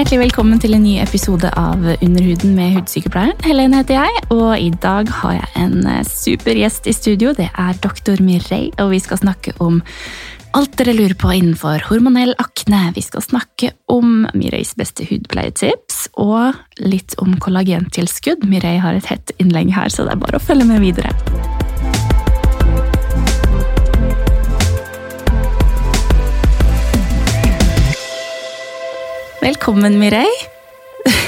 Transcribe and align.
hjertelig 0.00 0.30
velkommen 0.30 0.60
til 0.62 0.72
en 0.72 0.80
ny 0.80 0.94
episode 1.02 1.50
av 1.60 1.82
Underhuden 2.00 2.54
med 2.56 2.72
hudsykepleieren. 2.78 3.36
Helene 3.44 3.82
heter 3.82 3.98
jeg, 3.98 4.22
og 4.32 4.54
i 4.56 4.70
dag 4.80 5.10
har 5.12 5.34
jeg 5.36 5.50
en 5.60 5.84
eh, 5.90 6.00
super 6.08 6.56
gjest 6.56 6.88
i 6.88 6.94
studio. 6.96 7.34
Det 7.36 7.50
er 7.50 7.82
doktor 7.84 8.22
Mireille, 8.24 8.72
og 8.80 8.94
vi 8.94 9.02
skal 9.04 9.20
snakke 9.20 9.52
om 9.60 9.82
alt 10.56 10.72
dere 10.80 10.96
lurer 10.96 11.18
på 11.20 11.34
innenfor 11.36 11.84
hormonell 11.90 12.32
akne. 12.40 12.86
Vi 12.96 13.04
skal 13.04 13.28
snakke 13.28 13.74
om 13.92 14.24
Mireilles 14.32 14.72
beste 14.80 15.04
hudpleietips, 15.04 16.06
og 16.16 16.56
litt 16.80 17.18
om 17.20 17.36
kollagentilskudd. 17.36 18.48
Mireille 18.48 18.80
har 18.80 18.96
et 18.96 19.12
hett 19.12 19.36
innlegg 19.36 19.76
her, 19.76 19.92
så 19.92 20.08
det 20.08 20.16
er 20.16 20.24
bare 20.24 20.40
å 20.40 20.46
følge 20.48 20.70
med 20.70 20.80
videre. 20.80 21.12
Velkommen, 29.40 29.94
Mireille. 29.96 30.48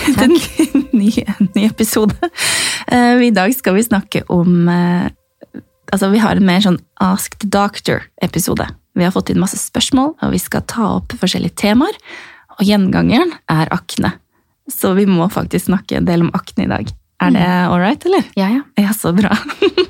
Til 0.05 0.19
en 0.27 0.34
ny, 0.93 1.09
ny 1.55 1.62
episode. 1.65 2.12
Eh, 2.93 3.23
I 3.25 3.30
dag 3.33 3.55
skal 3.57 3.79
vi 3.79 3.84
snakke 3.87 4.20
om 4.33 4.69
eh, 4.69 5.09
Altså, 5.93 6.09
vi 6.12 6.20
har 6.20 6.37
en 6.37 6.45
mer 6.48 6.61
sånn 6.65 6.79
Ask 7.05 7.34
the 7.43 7.48
Doctor-episode. 7.53 8.65
Vi 8.97 9.05
har 9.05 9.12
fått 9.12 9.29
inn 9.33 9.41
masse 9.41 9.59
spørsmål, 9.61 10.15
og 10.25 10.33
vi 10.33 10.41
skal 10.41 10.65
ta 10.69 10.87
opp 10.98 11.12
forskjellige 11.20 11.56
temaer. 11.61 11.97
Og 12.56 12.62
gjengangeren 12.65 13.34
er 13.53 13.69
akne. 13.73 14.15
Så 14.73 14.95
vi 14.97 15.05
må 15.09 15.27
faktisk 15.33 15.69
snakke 15.69 15.98
en 15.98 16.09
del 16.09 16.25
om 16.25 16.31
akne 16.37 16.65
i 16.65 16.70
dag. 16.70 16.92
Er 17.20 17.34
det 17.37 17.45
all 17.45 17.81
right, 17.81 18.06
eller? 18.09 18.25
Ja, 18.41 18.48
ja. 18.55 18.62
Ja, 18.81 18.92
så 18.97 19.12
bra. 19.17 19.37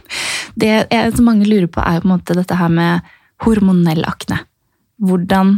Det 0.58 0.72
er, 0.90 1.10
som 1.14 1.30
mange 1.30 1.46
lurer 1.46 1.70
på, 1.70 1.80
er 1.80 1.96
jo 1.96 2.02
på 2.02 2.10
en 2.10 2.14
måte 2.16 2.36
dette 2.36 2.58
her 2.58 2.70
med 2.70 3.14
hormonell 3.46 4.02
akne. 4.06 4.42
Hvordan 5.02 5.54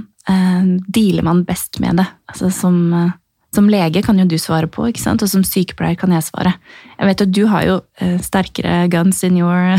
dealer 0.88 1.22
man 1.26 1.44
best 1.44 1.80
med 1.80 2.00
det? 2.00 2.06
Altså 2.30 2.50
som, 2.54 2.78
eh, 2.94 3.12
som 3.54 3.68
lege 3.70 4.02
kan 4.02 4.18
jo 4.18 4.26
du 4.28 4.36
svare 4.40 4.68
på, 4.70 4.88
ikke 4.88 5.02
sant? 5.02 5.22
og 5.22 5.30
som 5.30 5.44
sykepleier 5.44 5.98
kan 6.00 6.12
jeg 6.14 6.26
svare. 6.26 6.54
Jeg 6.98 7.10
vet 7.10 7.24
at 7.26 7.32
du 7.34 7.44
har 7.50 7.66
jo 7.68 7.78
eh, 8.00 8.18
sterkere 8.24 8.88
guns 8.92 9.22
in 9.26 9.38
your 9.38 9.78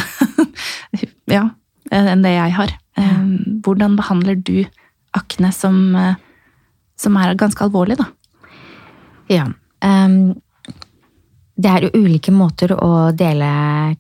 Ja, 1.36 1.50
enn 1.92 2.24
det 2.26 2.36
jeg 2.36 2.56
har. 2.58 2.76
Eh, 2.98 3.22
hvordan 3.66 3.98
behandler 3.98 4.38
du 4.38 4.66
akne 5.16 5.52
som, 5.56 5.96
eh, 5.96 6.16
som 7.00 7.18
er 7.18 7.38
ganske 7.40 7.66
alvorlig, 7.66 7.98
da? 8.02 8.10
ja. 9.32 9.50
Ehm, 9.86 10.36
det 11.56 11.70
er 11.72 11.86
jo 11.86 12.02
ulike 12.04 12.34
måter 12.36 12.74
å 12.76 13.12
dele 13.16 13.48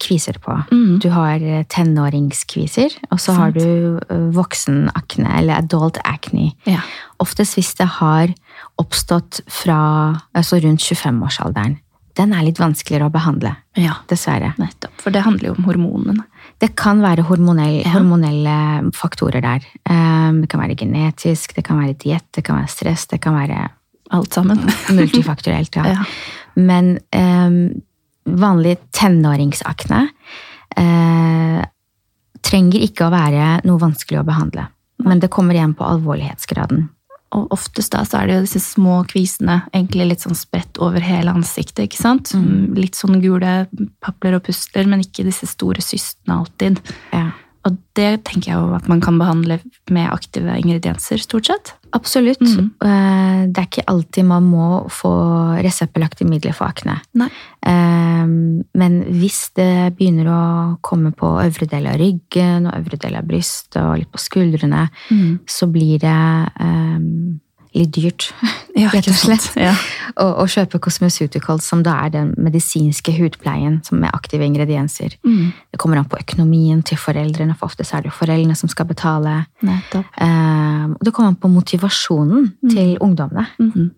kviser 0.03 0.39
på. 0.43 0.57
Mm. 0.71 0.97
Du 0.99 1.07
har 1.13 1.39
eh, 1.39 1.63
tenåringskviser, 1.71 2.97
og 3.11 3.21
så 3.23 3.35
har 3.37 3.53
du 3.55 3.95
eh, 4.01 4.25
voksenakne, 4.35 5.29
eller 5.39 5.61
adult 5.61 5.97
acne. 6.03 6.51
Ja. 6.67 6.81
Oftest 7.23 7.55
hvis 7.55 7.73
det 7.79 7.87
har 8.01 8.33
oppstått 8.81 9.39
fra 9.47 9.79
altså 10.35 10.59
rundt 10.63 10.83
25-årsalderen. 10.83 11.77
Den 12.15 12.31
er 12.35 12.45
litt 12.47 12.59
vanskeligere 12.59 13.09
å 13.09 13.11
behandle, 13.11 13.53
ja. 13.79 13.97
dessverre. 14.07 14.53
Nettopp. 14.59 14.93
For 15.03 15.11
det 15.11 15.23
handler 15.25 15.49
jo 15.49 15.55
om 15.57 15.65
hormonene. 15.67 16.23
Det 16.63 16.69
kan 16.79 17.01
være 17.03 17.25
hormonell, 17.27 17.81
Ja. 17.83 17.91
hormonelle 17.97 18.91
faktorer 18.95 19.43
der. 19.43 19.65
Ehm, 19.91 20.41
det 20.43 20.49
kan 20.51 20.61
være 20.63 20.77
genetisk, 20.79 21.55
det 21.57 21.65
kan 21.67 21.79
være 21.81 21.97
diett, 21.99 22.27
det 22.35 22.45
kan 22.47 22.61
være 22.61 22.71
stress, 22.71 23.07
det 23.11 23.19
kan 23.23 23.35
være 23.35 23.69
Alt 24.13 24.33
sammen. 24.37 24.59
multifaktorielt. 24.95 25.75
ja. 25.75 25.85
Ja. 25.95 26.03
Men 26.55 26.97
eh, 27.15 27.59
vanlig 28.25 28.77
tenåringsakne 28.95 30.01
eh, 30.77 31.61
trenger 32.45 32.87
ikke 32.87 33.07
å 33.07 33.13
være 33.13 33.47
noe 33.67 33.81
vanskelig 33.81 34.21
å 34.21 34.27
behandle. 34.27 34.67
Men 35.05 35.21
det 35.21 35.31
kommer 35.33 35.57
igjen 35.57 35.75
på 35.77 35.85
alvorlighetsgraden. 35.85 36.87
Og 37.35 37.51
oftest 37.51 37.91
da 37.91 38.03
så 38.07 38.21
er 38.21 38.29
det 38.29 38.35
jo 38.35 38.43
disse 38.45 38.61
små 38.63 39.01
kvisene, 39.09 39.59
egentlig 39.73 40.11
litt 40.11 40.23
sånn 40.23 40.37
spredt 40.37 40.79
over 40.83 41.03
hele 41.03 41.33
ansiktet, 41.35 41.87
ikke 41.87 41.99
sant? 41.99 42.31
Litt 42.77 42.95
sånn 42.95 43.19
gule 43.23 43.65
papler 44.03 44.37
og 44.37 44.45
pustler, 44.45 44.87
men 44.87 45.03
ikke 45.03 45.25
disse 45.27 45.49
store 45.49 45.83
systene 45.83 46.37
alltid. 46.39 46.79
Ja. 47.11 47.33
Og 47.65 47.77
det 47.97 48.23
tenker 48.27 48.51
jeg 48.51 48.59
jo 48.59 48.75
at 48.77 48.87
man 48.91 49.01
kan 49.01 49.17
behandle 49.17 49.57
med 49.89 50.11
aktive 50.13 50.53
ingredienser, 50.59 51.17
stort 51.17 51.47
sett. 51.49 51.73
Absolutt. 51.95 52.41
Eh, 52.43 53.45
Det 53.45 53.57
er 53.61 53.67
ikke 53.69 53.85
alltid 53.87 54.25
man 54.25 54.43
må 54.43 54.67
få 54.89 55.11
reseptbelagte 55.63 56.25
midler 56.27 56.53
for 56.53 56.67
akne. 56.67 56.99
Nei. 57.13 57.29
Ehm, 57.65 58.63
Men 58.73 59.03
hvis 59.03 59.51
det 59.55 59.95
begynner 59.97 60.27
å 60.27 60.77
komme 60.81 61.11
på 61.15 61.25
øvre 61.41 61.67
del 61.69 61.87
av 61.87 61.97
ryggen 61.97 62.67
og 62.67 62.73
øvre 62.79 62.97
del 62.99 63.15
av 63.15 63.23
brystet 63.23 63.81
og 63.81 63.97
litt 63.99 64.11
på 64.11 64.19
skuldrene, 64.19 64.89
så 65.47 65.71
blir 65.71 65.99
det 65.99 66.51
ehm, 66.59 67.39
litt 67.75 67.93
dyrt, 67.95 68.29
Ja, 68.75 68.89
rett 68.91 69.07
og 69.07 69.15
slett. 69.15 69.45
Ja. 69.55 69.71
å, 70.19 70.25
å 70.43 70.45
kjøpe 70.51 70.81
cosmeceuticals, 70.83 71.63
som 71.63 71.83
da 71.85 71.93
er 72.03 72.11
den 72.11 72.33
medisinske 72.41 73.13
hudpleien 73.15 73.77
som 73.87 74.01
med 74.03 74.11
aktive 74.15 74.43
ingredienser. 74.47 75.15
Mm. 75.23 75.53
Det 75.71 75.79
kommer 75.79 76.01
an 76.01 76.09
på 76.11 76.19
økonomien 76.19 76.81
til 76.83 76.99
foreldrene, 76.99 77.55
for 77.55 77.71
ofte 77.71 77.85
er 77.87 78.03
det 78.03 78.11
jo 78.11 78.17
foreldrene 78.17 78.57
som 78.59 78.71
skal 78.71 78.89
betale. 78.89 79.37
Ehm, 79.63 80.97
det 80.99 81.13
kommer 81.15 81.31
an 81.31 81.39
på 81.39 81.51
motivasjonen 81.53 82.51
til 82.67 82.97
ungdommene. 82.99 83.47
Mhm. 83.63 83.93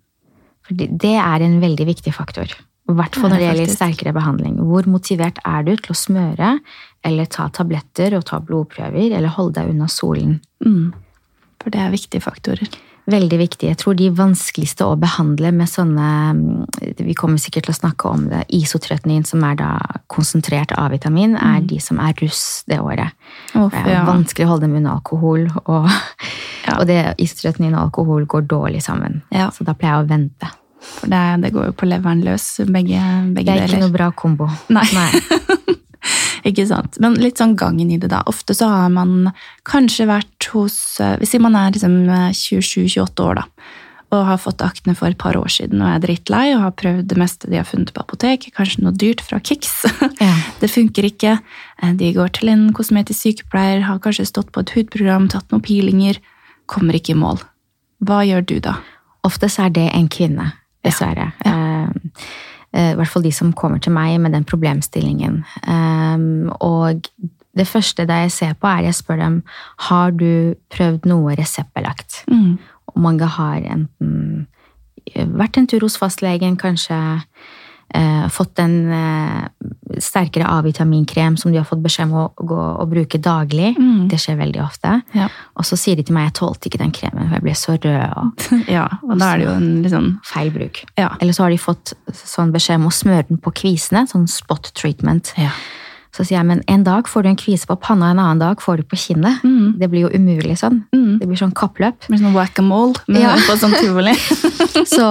For 0.67 0.75
det 0.75 1.15
er 1.15 1.43
en 1.45 1.61
veldig 1.63 1.85
viktig 1.87 2.11
faktor. 2.13 2.51
I 2.87 2.95
hvert 2.95 3.15
fall 3.15 3.31
når 3.31 3.39
det 3.39 3.45
er 3.45 3.53
gjelder 3.55 3.71
sterkere 3.73 4.13
behandling. 4.15 4.59
Hvor 4.67 4.85
motivert 4.87 5.39
er 5.47 5.63
du 5.63 5.73
til 5.75 5.91
å 5.91 5.97
smøre, 5.97 6.51
eller 7.07 7.25
ta 7.31 7.47
tabletter 7.51 8.15
og 8.15 8.25
ta 8.27 8.39
blodprøver, 8.43 9.15
eller 9.15 9.31
holde 9.35 9.57
deg 9.57 9.71
unna 9.73 9.87
solen? 9.91 10.37
Mm. 10.63 10.93
For 11.63 11.73
det 11.73 11.81
er 11.83 11.95
viktige 11.95 12.23
faktorer. 12.23 12.67
Veldig 13.07 13.37
viktig. 13.39 13.69
Jeg 13.69 13.79
tror 13.79 13.95
de 13.95 14.09
vanskeligste 14.11 14.83
å 14.83 14.97
behandle 14.99 15.53
med 15.55 15.69
sånne 15.71 16.07
mm, 16.35 16.65
Vi 17.07 17.15
kommer 17.15 17.39
sikkert 17.39 17.69
til 17.69 17.75
å 17.75 17.77
snakke 17.77 18.11
om 18.11 18.25
det. 18.27 18.41
Isotretinin, 18.51 19.23
som 19.27 19.45
er 19.47 19.55
da 19.55 19.69
konsentrert 20.11 20.73
A-vitamin, 20.75 21.37
er 21.39 21.63
de 21.63 21.79
som 21.83 22.01
er 22.03 22.17
russ 22.19 22.65
det 22.67 22.81
året. 22.83 23.15
Uff, 23.55 23.71
Det 23.71 23.95
er 23.95 24.03
vanskelig 24.07 24.47
å 24.47 24.51
holde 24.51 24.67
dem 24.67 24.75
unna 24.81 24.97
alkohol, 24.99 25.47
og, 25.65 25.87
Ja. 26.67 26.79
og 26.81 26.87
det, 26.89 26.99
isotretinin 27.23 27.75
og 27.77 27.85
alkohol 27.87 28.25
går 28.27 28.47
dårlig 28.51 28.83
sammen. 28.83 29.21
Ja. 29.31 29.49
Så 29.55 29.63
da 29.63 29.73
pleier 29.73 30.01
jeg 30.01 30.05
å 30.05 30.09
vente. 30.11 30.51
For 30.83 31.07
det, 31.07 31.23
det 31.41 31.53
går 31.55 31.69
jo 31.71 31.75
på 31.79 31.87
leveren 31.87 32.23
løs, 32.25 32.59
begge, 32.67 32.99
begge 33.33 33.45
Det 33.55 33.55
er 33.55 33.67
ikke 33.71 33.85
noe 33.85 33.95
bra 33.95 34.11
kombo. 34.11 34.49
Nei. 34.69 34.83
Ikke 36.47 36.63
sant. 36.69 36.95
Men 37.03 37.17
litt 37.19 37.41
sånn 37.41 37.57
gangen 37.59 37.89
i 37.91 37.97
det, 37.99 38.09
da. 38.13 38.21
Ofte 38.29 38.55
så 38.55 38.69
har 38.71 38.89
man 38.93 39.33
kanskje 39.67 40.05
vært 40.07 40.47
hos 40.53 40.77
eh, 41.03 41.17
Hvis 41.19 41.35
man 41.43 41.57
er 41.59 41.73
liksom 41.75 41.97
27-28 42.07 43.25
år, 43.25 43.41
da, 43.41 43.45
og 44.15 44.21
har 44.29 44.37
fått 44.39 44.61
akne 44.63 44.93
for 44.95 45.11
et 45.11 45.17
par 45.19 45.35
år 45.35 45.49
siden 45.51 45.81
og 45.83 45.89
er 45.91 45.99
drittlei 46.05 46.45
og 46.55 46.61
har 46.63 46.75
prøvd 46.79 47.09
det 47.11 47.17
meste 47.19 47.49
de 47.51 47.57
har 47.59 47.67
funnet 47.67 47.91
på 47.91 47.99
apotek, 48.05 48.45
kanskje 48.55 48.85
noe 48.85 48.95
dyrt 48.95 49.19
fra 49.25 49.41
Kix. 49.43 49.73
Ja. 50.23 50.31
Det 50.61 50.69
funker 50.71 51.05
ikke. 51.09 51.33
Eh, 51.83 51.91
De 51.99 52.13
går 52.15 52.31
til 52.39 52.49
en 52.53 52.69
kosmetisk 52.73 53.19
sykepleier, 53.27 53.83
har 53.89 53.99
kanskje 53.99 54.25
stått 54.31 54.53
på 54.55 54.63
et 54.63 54.71
hudprogram, 54.77 55.27
tatt 55.29 55.51
noen 55.51 55.61
peelinger, 55.65 56.21
kommer 56.71 56.95
ikke 56.95 57.11
i 57.17 57.19
mål. 57.19 57.43
Hva 58.07 58.21
gjør 58.27 58.45
du 58.47 58.55
da? 58.63 58.77
Ofte 59.27 59.49
så 59.51 59.67
er 59.67 59.75
det 59.75 59.89
en 59.91 60.07
kvinne, 60.07 60.53
dessverre. 60.87 61.33
Ja. 61.43 61.57
eh, 61.91 62.23
I 62.75 62.93
hvert 62.99 63.09
fall 63.09 63.23
de 63.23 63.31
som 63.33 63.53
kommer 63.55 63.79
til 63.81 63.93
meg 63.95 64.17
med 64.21 64.35
den 64.35 64.43
problemstillingen. 64.45 65.39
Eh, 65.63 66.25
og 66.61 67.07
det 67.57 67.67
første 67.67 68.05
det 68.05 68.19
jeg 68.25 68.31
ser 68.31 68.57
på, 68.59 68.69
er 68.69 68.87
jeg 68.87 68.97
spør 68.97 69.21
dem 69.21 69.37
har 69.87 70.11
du 70.11 70.55
prøvd 70.73 71.07
noe 71.09 71.35
reseptbelagt. 71.39 72.23
Mm. 72.29 72.57
Og 72.91 73.01
mange 73.01 73.29
har 73.37 73.63
enten 73.63 74.47
vært 75.15 75.57
en 75.57 75.67
tur 75.69 75.85
hos 75.85 75.97
fastlegen, 75.99 76.57
kanskje 76.59 76.97
eh, 76.97 77.23
fått 78.33 78.59
en 78.59 78.91
eh, 78.91 79.45
sterkere 80.03 80.47
A-vitaminkrem 80.51 81.37
som 81.37 81.51
de 81.51 81.57
har 81.57 81.67
fått 81.67 81.81
beskjed 81.83 82.09
om 82.09 82.17
å 82.19 82.25
gå 82.35 82.57
og 82.57 82.91
bruke 82.91 83.19
daglig. 83.23 83.73
Mm. 83.79 84.07
Det 84.11 84.19
skjer 84.21 84.39
veldig 84.41 84.61
ofte. 84.63 84.99
Ja. 85.17 85.29
Og 85.57 85.67
så 85.67 85.79
sier 85.79 85.97
de 85.97 86.05
til 86.07 86.17
meg 86.17 86.29
jeg 86.29 86.37
tålte 86.41 86.69
ikke 86.69 86.81
den 86.83 86.93
kremen, 86.95 87.29
for 87.29 87.37
jeg 87.37 87.45
ble 87.47 87.55
så 87.57 87.77
rød. 87.77 88.05
og 88.19 88.51
ja, 88.77 88.85
og 89.01 89.15
da 89.15 89.31
er 89.31 89.41
det 89.41 89.47
jo 89.47 89.55
en 89.55 89.73
litt 89.85 89.95
sånn 89.95 90.13
feil 90.27 90.53
bruk. 90.55 90.83
Ja. 90.99 91.13
Eller 91.21 91.37
så 91.37 91.47
har 91.47 91.55
de 91.55 91.61
fått 91.61 91.95
sånn 92.13 92.53
beskjed 92.55 92.81
om 92.81 92.91
å 92.91 92.95
smøre 92.95 93.27
den 93.31 93.41
på 93.41 93.55
kvisene, 93.63 94.07
sånn 94.11 94.29
spot 94.31 94.73
treatment. 94.77 95.33
ja. 95.39 95.53
Så 96.15 96.23
sier 96.25 96.39
jeg, 96.39 96.47
men 96.49 96.61
en 96.71 96.83
dag 96.87 97.07
får 97.09 97.23
du 97.25 97.29
en 97.29 97.39
kvise 97.39 97.67
på 97.69 97.75
panna, 97.83 98.11
en 98.13 98.21
annen 98.23 98.39
dag 98.41 98.61
får 98.63 98.81
du 98.81 98.87
på 98.89 98.97
kinnet. 98.99 99.43
Mm. 99.45 99.75
Det 99.79 99.89
blir 99.91 100.07
jo 100.07 100.11
umulig 100.13 100.57
sånn. 100.61 100.79
Mm. 100.95 101.19
Det 101.21 101.27
blir 101.29 101.39
sånn 101.39 101.53
kappløp. 101.57 101.99
Det 102.05 102.13
blir 102.13 102.23
sånn 102.23 102.37
whack-a-mole 102.37 103.19
Ja. 103.19 103.35
på 103.47 103.57
sånn 103.59 103.75
tivoli. 103.77 104.15
Så 104.97 105.07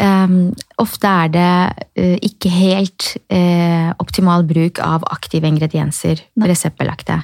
um, 0.00 0.38
ofte 0.82 1.12
er 1.24 1.32
det 1.34 1.52
uh, 1.98 2.16
ikke 2.24 2.52
helt 2.52 3.12
uh, 3.32 3.92
optimal 4.02 4.46
bruk 4.48 4.80
av 4.84 5.04
aktive 5.10 5.48
ingredienser, 5.50 6.22
reseptbelagte. 6.40 7.22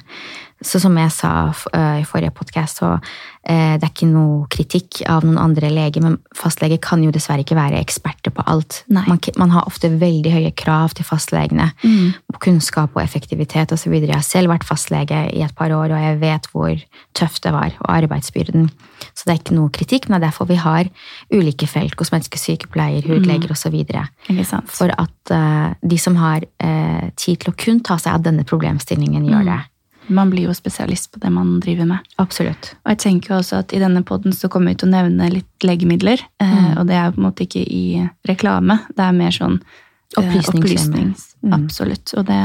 Så 0.63 0.79
som 0.81 0.95
jeg 0.97 1.11
sa 1.13 1.31
uh, 1.51 1.97
i 1.99 2.05
forrige 2.07 2.33
podkast, 2.35 2.79
så 2.81 2.95
uh, 2.95 3.73
det 3.77 3.83
er 3.83 3.91
ikke 3.91 4.09
noe 4.09 4.47
kritikk 4.51 5.01
av 5.09 5.25
noen 5.25 5.39
andre 5.41 5.69
leger, 5.73 6.03
men 6.05 6.17
fastleger 6.37 6.79
kan 6.83 7.03
jo 7.03 7.11
dessverre 7.13 7.43
ikke 7.45 7.57
være 7.57 7.81
eksperter 7.83 8.33
på 8.33 8.45
alt. 8.49 8.81
Man, 8.87 9.19
man, 9.39 9.53
har 9.53 9.67
ofte 9.69 9.91
veldig 9.91 10.33
høye 10.33 10.53
krav 10.57 10.95
til 10.97 11.07
fastlegene. 11.07 11.69
Mm. 11.83 12.13
Kunnskap 12.43 12.95
og 12.95 13.03
effektivitet 13.03 13.73
osv. 13.75 13.93
Jeg 13.99 14.13
har 14.13 14.25
selv 14.25 14.53
vært 14.53 14.67
fastlege 14.67 15.25
i 15.33 15.43
et 15.45 15.55
par 15.57 15.73
år, 15.75 15.93
og 15.93 16.05
jeg 16.07 16.21
vet 16.23 16.49
hvor 16.53 16.87
tøft 17.17 17.43
det 17.45 17.53
var, 17.55 17.75
og 17.83 17.91
arbeidsbyrden. 17.97 18.71
Så 19.11 19.27
det 19.27 19.33
er 19.33 19.41
ikke 19.41 19.57
noe 19.57 19.73
kritikk, 19.73 20.07
men 20.07 20.17
det 20.17 20.23
er 20.23 20.29
derfor 20.31 20.49
vi 20.49 20.59
har 20.61 20.87
ulike 21.33 21.67
felt. 21.69 21.97
Kosmetiske 21.99 22.39
sykepleier, 22.39 23.03
hudleger 23.05 23.51
mm. 23.51 23.55
osv. 23.55 24.65
For 24.71 24.95
at 24.95 25.35
uh, 25.35 25.75
de 25.83 25.99
som 25.99 26.17
har 26.19 26.47
tid 27.19 27.43
til 27.43 27.51
å 27.51 27.55
kun 27.59 27.79
ta 27.85 27.97
seg 28.01 28.15
av 28.15 28.23
denne 28.25 28.45
problemstillingen, 28.47 29.27
gjør 29.27 29.43
mm. 29.43 29.51
det. 29.51 29.61
Man 30.07 30.31
blir 30.33 30.49
jo 30.49 30.55
spesialist 30.55 31.11
på 31.13 31.21
det 31.23 31.31
man 31.33 31.59
driver 31.63 31.87
med. 31.89 32.11
Absolutt. 32.21 32.73
Og 32.83 32.93
jeg 32.93 33.01
tenker 33.05 33.37
også 33.37 33.61
at 33.61 33.73
i 33.75 33.81
denne 33.81 34.03
poden 34.07 34.35
så 34.35 34.49
kommer 34.51 34.73
vi 34.73 34.81
til 34.81 34.91
å 34.91 34.95
nevne 34.95 35.31
litt 35.31 35.67
legemidler. 35.67 36.23
Eh, 36.43 36.53
mm. 36.53 36.69
og 36.81 36.89
det 36.89 36.99
er 36.99 37.13
på 37.13 37.21
en 37.21 37.27
måte 37.29 37.47
ikke 37.47 37.63
i 37.63 37.85
reklame. 38.27 38.81
Det 38.93 39.05
er 39.05 39.17
mer 39.17 39.35
sånn 39.35 39.61
eh. 40.19 41.13
Mm. 41.43 41.53
Absolutt. 41.57 42.13
Og 42.17 42.25
det, 42.27 42.39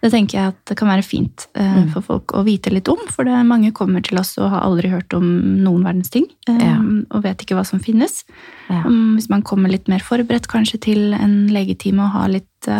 det, 0.00 0.10
tenker 0.12 0.38
jeg 0.38 0.52
at 0.52 0.60
det 0.70 0.76
kan 0.80 0.88
være 0.88 1.04
fint 1.04 1.46
eh, 1.58 1.78
mm. 1.82 1.90
for 1.94 2.06
folk 2.06 2.34
å 2.38 2.44
vite 2.46 2.72
litt 2.72 2.88
om. 2.92 3.00
For 3.12 3.28
det, 3.28 3.36
mange 3.48 3.72
kommer 3.76 4.04
til 4.04 4.20
oss 4.20 4.34
og 4.38 4.50
har 4.54 4.66
aldri 4.66 4.92
hørt 4.92 5.14
om 5.16 5.26
noen 5.62 5.84
verdens 5.84 6.12
ting. 6.12 6.28
Ja. 6.48 6.78
Og 7.12 7.24
vet 7.26 7.44
ikke 7.44 7.58
hva 7.58 7.66
som 7.68 7.82
finnes. 7.82 8.22
Ja. 8.68 8.84
Hvis 8.86 9.30
man 9.32 9.44
kommer 9.46 9.72
litt 9.72 9.90
mer 9.92 10.04
forberedt 10.04 10.50
kanskje 10.52 10.80
til 10.88 11.16
en 11.18 11.46
legetime 11.52 12.06
og 12.06 12.16
har 12.16 12.32
litt 12.32 12.70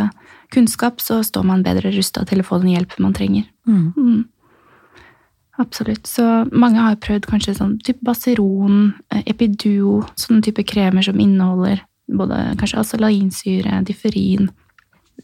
kunnskap, 0.53 1.01
så 1.01 1.23
står 1.25 1.47
man 1.49 1.65
bedre 1.67 1.93
rusta 1.95 2.25
til 2.29 2.43
å 2.43 2.47
få 2.47 2.61
den 2.63 2.75
hjelpen 2.75 3.07
man 3.07 3.17
trenger. 3.17 3.49
Mm. 3.69 3.93
Mm. 3.97 4.23
Absolutt. 5.61 6.07
Så 6.07 6.25
mange 6.53 6.81
har 6.81 7.01
prøvd 7.03 7.29
kanskje 7.29 7.57
sånn 7.59 7.77
type 7.85 8.01
Baseron, 8.07 8.95
eh, 9.13 9.23
Epiduo, 9.27 10.03
sånne 10.17 10.43
type 10.45 10.65
kremer 10.65 11.05
som 11.05 11.21
inneholder 11.21 11.85
både 12.09 12.41
kanskje 12.61 12.81
acelainsyre, 12.83 13.83
differin, 13.87 14.51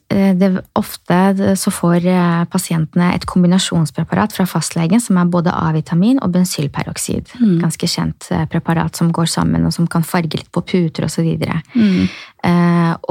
Eh, 0.08 0.36
det, 0.36 0.62
ofte 0.72 1.56
så 1.56 1.70
får 1.72 2.06
eh, 2.08 2.44
pasientene 2.48 3.10
et 3.12 3.26
kombinasjonspreparat 3.28 4.32
fra 4.32 4.46
fastlegen 4.48 5.02
som 5.04 5.18
er 5.20 5.28
både 5.28 5.52
A-vitamin 5.52 6.20
og 6.24 6.32
bensylperoksid. 6.32 7.34
Mm. 7.36 7.58
Ganske 7.60 7.90
kjent 7.92 8.30
eh, 8.32 8.46
preparat 8.48 8.96
som 8.96 9.10
går 9.12 9.28
sammen, 9.28 9.66
og 9.68 9.74
som 9.76 9.88
kan 9.90 10.06
farge 10.08 10.40
litt 10.40 10.48
på 10.54 10.64
puter 10.64 11.04
osv. 11.04 11.28
Mm. 11.74 12.08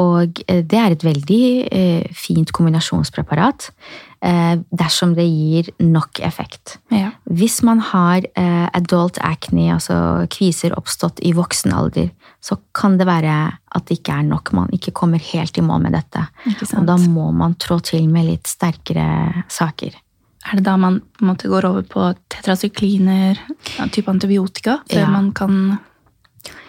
Og 0.02 0.40
det 0.48 0.78
er 0.80 0.94
et 0.94 1.04
veldig 1.04 2.12
fint 2.16 2.52
kombinasjonspreparat 2.56 3.68
dersom 4.72 5.14
det 5.18 5.25
gir 5.28 5.68
nok 5.84 6.22
effekt. 6.25 6.78
Ja. 6.96 7.12
Hvis 7.28 7.60
man 7.68 7.84
har 7.92 8.24
adult 8.74 9.19
acne, 9.19 9.68
altså 9.75 9.98
kviser 10.31 10.78
oppstått 10.80 11.19
i 11.28 11.36
voksen 11.36 11.75
alder, 11.75 12.08
så 12.44 12.57
kan 12.75 12.98
det 13.00 13.07
være 13.10 13.36
at 13.75 13.88
det 13.88 14.00
ikke 14.00 14.18
er 14.19 14.28
nok. 14.28 14.54
Man 14.56 14.74
ikke 14.75 14.94
kommer 14.95 15.22
helt 15.22 15.57
i 15.57 15.63
mål 15.66 15.88
med 15.88 15.98
dette. 15.98 16.24
Og 16.78 16.86
da 16.88 16.98
må 17.01 17.30
man 17.36 17.57
trå 17.60 17.80
til 17.84 18.07
med 18.12 18.30
litt 18.30 18.50
sterkere 18.50 19.44
saker. 19.51 19.98
Er 20.48 20.60
det 20.60 20.63
da 20.63 20.78
man 20.80 21.01
på 21.01 21.25
en 21.25 21.31
måte 21.31 21.50
går 21.51 21.68
over 21.68 21.88
på 21.88 22.06
tetrasykliner, 22.31 23.39
type 23.92 24.12
antibiotika, 24.12 24.78
før 24.88 25.04
ja. 25.04 25.10
man 25.12 25.34
kan 25.36 25.57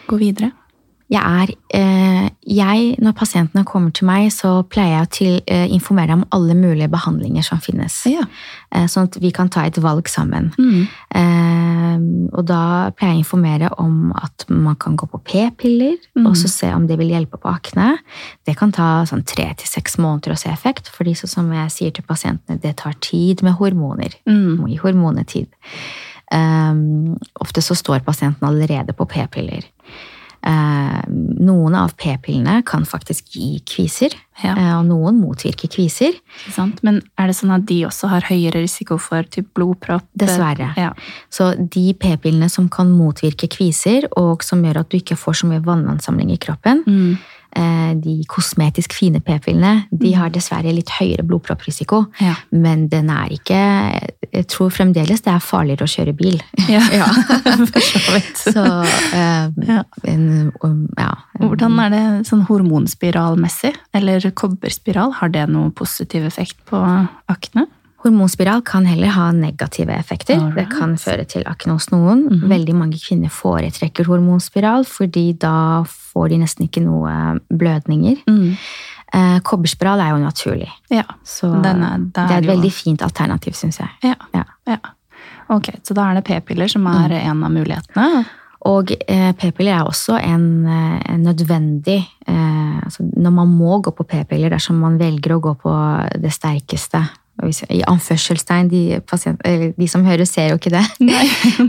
gå 0.09 0.19
videre? 0.19 0.51
Jeg 1.09 1.25
er 1.25 1.51
eh, 1.73 2.27
jeg, 2.49 2.97
Når 3.01 3.15
pasientene 3.17 3.65
kommer 3.69 3.93
til 3.97 4.09
meg, 4.09 4.29
så 4.33 4.61
pleier 4.69 4.99
jeg 4.99 5.09
å 5.09 5.31
eh, 5.55 5.67
informere 5.73 6.19
om 6.19 6.25
alle 6.37 6.57
mulige 6.57 6.89
behandlinger 6.93 7.45
som 7.47 7.61
finnes. 7.65 7.97
Ja. 8.09 8.27
Eh, 8.75 8.85
sånn 8.89 9.09
at 9.09 9.17
vi 9.21 9.31
kan 9.33 9.49
ta 9.53 9.65
et 9.65 9.81
valg 9.81 10.09
sammen. 10.09 10.53
Mm. 10.59 12.29
og 12.37 12.45
da 12.47 12.91
pleier 12.95 13.15
jeg 13.15 13.19
å 13.19 13.23
informere 13.23 13.69
om 13.81 14.13
at 14.17 14.45
man 14.49 14.77
kan 14.81 14.97
gå 14.99 15.09
på 15.11 15.19
p-piller 15.25 15.97
mm. 16.17 16.27
og 16.29 16.37
så 16.39 16.51
se 16.51 16.69
om 16.75 16.85
det 16.87 16.99
vil 17.01 17.11
hjelpe 17.15 17.41
på 17.41 17.51
akne. 17.51 17.97
Det 18.47 18.55
kan 18.59 18.73
ta 18.75 19.07
sånn 19.09 19.25
tre 19.29 19.49
til 19.59 19.71
seks 19.71 19.97
måneder 19.99 20.35
å 20.35 20.39
se 20.39 20.53
effekt, 20.53 20.91
fordi 20.93 21.17
så 21.19 21.31
som 21.31 21.49
jeg 21.55 21.73
sier 21.75 21.97
til 21.97 22.07
pasientene, 22.07 22.61
det 22.63 22.77
tar 22.83 22.97
tid 23.05 23.43
med 23.47 23.57
hormoner. 23.59 24.15
Mm. 24.29 24.61
Må 24.61 24.71
gi 24.71 24.79
hormonetid. 24.85 25.49
ofte 27.41 27.65
så 27.65 27.75
står 27.75 28.05
pasienten 28.05 28.47
allerede 28.47 28.93
på 28.93 29.09
p-piller. 29.09 29.65
Eh, 30.47 31.01
noen 31.43 31.75
av 31.75 31.95
p-pillene 31.99 32.61
kan 32.67 32.85
faktisk 32.87 33.35
gi 33.35 33.59
kviser, 33.67 34.15
ja. 34.43 34.53
Eh, 34.55 34.75
og 34.79 34.85
noen 34.87 35.19
motvirker 35.19 35.71
kviser. 35.73 36.15
Men 36.87 37.01
er 37.19 37.31
det 37.31 37.37
sånn 37.39 37.55
at 37.57 37.67
de 37.67 37.81
også 37.89 38.11
har 38.13 38.29
høyere 38.29 38.63
risiko 38.63 39.01
for 39.03 39.27
typ 39.27 39.51
blodpropp? 39.59 40.07
Dessverre. 40.19 40.71
Ja. 40.79 40.93
Så 41.31 41.51
de 41.59 41.91
p-pillene 41.99 42.51
som 42.53 42.69
kan 42.71 42.93
motvirke 42.95 43.51
kviser, 43.51 44.07
og 44.17 44.47
som 44.47 44.63
gjør 44.63 44.85
at 44.85 44.93
du 44.93 45.01
ikke 45.01 45.19
får 45.19 45.43
så 45.43 45.51
mye 45.51 45.65
vannansamling 45.65 46.31
i 46.35 46.41
kroppen, 46.43 46.85
mm 46.87 47.35
de 47.99 48.15
kosmetisk 48.29 48.93
fine 48.95 49.23
p-pillene 49.25 49.89
de 49.91 50.11
har 50.15 50.31
dessverre 50.31 50.71
litt 50.75 50.91
høyere 50.99 51.25
blodpropprisiko. 51.27 52.03
Ja. 52.21 52.35
Men 52.51 52.87
den 52.93 53.09
er 53.11 53.33
ikke 53.35 53.59
Jeg 54.29 54.45
tror 54.53 54.71
fremdeles 54.75 55.23
det 55.25 55.33
er 55.33 55.43
farligere 55.43 55.87
å 55.87 55.91
kjøre 55.91 56.15
bil. 56.19 56.37
Ja, 56.69 56.83
ja. 57.01 57.09
Så 58.45 58.63
uh, 58.63 59.49
ja. 59.65 59.81
En, 60.05 60.53
um, 60.63 60.85
ja. 60.99 61.11
Hvordan 61.41 61.81
er 61.87 61.95
det 61.95 62.05
sånn 62.29 62.45
hormonspiralmessig? 62.49 63.73
Eller 63.97 64.29
kobberspiral? 64.37 65.17
Har 65.23 65.33
det 65.33 65.49
noen 65.51 65.73
positiv 65.77 66.29
effekt 66.29 66.61
på 66.69 66.83
akne? 67.33 67.67
Hormonspiral 68.09 68.63
kan 68.67 68.87
heller 68.89 69.13
ha 69.15 69.31
negative 69.37 69.95
effekter. 69.95 70.41
Right. 70.41 70.57
Det 70.57 70.67
kan 70.73 70.97
føre 71.01 71.25
til 71.29 71.47
akne 71.49 71.77
hos 71.77 71.91
noen. 71.93 72.27
Mm 72.27 72.29
-hmm. 72.29 72.49
Veldig 72.49 72.75
mange 72.75 72.99
kvinner 72.99 73.29
foretrekker 73.29 74.05
hormonspiral, 74.05 74.85
fordi 74.85 75.33
da 75.33 75.85
får 75.85 76.29
de 76.29 76.39
nesten 76.39 76.65
ikke 76.67 76.85
noe 76.85 77.41
blødninger. 77.51 78.17
Mm. 78.27 78.57
Eh, 79.13 79.41
kobberspiral 79.41 80.01
er 80.01 80.11
jo 80.13 80.19
naturlig. 80.21 80.69
Ja, 80.91 81.05
så 81.25 81.47
er, 81.47 81.99
det 82.13 82.31
er 82.31 82.39
et 82.39 82.47
veldig 82.47 82.73
fint 82.73 83.03
alternativ, 83.03 83.53
syns 83.53 83.79
jeg. 83.81 83.89
Ja, 84.03 84.15
ja. 84.35 84.45
ja, 84.67 84.77
Ok, 85.49 85.71
Så 85.83 85.95
da 85.95 86.11
er 86.11 86.15
det 86.15 86.25
p-piller 86.25 86.69
som 86.69 86.87
er 86.87 87.09
mm. 87.09 87.31
en 87.31 87.45
av 87.45 87.51
mulighetene? 87.51 88.25
Og 88.69 88.91
eh, 89.07 89.31
p-piller 89.39 89.79
er 89.79 89.87
også 89.87 90.19
en, 90.19 90.67
eh, 90.67 90.99
en 91.15 91.23
nødvendig 91.23 92.01
eh, 92.27 92.79
altså 92.83 93.07
Når 93.17 93.31
man 93.31 93.49
må 93.55 93.79
gå 93.81 93.93
på 93.95 94.05
p-piller 94.05 94.51
dersom 94.51 94.81
man 94.83 94.99
velger 94.99 95.37
å 95.37 95.41
gå 95.41 95.55
på 95.63 95.75
det 96.19 96.33
sterkeste 96.35 97.05
i 97.71 97.81
anførselstegn, 97.87 98.69
de, 98.73 99.01
de, 99.77 99.89
som 99.89 100.05
hører, 100.07 100.27
ser 100.27 100.53
jo 100.53 100.59
ikke 100.61 100.75
det. 100.75 100.85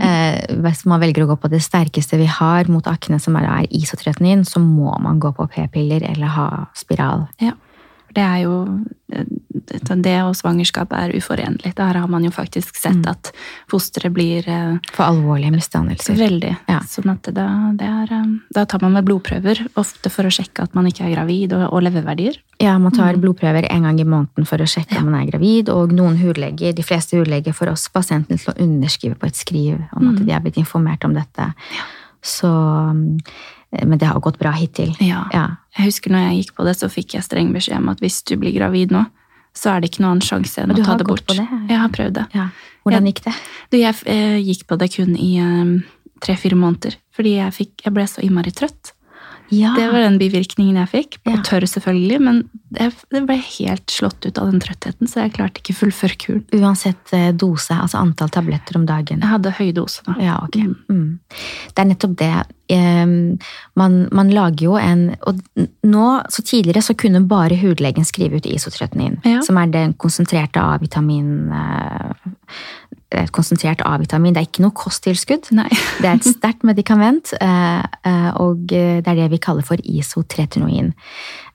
Eh, 0.00 0.54
hvis 0.62 0.84
man 0.88 1.00
velger 1.02 1.24
å 1.24 1.30
gå 1.32 1.34
på 1.42 1.50
det 1.52 1.60
sterkeste 1.62 2.16
vi 2.18 2.26
har 2.30 2.68
mot 2.72 2.86
akne, 2.88 3.18
som 3.20 3.36
er 3.36 3.66
isotretinin, 3.74 4.44
så 4.48 4.62
må 4.62 4.94
man 5.02 5.20
gå 5.20 5.32
på 5.36 5.46
p-piller 5.52 6.04
eller 6.08 6.32
ha 6.34 6.46
spiral. 6.78 7.26
Ja. 7.42 7.52
Det 8.14 8.22
er 8.22 8.42
jo 8.44 8.54
Det 10.00 10.14
og 10.22 10.36
svangerskap 10.38 10.92
er 10.94 11.12
uforenlig. 11.18 11.72
Der 11.76 11.98
har 11.98 12.08
man 12.10 12.24
jo 12.24 12.30
faktisk 12.30 12.76
sett 12.78 13.00
mm. 13.02 13.10
at 13.10 13.30
fosteret 13.70 14.14
blir 14.14 14.46
eh, 14.48 14.78
For 14.94 15.04
alvorlige 15.04 15.50
misdannelser. 15.54 16.14
Veldig. 16.18 16.52
Ja. 16.70 16.78
Sånn 16.86 17.10
at 17.12 17.26
da, 17.34 17.46
er, 17.74 18.12
eh, 18.14 18.32
da, 18.54 18.64
tar 18.70 18.82
man 18.84 18.94
med 18.94 19.08
blodprøver, 19.08 19.64
ofte 19.80 20.12
for 20.14 20.26
å 20.26 20.32
sjekke 20.32 20.66
at 20.66 20.78
man 20.78 20.86
ikke 20.90 21.08
er 21.08 21.14
gravid, 21.16 21.54
og, 21.58 21.66
og 21.68 21.84
leververdier. 21.86 22.38
Ja, 22.62 22.76
man 22.82 22.94
tar 22.94 23.18
mm. 23.18 23.22
blodprøver 23.24 23.66
en 23.70 23.86
gang 23.88 24.00
i 24.00 24.08
måneden 24.08 24.48
for 24.48 24.62
å 24.62 24.70
sjekke 24.70 24.98
ja. 24.98 25.02
om 25.02 25.10
man 25.10 25.20
er 25.20 25.30
gravid, 25.32 25.70
og 25.74 25.94
noen 25.96 26.18
hudleger, 26.22 26.74
de 26.76 26.86
fleste 26.86 27.18
hudleger 27.18 27.56
får 27.56 27.74
oss 27.74 27.88
pasienten 27.92 28.38
til 28.38 28.54
å 28.54 28.58
underskrive 28.62 29.18
på 29.18 29.30
et 29.30 29.38
skriv 29.38 29.80
om 29.90 30.12
at 30.12 30.20
mm. 30.20 30.26
de 30.26 30.36
er 30.36 30.44
blitt 30.46 30.62
informert 30.62 31.06
om 31.06 31.18
dette. 31.18 31.52
Ja. 31.74 31.88
Så 32.20 32.50
Eh, 32.52 33.59
men 33.70 33.98
det 33.98 34.08
har 34.10 34.20
gått 34.22 34.38
bra 34.40 34.50
hittil. 34.56 34.92
Ja. 35.04 35.24
ja. 35.34 35.46
Jeg 35.78 35.92
husker 35.92 36.12
når 36.12 36.26
jeg 36.26 36.40
gikk 36.40 36.56
på 36.58 36.66
det, 36.66 36.74
så 36.80 36.90
fikk 36.90 37.14
jeg 37.16 37.26
streng 37.26 37.52
beskjed 37.54 37.78
om 37.78 37.92
at 37.92 38.02
hvis 38.02 38.20
du 38.26 38.34
blir 38.40 38.54
gravid 38.56 38.94
nå, 38.94 39.04
så 39.56 39.72
er 39.72 39.82
det 39.82 39.90
ikke 39.90 40.04
noen 40.04 40.16
annen 40.16 40.26
sjanse 40.26 40.62
enn 40.62 40.74
å 40.74 40.78
ta 40.78 40.96
det 40.98 41.06
bort. 41.06 41.24
På 41.26 41.36
det? 41.38 41.46
Jeg 41.70 41.78
har 41.78 41.90
prøvd 41.94 42.18
det. 42.18 42.26
Ja. 42.36 42.48
Hvordan 42.86 43.08
gikk 43.10 43.24
det? 43.26 43.34
Du, 43.70 43.76
jeg, 43.78 43.96
jeg, 44.06 44.14
eh, 44.14 44.38
gikk 44.46 44.66
på 44.70 44.78
det 44.80 44.88
kun 44.94 45.16
i 45.18 45.30
um, 45.42 45.72
tre-fire 46.22 46.58
måneder. 46.58 46.96
Fordi 47.16 47.34
jeg, 47.36 47.56
fikk, 47.56 47.74
jeg 47.84 47.94
ble 47.96 48.06
så 48.08 48.22
innmari 48.24 48.54
trøtt. 48.56 48.94
Ja. 49.50 49.74
Det 49.76 49.88
var 49.90 50.04
den 50.04 50.18
bivirkningen 50.20 50.78
jeg 50.78 50.90
fikk. 50.92 51.18
På 51.26 51.34
ja. 51.34 51.42
tørr, 51.46 51.66
selvfølgelig, 51.68 52.18
men 52.22 52.40
jeg, 52.76 52.94
ble 53.26 53.36
helt 53.36 53.90
slått 53.90 54.26
ut 54.26 54.38
av 54.38 54.52
den 54.52 54.62
trøttheten, 54.62 55.10
så 55.10 55.24
jeg 55.24 55.34
klarte 55.34 55.62
ikke 55.62 55.76
fullføre 55.80 56.18
kuren. 56.22 56.44
Uansett 56.54 57.14
eh, 57.16 57.30
dose, 57.34 57.74
altså 57.74 57.98
antall 58.00 58.30
tabletter 58.32 58.78
om 58.78 58.86
dagen? 58.88 59.20
Jeg 59.20 59.32
hadde 59.34 59.54
høy 59.58 59.72
dose, 59.76 60.04
da. 60.06 60.16
Ja, 60.22 60.38
ok. 60.46 60.60
Mm. 60.62 60.76
Mm. 60.88 61.44
Det 61.74 61.84
er 61.84 61.92
nettopp 61.92 62.16
det. 62.22 62.32
Man, 62.70 63.94
man, 64.14 64.28
lager 64.30 64.62
jo 64.62 64.76
en 64.78 65.16
Og 65.26 65.40
nå, 65.82 66.04
så 66.30 66.42
tidligere 66.46 66.84
så 66.86 66.94
kunne 66.94 67.24
bare 67.26 67.56
hudlegen 67.58 68.06
skrive 68.06 68.38
ut 68.38 68.46
isotretinin, 68.46 69.16
ja. 69.26 69.40
som 69.42 69.58
er 69.58 69.72
den 69.74 69.96
konsentrerte 69.98 70.62
A-vitamin 70.62 71.50
eh, 71.50 72.30
det 73.10 73.18
er 73.18 73.26
et 73.26 73.32
konsentrert 73.34 73.80
A-vitamin. 73.84 74.32
Det 74.36 74.40
er 74.42 74.46
ikke 74.46 74.62
noe 74.62 74.74
kosttilskudd. 74.76 75.48
Nei. 75.56 75.68
Det 76.00 76.06
er 76.06 76.14
et 76.20 76.28
sterkt 76.36 76.62
medikament, 76.66 77.32
eh, 77.40 77.82
eh, 78.06 78.30
og 78.38 78.66
det 78.70 79.02
er 79.08 79.18
det 79.18 79.30
vi 79.32 79.40
kaller 79.42 79.66
for 79.66 79.82
isotretinoin. 79.82 80.92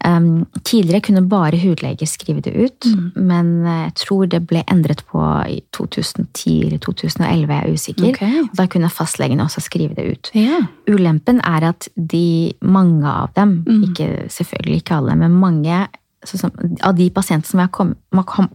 Um, 0.06 0.46
tidligere 0.68 1.02
kunne 1.08 1.24
bare 1.32 1.58
hudleger 1.58 2.06
skrive 2.06 2.42
det 2.46 2.54
ut, 2.54 2.86
Mm. 2.86 3.12
men 3.16 3.48
jeg 3.66 3.94
tror 3.96 4.28
det 4.30 4.44
ble 4.48 4.62
endret 4.70 5.02
på 5.10 5.22
i 5.50 5.62
2010 5.74 6.66
eller 6.68 6.78
2011, 6.78 7.48
jeg 7.50 7.64
er 7.64 7.74
usikker. 7.74 8.10
Okay. 8.12 8.44
Da 8.54 8.68
kunne 8.68 8.90
fastlegene 8.94 9.44
også 9.48 9.64
skrive 9.66 9.96
det 9.96 10.06
ut. 10.12 10.32
Ja. 10.36 10.60
Ulempen 10.92 11.40
er 11.44 11.70
at 11.72 11.88
de, 11.96 12.54
mange 12.62 13.08
av 13.08 13.32
dem, 13.36 13.64
Mm. 13.66 13.84
ikke, 13.90 14.30
selvfølgelig 14.30 14.76
ikke 14.84 14.96
alle, 15.00 15.16
men 15.16 15.32
mange 15.32 15.88
som, 16.28 16.52
av 16.84 16.96
de 16.98 17.10
pasientene 17.14 17.50
som 17.50 17.62
har 17.64 17.72
kommet, 17.74 17.98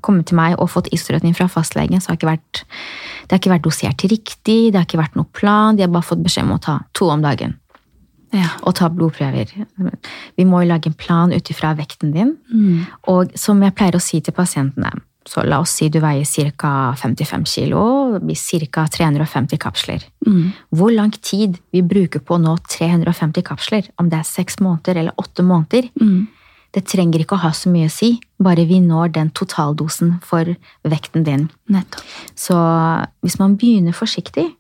kommet 0.02 0.28
til 0.30 0.38
meg 0.38 0.56
og 0.58 0.70
fått 0.72 0.90
isotretning 0.94 1.34
fra 1.36 1.48
fastlegen, 1.50 2.02
så 2.02 2.12
har 2.12 2.20
ikke 2.20 2.30
vært, 2.30 2.62
det 3.24 3.34
har 3.34 3.42
ikke 3.42 3.54
vært 3.54 3.66
dosert 3.66 4.04
riktig, 4.10 4.60
det 4.70 4.78
har 4.78 4.88
ikke 4.88 5.02
vært 5.02 5.18
noen 5.18 5.30
plan, 5.36 5.78
de 5.78 5.86
har 5.86 5.92
bare 5.92 6.06
fått 6.06 6.24
beskjed 6.24 6.48
om 6.48 6.56
å 6.58 6.62
ta 6.62 6.80
to 6.96 7.10
om 7.12 7.22
dagen. 7.24 7.56
Ja. 8.30 8.52
Og 8.62 8.76
ta 8.78 8.86
blodprøver. 8.94 9.50
Vi 10.38 10.46
må 10.46 10.62
jo 10.62 10.70
lage 10.70 10.90
en 10.90 10.98
plan 10.98 11.32
ut 11.34 11.50
ifra 11.50 11.72
vekten 11.78 12.12
din. 12.14 12.36
Mm. 12.52 12.84
Og 13.10 13.32
som 13.38 13.58
jeg 13.64 13.74
pleier 13.74 13.98
å 13.98 14.02
si 14.02 14.20
til 14.22 14.36
pasientene, 14.36 14.92
så 15.28 15.42
la 15.44 15.58
oss 15.62 15.74
si 15.76 15.90
du 15.92 15.98
veier 16.02 16.24
ca. 16.58 16.94
55 16.96 17.44
kilo, 17.46 17.82
det 18.14 18.22
blir 18.24 18.68
ca. 18.72 18.86
350 18.88 19.60
kapsler. 19.60 20.06
Mm. 20.26 20.52
Hvor 20.70 20.94
lang 20.94 21.12
tid 21.12 21.58
vi 21.74 21.82
bruker 21.82 22.22
på 22.24 22.38
å 22.38 22.40
nå 22.40 22.56
350 22.70 23.44
kapsler, 23.46 23.90
om 23.98 24.08
det 24.08 24.22
er 24.22 24.28
seks 24.30 24.60
måneder 24.60 25.02
eller 25.02 25.18
åtte 25.20 25.42
måneder, 25.42 25.90
Mm. 26.00 26.28
Det 26.76 26.84
trenger 26.86 27.24
ikke 27.24 27.36
å 27.38 27.44
ha 27.44 27.50
så 27.56 27.70
mye 27.72 27.88
å 27.90 27.92
si, 27.92 28.14
bare 28.38 28.66
vi 28.68 28.78
når 28.84 29.14
den 29.16 29.32
totaldosen 29.34 30.16
for 30.26 30.52
vekten 30.86 31.26
din. 31.26 31.48
Nettopp. 31.70 32.06
Så 32.38 32.56
hvis 33.24 33.40
man 33.42 33.58
begynner 33.60 33.96
forsiktig, 33.96 34.50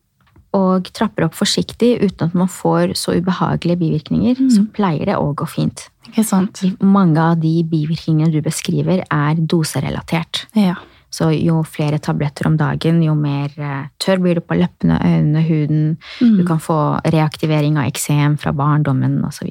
og 0.56 0.88
trapper 0.96 1.28
opp 1.28 1.36
forsiktig 1.38 1.92
uten 2.02 2.26
at 2.26 2.32
man 2.34 2.48
får 2.50 2.96
så 2.98 3.14
ubehagelige 3.14 3.78
bivirkninger, 3.84 4.40
så 4.50 4.64
pleier 4.74 5.12
det 5.12 5.18
å 5.18 5.28
gå 5.38 5.46
fint. 5.46 5.84
Ikke 6.08 6.24
sant? 6.26 6.62
Mange 6.82 7.22
av 7.22 7.36
de 7.38 7.60
bivirkningene 7.70 8.32
du 8.34 8.40
beskriver, 8.42 9.04
er 9.06 9.38
doserelatert. 9.38 10.48
Ja. 10.58 10.74
Så 11.10 11.30
jo 11.34 11.60
flere 11.66 11.98
tabletter 12.02 12.46
om 12.46 12.56
dagen, 12.58 13.00
jo 13.02 13.16
mer 13.18 13.54
eh, 13.58 13.86
tørr 14.02 14.22
blir 14.22 14.38
du 14.38 14.44
på 14.46 14.58
leppene, 14.58 14.98
øynene, 15.02 15.42
huden. 15.46 15.86
Mm. 16.22 16.36
Du 16.38 16.44
kan 16.46 16.62
få 16.62 16.78
reaktivering 17.14 17.78
av 17.78 17.90
eksem 17.90 18.36
fra 18.38 18.54
barndommen 18.54 19.18
osv. 19.26 19.50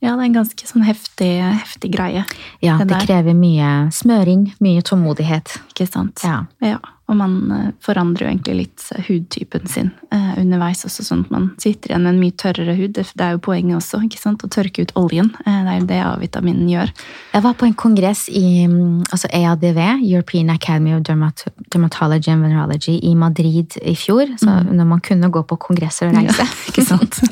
ja, 0.00 0.12
det 0.12 0.20
er 0.20 0.26
en 0.28 0.36
ganske 0.36 0.68
sånn 0.68 0.84
heftig, 0.86 1.30
heftig 1.42 1.92
greie. 1.94 2.24
Ja, 2.64 2.76
Det 2.78 2.88
det 2.92 3.02
krever 3.06 3.34
mye 3.34 3.88
smøring, 3.92 4.52
mye 4.60 4.82
tålmodighet. 4.84 5.56
Ikke 5.72 5.86
sant? 5.88 6.20
Ja. 6.24 6.44
Ja, 6.60 6.78
og 7.06 7.14
man 7.14 7.34
eh, 7.54 7.66
forandrer 7.84 8.26
jo 8.26 8.30
egentlig 8.32 8.54
litt 8.60 8.84
hudtypen 9.06 9.68
sin 9.70 9.92
eh, 10.10 10.32
underveis 10.40 10.82
også, 10.88 11.04
sånn 11.06 11.22
at 11.26 11.30
man 11.34 11.44
sitter 11.62 11.92
igjen 11.92 12.02
med 12.02 12.16
en 12.16 12.18
mye 12.22 12.34
tørrere 12.42 12.74
hud. 12.74 12.96
Det 12.96 13.06
det 13.14 13.22
er 13.22 13.36
jo 13.36 13.42
poenget 13.46 13.78
også, 13.78 14.00
ikke 14.08 14.18
sant? 14.18 14.42
Å 14.42 14.50
tørke 14.50 14.82
ut 14.82 14.94
oljen. 14.98 15.30
Eh, 15.44 15.60
det 15.62 15.72
er 15.72 15.78
jo 15.78 15.86
det 15.92 16.00
A-vitaminen 16.02 16.66
gjør. 16.72 16.90
Jeg 17.36 17.44
var 17.46 17.54
på 17.60 17.68
en 17.68 17.76
kongress 17.78 18.24
i 18.28 18.66
mm, 18.66 19.06
altså 19.14 19.30
EADV, 19.38 19.80
European 20.02 20.50
Academy 20.50 20.96
of 20.96 21.04
Dermat 21.06 21.46
Dermatology 21.70 22.32
and 22.34 22.42
Venerology, 22.42 22.98
i 22.98 23.14
Madrid 23.18 23.78
i 23.82 23.94
fjor. 23.98 24.34
Så 24.42 24.58
når 24.66 24.90
man 24.90 25.04
kunne 25.06 25.30
gå 25.30 25.44
på 25.46 25.60
kongresser 25.68 26.10
og 26.10 26.18
reise. 26.18 26.48
ikke 26.72 26.86
sant? 26.86 27.22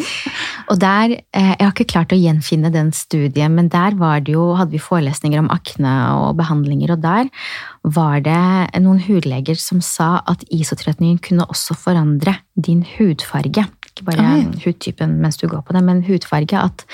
Og 0.70 0.78
der, 0.80 1.18
Jeg 1.34 1.60
har 1.60 1.74
ikke 1.74 1.90
klart 1.90 2.14
å 2.14 2.18
gjenfinne 2.18 2.70
den 2.72 2.92
studien, 2.94 3.52
men 3.58 3.68
der 3.72 3.98
var 3.98 4.22
det 4.24 4.32
jo, 4.36 4.52
hadde 4.56 4.76
vi 4.76 4.82
forelesninger 4.82 5.42
om 5.42 5.50
akne 5.52 5.92
og 6.22 6.38
behandlinger, 6.38 6.94
og 6.94 7.02
der 7.02 7.28
var 7.84 8.20
det 8.24 8.80
noen 8.80 9.02
hudleger 9.04 9.58
som 9.60 9.80
sa 9.84 10.22
at 10.26 10.44
isotretningen 10.50 11.18
kunne 11.20 11.44
også 11.52 11.76
forandre 11.76 12.38
din 12.56 12.82
hudfarge. 12.96 13.66
Ikke 13.90 14.06
bare 14.08 14.24
Oi. 14.38 14.44
hudtypen 14.64 15.18
mens 15.20 15.36
du 15.36 15.46
går 15.48 15.60
på 15.66 15.76
det, 15.76 15.84
men 15.84 16.02
hudfarge. 16.06 16.56
At 16.64 16.86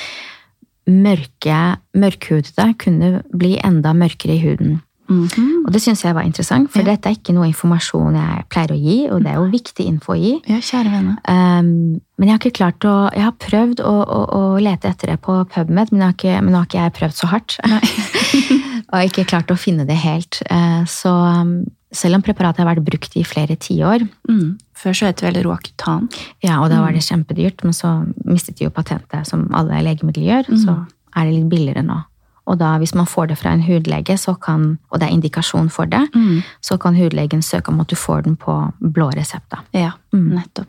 mørke, 0.91 1.77
mørkhudede 1.95 2.73
kunne 2.83 3.23
bli 3.31 3.57
enda 3.63 3.93
mørkere 3.95 4.35
i 4.35 4.43
huden. 4.43 4.81
Mhm. 5.11 5.65
Og 5.67 5.73
det 5.75 5.81
syns 5.83 6.05
jeg 6.05 6.15
var 6.15 6.23
interessant, 6.23 6.71
for 6.71 6.79
Ja. 6.83 6.93
dette 6.93 7.09
er 7.09 7.17
ikke 7.17 7.35
noe 7.35 7.49
informasjon 7.51 8.15
jeg 8.15 8.45
pleier 8.49 8.71
å 8.71 8.79
gi, 8.79 9.09
og 9.11 9.23
det 9.25 9.33
er 9.33 9.39
jo 9.41 9.51
viktig 9.51 9.87
info 9.87 10.13
å 10.13 10.19
gi. 10.21 10.41
Ja, 10.47 10.59
kjære 10.63 10.91
venner. 10.91 11.17
Um, 11.27 12.01
men 12.19 12.29
jeg 12.29 12.31
har 12.31 12.39
ikke 12.39 12.59
klart 12.59 12.85
å 12.85 13.13
Jeg 13.13 13.23
har 13.23 13.33
prøvd 13.33 13.81
å, 13.81 13.95
å, 14.07 14.21
å 14.39 14.59
lete 14.63 14.89
etter 14.89 15.09
det 15.09 15.21
på 15.21 15.45
PubMed, 15.51 15.91
men, 15.93 16.01
har 16.03 16.13
ikke, 16.15 16.41
men 16.43 16.53
nå 16.53 16.59
har 16.59 16.67
ikke 16.67 16.83
jeg 16.85 16.93
prøvd 16.93 17.15
så 17.15 17.27
hardt. 17.27 17.59
og 18.89 18.95
har 18.99 19.09
ikke 19.09 19.27
klart 19.27 19.51
å 19.53 19.59
finne 19.59 19.87
det 19.87 19.97
helt. 19.97 20.43
Eh, 20.51 20.85
så 20.85 21.11
um, 21.41 21.67
selv 21.93 22.15
om 22.17 22.23
preparatet 22.23 22.59
har 22.65 22.75
vært 22.77 22.85
brukt 22.87 23.17
i 23.17 23.25
flere 23.25 23.57
tiår, 23.57 24.09
Mm. 24.29 24.59
Før 24.81 24.95
så 24.97 25.07
het 25.11 25.17
det 25.21 25.35
vel 25.35 25.43
Roacutan. 25.45 26.09
ja, 26.43 26.63
og 26.63 26.71
da 26.71 26.81
var 26.81 26.93
det 26.93 27.03
kjempedyrt, 27.05 27.65
men 27.65 27.73
så 27.77 28.07
mistet 28.25 28.57
de 28.57 28.65
jo 28.65 28.71
patentet, 28.71 29.27
som 29.27 29.47
alle 29.53 29.83
legemidler 29.85 30.25
gjør, 30.25 30.49
Mm. 30.49 30.57
så 30.65 30.87
er 31.17 31.25
det 31.27 31.35
litt 31.35 31.51
billigere 31.51 31.83
nå. 31.85 32.05
Og 32.47 32.57
da, 32.59 32.79
hvis 32.79 32.95
man 32.95 33.05
får 33.07 33.29
det 33.29 33.37
fra 33.39 33.51
en 33.53 33.61
hudlege, 33.63 34.17
så 34.19 34.35
kan, 34.41 34.79
og 34.91 34.99
det 34.99 35.09
er 35.09 35.13
indikasjon 35.13 35.69
for 35.71 35.85
det, 35.87 36.09
Mm. 36.15 36.43
så 36.63 36.79
kan 36.81 36.95
hudlegen 36.97 37.43
søke 37.43 37.69
om 37.69 37.81
at 37.81 37.89
du 37.89 37.95
får 37.97 38.23
den 38.25 38.37
på 38.37 38.73
blå 38.81 39.11
resept. 39.15 39.53
Ja, 39.75 39.93
Mm. 40.13 40.31
nettopp. 40.41 40.69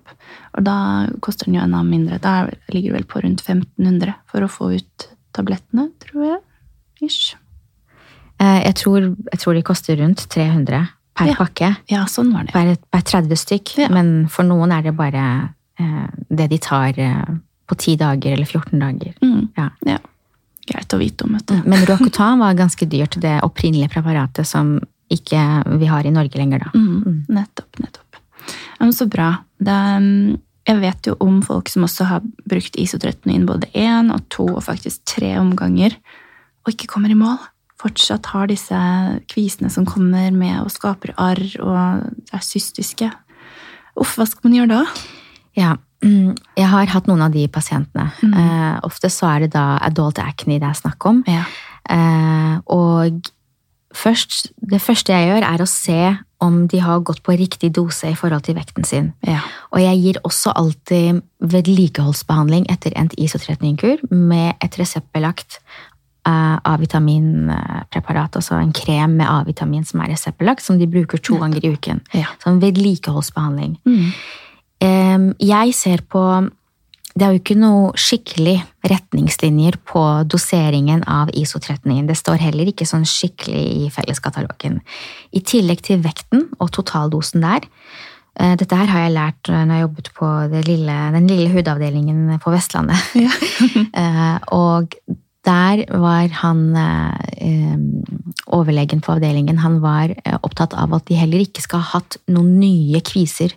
Og 0.58 0.64
da 0.66 1.08
koster 1.22 1.46
den 1.46 1.54
jo 1.56 1.62
enda 1.62 1.82
mindre. 1.82 2.20
Da 2.20 2.48
ligger 2.74 2.92
det 2.92 2.94
vel 2.94 3.04
på 3.06 3.24
rundt 3.24 3.42
1500 3.42 4.14
for 4.28 4.42
å 4.42 4.50
få 4.50 4.76
ut 4.76 5.08
tablettene, 5.34 5.90
tror 6.02 6.26
jeg. 6.26 6.40
Ish. 7.02 7.36
Eh, 8.42 8.64
Jeg 8.66 8.76
tror, 8.82 9.02
jeg 9.32 9.40
tror 9.40 9.54
de 9.54 9.62
koster 9.62 9.98
rundt 10.02 10.26
300 10.30 10.88
per 11.16 11.28
Ja. 11.28 11.36
pakke. 11.38 11.76
Ja, 11.92 12.06
sånn 12.06 12.34
var 12.34 12.44
det. 12.48 12.54
per, 12.54 12.76
per 12.92 13.02
30 13.02 13.36
stykk, 13.38 13.78
Ja. 13.78 13.90
men 13.90 14.28
for 14.28 14.44
noen 14.44 14.72
er 14.72 14.82
det 14.82 14.96
bare 14.98 15.54
eh, 15.80 16.08
det 16.30 16.50
de 16.50 16.58
tar 16.58 16.98
eh, 16.98 17.26
på 17.68 17.76
10 17.78 17.98
dager 17.98 18.34
eller 18.34 18.46
14 18.46 18.80
dager. 18.80 19.14
Mm. 19.22 19.50
Ja. 19.58 19.70
Ja. 19.86 19.98
Greit 20.68 20.94
å 20.94 21.00
vite 21.00 21.24
om, 21.26 21.34
vet 21.34 21.46
du. 21.48 21.62
Men 21.66 21.86
Roacutan 21.86 22.40
var 22.40 22.54
ganske 22.54 22.86
dyrt, 22.88 23.20
det 23.20 23.42
opprinnelige 23.44 23.90
preparatet 23.90 24.46
som 24.48 24.80
ikke 25.12 25.78
vi 25.80 25.86
har 25.90 26.06
i 26.06 26.12
Norge 26.12 26.38
lenger, 26.38 26.60
da. 26.60 26.72
Mm. 26.78 27.26
Nettopp, 27.30 27.80
nettopp. 27.82 28.16
Ja, 28.80 28.86
men 28.86 28.94
så 28.94 29.08
bra. 29.10 29.38
Det, 29.60 29.68
mm, 30.02 30.38
jeg 30.68 30.80
vet 30.82 31.08
jo 31.10 31.16
om 31.20 31.42
folk 31.42 31.68
som 31.70 31.84
også 31.84 32.06
har 32.08 32.22
brukt 32.48 32.78
isotretinoin 32.80 33.46
både 33.46 33.68
én 33.74 34.14
og 34.14 34.24
to 34.30 34.46
og 34.48 34.64
faktisk 34.64 35.02
tre 35.06 35.34
omganger, 35.42 35.96
og 36.66 36.74
ikke 36.74 36.88
kommer 36.88 37.10
i 37.12 37.18
mål. 37.18 37.38
Fortsatt 37.82 38.30
har 38.34 38.50
disse 38.52 38.78
kvisene 39.32 39.72
som 39.74 39.88
kommer 39.90 40.30
med 40.36 40.60
og 40.62 40.70
skaper 40.74 41.16
arr 41.18 41.42
og 41.64 42.06
er 42.32 42.44
cystiske. 42.46 43.10
Uff, 43.98 44.16
hva 44.20 44.28
skal 44.30 44.48
man 44.48 44.60
gjøre 44.60 44.76
da? 44.76 44.84
Ja. 45.58 45.74
mm, 46.06 46.36
Jeg 46.58 46.70
har 46.72 46.94
hatt 46.94 47.10
noen 47.10 47.26
av 47.26 47.34
de 47.34 47.48
pasientene. 47.52 48.12
Mm. 48.22 48.34
Eh, 48.38 48.80
ofte 48.88 49.10
så 49.12 49.28
er 49.34 49.46
det 49.48 49.54
da 49.58 49.66
adult 49.84 50.22
acne 50.22 50.60
det 50.62 50.70
er 50.70 50.78
snakk 50.78 51.06
om. 51.10 51.24
Ja. 51.28 51.44
Eh, 51.90 52.58
og 52.72 53.32
først, 53.98 54.52
det 54.62 54.80
første 54.82 55.12
jeg 55.18 55.32
gjør, 55.32 55.48
er 55.50 55.64
å 55.66 55.68
se 55.70 56.02
om 56.42 56.64
de 56.72 56.80
har 56.82 57.04
gått 57.06 57.20
på 57.22 57.36
riktig 57.38 57.70
dose 57.76 58.14
i 58.14 58.18
forhold 58.18 58.48
til 58.48 58.56
vekten 58.58 58.86
sin. 58.88 59.12
ja. 59.28 59.42
Og 59.72 59.80
jeg 59.84 60.00
gir 60.02 60.18
også 60.26 60.54
alltid 60.58 61.22
vedlikeholdsbehandling 61.40 62.66
etter 62.72 62.96
endt 62.98 63.14
isotretningur 63.18 64.02
med 64.10 64.56
et 64.64 64.78
reseptbelagt 64.80 65.60
A-vitaminpreparat, 66.26 68.36
altså 68.38 68.56
en 68.60 68.74
krem 68.76 69.10
med 69.18 69.28
A-vitamin 69.28 69.84
som 69.88 70.02
er 70.04 70.10
reseptbelagt, 70.14 70.62
som 70.64 70.78
de 70.80 70.88
bruker 70.88 71.18
to 71.18 71.38
ganger 71.42 71.66
i 71.66 71.72
uken. 71.74 72.02
Ja. 72.14 72.26
Sånn 72.44 72.62
vedlikeholdsbehandling. 72.62 73.78
Mm. 73.86 74.12
Jeg 75.42 75.74
ser 75.78 76.02
på 76.10 76.50
Det 77.12 77.26
er 77.28 77.34
jo 77.34 77.42
ikke 77.42 77.58
noe 77.60 77.92
skikkelig 78.00 78.62
retningslinjer 78.88 79.76
på 79.84 80.00
doseringen 80.32 81.02
av 81.12 81.28
isotretningen. 81.36 82.06
Det 82.08 82.16
står 82.16 82.40
heller 82.40 82.70
ikke 82.72 82.88
sånn 82.88 83.04
skikkelig 83.04 83.64
i 83.82 83.90
felleskatalogen. 83.92 84.78
I 85.36 85.42
tillegg 85.44 85.82
til 85.84 86.00
vekten 86.06 86.46
og 86.58 86.72
totaldosen 86.72 87.44
der. 87.44 87.68
eh, 88.40 88.56
Dette 88.56 88.76
her 88.80 88.88
har 88.88 89.00
jeg 89.04 89.12
lært 89.18 89.50
eh, 89.52 89.66
når 89.66 89.76
jeg 89.76 89.84
jobbet 89.84 90.08
på 90.16 90.28
det 90.54 90.62
lille, 90.70 90.96
den 91.18 91.28
lille 91.28 91.50
hudavdelingen 91.52 92.40
på 92.40 92.52
Vestlandet. 92.56 92.96
Ja. 93.20 93.32
Eh, 93.92 94.38
og 94.56 94.96
der 95.52 95.84
var 96.00 96.32
han 96.42 96.64
eh, 96.80 97.78
overlegen 98.48 99.02
på 99.04 99.16
avdelingen 99.18 99.60
han 99.64 99.80
var 99.84 100.14
eh, 100.24 100.38
opptatt 100.42 100.74
av 100.78 100.94
at 100.98 101.08
de 101.10 101.18
heller 101.20 101.44
ikke 101.44 101.64
skal 101.66 101.84
ha 101.84 102.00
hatt 102.00 102.18
noen 102.32 102.58
nye 102.62 103.02
kviser 103.06 103.56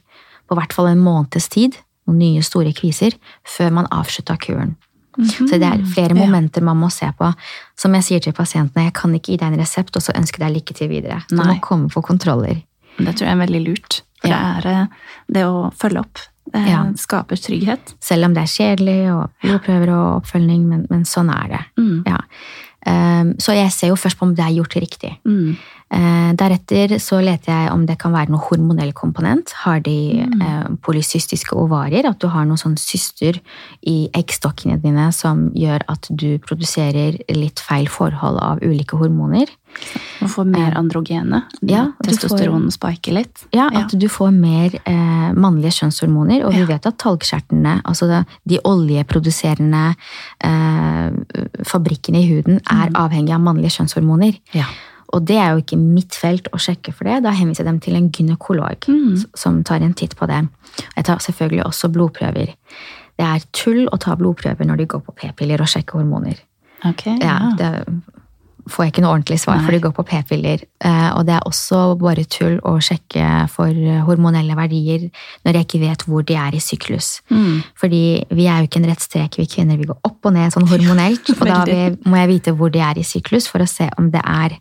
på 0.49 0.57
hvert 0.59 0.75
fall 0.77 0.91
en 0.91 1.01
måneds 1.05 1.49
tid, 1.53 1.79
noen 2.09 2.21
nye 2.21 2.43
store 2.45 2.75
kviser, 2.77 3.15
før 3.49 3.71
man 3.79 3.89
avslutta 3.95 4.37
kuren. 4.41 4.75
Så 5.15 5.57
det 5.63 5.63
er 5.69 5.83
flere 5.95 6.17
momenter 6.19 6.65
man 6.67 6.81
må 6.81 6.89
se 6.93 7.07
på. 7.17 7.29
Som 7.79 7.95
jeg 7.97 8.07
sier 8.09 8.25
til 8.25 8.35
pasientene, 8.37 8.89
jeg 8.89 8.97
kan 8.99 9.15
ikke 9.15 9.33
gi 9.33 9.39
deg 9.41 9.53
en 9.53 9.63
resept 9.63 9.97
og 9.97 10.03
så 10.03 10.15
ønske 10.19 10.43
deg 10.43 10.57
lykke 10.57 10.75
til 10.75 10.91
videre. 10.91 11.21
Du 11.31 11.39
må 11.39 11.55
komme 11.63 11.89
på 11.93 12.03
kontroller. 12.05 12.61
Det 12.99 13.15
tror 13.15 13.29
jeg 13.29 13.37
er 13.37 13.43
veldig 13.45 13.63
lurt. 13.69 14.01
For 14.21 14.33
Ja. 14.33 14.41
det 14.61 14.67
er 14.67 14.83
eh, 14.83 14.87
det 15.39 15.45
å 15.47 15.71
følge 15.79 16.03
opp. 16.03 16.19
Det 16.53 16.67
Ja. 16.69 16.85
skaper 16.97 17.37
trygghet. 17.37 17.95
Selv 18.01 18.25
om 18.27 18.35
det 18.35 18.43
er 18.43 18.53
kjedelig 18.53 19.13
og 19.15 19.31
blodprøver 19.43 19.89
og 19.95 20.23
oppfølging, 20.23 20.67
men, 20.69 20.87
men 20.91 21.05
sånn 21.05 21.31
er 21.33 21.49
det. 21.49 21.65
Mm. 21.79 22.03
Ja. 22.07 22.19
Um, 22.87 23.31
så 23.41 23.55
jeg 23.57 23.71
ser 23.73 23.89
jo 23.89 23.97
først 23.97 24.19
på 24.19 24.27
om 24.27 24.35
det 24.37 24.45
er 24.45 24.53
gjort 24.59 24.75
riktig. 24.77 25.15
Mm. 25.25 25.57
Uh, 25.95 26.33
deretter 26.37 26.99
så 27.01 27.17
leter 27.25 27.49
jeg 27.53 27.71
om 27.73 27.87
det 27.87 27.97
kan 27.99 28.13
være 28.13 28.29
noe 28.35 28.45
hormonell 28.45 28.93
komponent. 28.93 29.53
Har 29.65 29.81
de 29.81 29.95
Mm. 30.27 30.43
uh, 30.43 30.77
polycystiske 30.83 31.57
ovarier? 31.57 32.05
At 32.07 32.19
du 32.21 32.29
har 32.29 32.45
noen 32.45 32.59
sånn 32.61 32.77
syster 32.77 33.41
i 33.87 34.11
eggstokkene 34.13 34.77
dine 34.83 35.11
som 35.13 35.51
gjør 35.57 35.81
at 35.89 36.09
du 36.15 36.39
produserer 36.39 37.17
litt 37.35 37.59
feil 37.61 37.87
forhold 37.89 38.39
av 38.43 38.59
ulike 38.61 38.99
hormoner. 39.01 39.47
Man 40.21 40.31
får 40.31 40.45
mer 40.49 40.73
androgene. 40.79 41.43
Ja, 41.63 41.93
du 42.03 42.11
får- 42.11 42.71
spiker 42.73 43.13
litt. 43.13 43.45
Ja, 43.53 43.69
at 43.73 43.91
du 43.99 44.07
får 44.09 44.33
mer 44.33 44.75
eh, 44.87 45.33
mannlige 45.35 45.73
kjønnshormoner. 45.81 46.45
Og 46.47 46.53
vi 46.53 46.61
Ja. 46.61 46.67
vet 46.67 46.87
at 46.87 46.97
talgskjertene, 46.99 47.83
altså 47.85 48.07
det, 48.09 48.27
de 48.47 48.59
oljeproduserende 48.65 49.97
eh, 50.41 51.11
fabrikkene 51.65 52.23
i 52.23 52.27
huden, 52.31 52.61
er 52.71 52.91
avhengig 52.95 53.35
av 53.35 53.41
mannlige 53.41 53.77
kjønnshormoner. 53.79 54.39
Ja. 54.55 54.65
Og 55.13 55.25
det 55.27 55.37
er 55.37 55.53
jo 55.55 55.61
ikke 55.63 55.79
mitt 55.79 56.17
felt 56.19 56.49
å 56.53 56.59
sjekke 56.59 56.93
for 56.95 57.05
det. 57.05 57.23
Da 57.23 57.31
henviser 57.31 57.65
jeg 57.65 57.67
dem 57.67 57.81
til 57.81 57.95
en 57.97 58.11
gynekolog 58.11 58.81
Mm. 58.89 59.25
som 59.35 59.63
tar 59.63 59.77
en 59.83 59.95
titt 59.95 60.17
på 60.17 60.27
det. 60.27 60.49
Jeg 60.97 61.05
tar 61.05 61.19
selvfølgelig 61.19 61.65
også 61.67 61.93
blodprøver. 61.93 62.55
Det 63.17 63.25
er 63.27 63.41
tull 63.53 63.87
å 63.93 63.99
ta 64.01 64.17
blodprøver 64.17 64.65
når 64.67 64.77
de 64.79 64.87
går 64.87 65.01
på 65.03 65.15
p-piller 65.15 65.61
og 65.61 65.67
sjekker 65.69 66.01
hormoner. 66.01 66.37
Ok, 66.85 67.07
Ja, 67.07 67.15
ja. 67.21 67.55
det 67.57 67.87
får 68.71 68.85
jeg 68.85 68.93
ikke 68.93 69.05
noe 69.05 69.13
ordentlig 69.17 69.39
svar, 69.43 69.59
Nei. 69.59 69.65
for 69.67 69.77
de 69.77 69.81
går 69.85 69.95
på 69.97 70.05
p-piller. 70.09 70.65
Eh, 70.85 71.11
Og 71.15 71.27
det 71.27 71.35
er 71.37 71.47
også 71.49 71.99
bare 72.01 72.25
tull 72.25 72.59
å 72.65 72.77
sjekke 72.81 73.49
for 73.53 73.69
hormonelle 74.09 74.57
verdier 74.57 75.09
når 75.45 75.59
jeg 75.59 75.69
ikke 75.69 75.83
vet 75.85 76.07
hvor 76.09 76.25
de 76.27 76.35
er 76.35 76.57
i 76.57 76.63
syklus. 76.65 77.21
Mm. 77.31 77.63
Fordi 77.81 78.03
vi 78.31 78.47
er 78.47 78.63
jo 78.63 78.69
ikke 78.71 78.83
en 78.83 78.91
rett 78.91 79.05
strek, 79.05 79.39
vi 79.39 79.47
kvinner. 79.47 79.77
Vi 79.79 79.89
går 79.91 80.01
opp 80.03 80.25
og 80.25 80.33
ned 80.37 80.55
sånn 80.55 80.69
hormonelt. 80.69 81.29
og 81.41 81.47
da 81.47 81.65
må 82.09 82.21
jeg 82.23 82.33
vite 82.35 82.57
hvor 82.57 82.73
de 82.73 82.81
er 82.85 82.99
i 82.99 83.07
syklus 83.07 83.49
for 83.51 83.65
å 83.65 83.69
se 83.69 83.89
om 83.99 84.11
det 84.15 84.23
er 84.25 84.59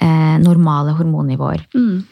eh, 0.00 0.36
normale 0.42 0.92
hormonnivåer. 0.98 1.66
Mm. 1.74 2.02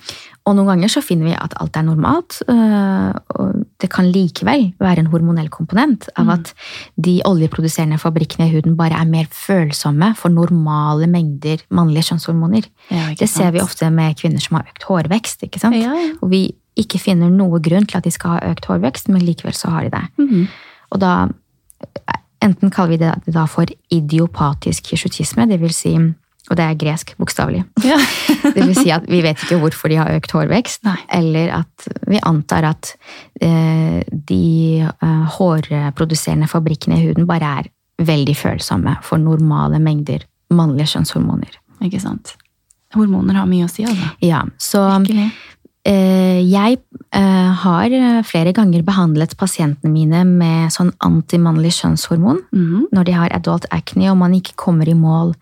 Og 0.45 0.57
noen 0.59 0.69
ganger 0.75 0.91
så 0.93 1.01
finner 1.01 1.31
vi 1.31 1.37
at 1.37 1.55
alt 1.61 1.77
er 1.77 1.83
normalt. 1.87 2.43
øh, 2.53 3.13
og 3.41 3.63
Det 3.81 3.89
kan 3.91 4.11
likevel 4.13 4.75
være 4.81 4.99
en 5.01 5.07
hormonell 5.13 5.49
komponent 5.49 6.09
av 6.17 6.29
at 6.31 6.53
de 7.01 7.21
oljeproduserende 7.25 7.99
fabrikkene 7.99 8.49
i 8.49 8.53
huden 8.53 8.77
bare 8.77 9.01
er 9.01 9.09
mer 9.09 9.25
følsomme 9.33 10.15
for 10.17 10.29
normale 10.29 11.07
mengder 11.07 11.65
mannlige 11.71 12.11
kjønnshormoner. 12.11 12.69
Ja, 12.91 13.15
Det 13.19 13.29
ser 13.29 13.51
vi 13.53 13.61
ofte 13.61 13.91
med 13.91 14.17
kvinner 14.17 14.41
som 14.41 14.57
har 14.57 14.69
økt 14.69 14.85
hårvekst. 14.85 15.43
ikke 15.43 15.61
sant? 15.61 15.77
Ja, 15.77 15.95
ja. 15.95 16.13
Og 16.21 16.31
vi 16.31 16.55
ikke 16.77 16.99
finner 17.01 17.31
noe 17.31 17.61
grunn 17.61 17.87
til 17.87 17.97
at 17.97 18.05
de 18.05 18.11
skal 18.11 18.31
ha 18.37 18.53
økt 18.53 18.67
hårvekst, 18.67 19.09
men 19.09 19.23
likevel 19.23 19.55
så 19.55 19.71
har 19.71 19.85
de 19.85 19.91
det. 19.91 20.05
Mhm. 20.19 20.49
Og 20.93 21.01
da 21.01 21.29
enten 22.43 22.71
kaller 22.71 22.91
vi 22.91 22.97
det 22.97 23.33
da 23.33 23.47
for 23.47 23.65
idiopatisk 23.91 24.91
hirsutisme, 24.93 25.49
det 25.49 25.61
vil 25.61 25.73
si 25.73 25.95
og 26.51 26.59
det 26.59 26.65
er 26.65 26.77
gresk, 26.77 27.15
bokstavelig. 27.21 27.63
Ja. 27.87 27.97
Det 28.55 28.61
vil 28.61 28.75
si 28.77 28.91
at 28.93 29.07
vi 29.09 29.23
vet 29.25 29.41
ikke 29.41 29.57
hvorfor 29.63 29.89
de 29.89 29.97
har 29.97 30.13
økt 30.13 30.35
hårvekst, 30.37 30.83
Nei. 30.85 30.99
eller 31.17 31.55
at 31.63 31.87
vi 32.11 32.21
antar 32.21 32.67
at 32.69 32.93
eh, 33.41 34.03
de 34.05 34.85
eh, 34.85 35.25
hårproduserende 35.39 36.51
fabrikkene 36.51 37.01
i 37.01 37.07
huden 37.09 37.29
bare 37.29 37.55
er 37.63 37.71
veldig 38.05 38.37
følsomme 38.37 38.99
for 39.07 39.23
normale 39.23 39.81
mengder 39.81 40.27
mannlige 40.55 40.93
kjønnshormoner. 40.95 41.57
Ikke 41.85 42.03
sant. 42.03 42.35
Hormoner 42.95 43.41
har 43.41 43.49
mye 43.51 43.67
å 43.67 43.71
si, 43.71 43.87
altså. 43.89 44.13
Ja, 44.23 44.45
så 44.61 44.85
Virkelig. 45.03 45.31
Eh, 45.85 46.41
jeg 46.49 46.79
eh, 47.13 47.51
har 47.65 47.93
eh, 47.93 48.23
flere 48.25 48.53
ganger 48.57 48.83
behandlet 48.87 49.37
pasientene 49.37 49.91
mine 49.93 50.25
med 50.25 50.73
sånn 50.73 50.93
antimannlig 51.05 51.73
kjønnshormon 51.81 52.41
Mhm. 52.53 52.87
når 52.93 53.05
de 53.05 53.13
har 53.13 53.31
adult 53.37 53.67
acne 53.71 54.11
og 54.11 54.17
man 54.19 54.33
ikke 54.35 54.55
kommer 54.57 54.89
i 54.89 54.95
mål 54.95 55.35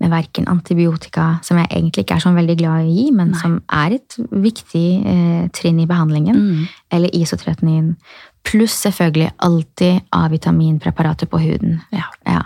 med 0.00 0.10
verken 0.10 0.46
antibiotika, 0.46 1.38
som 1.42 1.56
jeg 1.58 1.68
egentlig 1.70 2.04
ikke 2.06 2.16
er 2.16 2.20
så 2.20 2.34
veldig 2.34 2.56
glad 2.58 2.80
i 2.84 2.88
å 2.88 2.94
gi, 2.96 3.10
men 3.12 3.30
Nei. 3.32 3.38
som 3.40 3.62
er 3.70 3.92
et 3.98 4.16
viktig 4.32 5.06
eh, 5.06 5.48
trinn 5.52 5.80
i 5.80 5.86
behandlingen, 5.86 6.36
Mm. 6.36 6.68
eller 6.92 7.10
isotretinin, 7.14 7.96
pluss 8.44 8.72
selvfølgelig 8.86 9.32
alltid 9.42 10.00
A-vitaminpreparater 10.12 11.26
på 11.26 11.38
huden. 11.40 11.80
Ja. 11.92 12.04
Ja. 12.26 12.42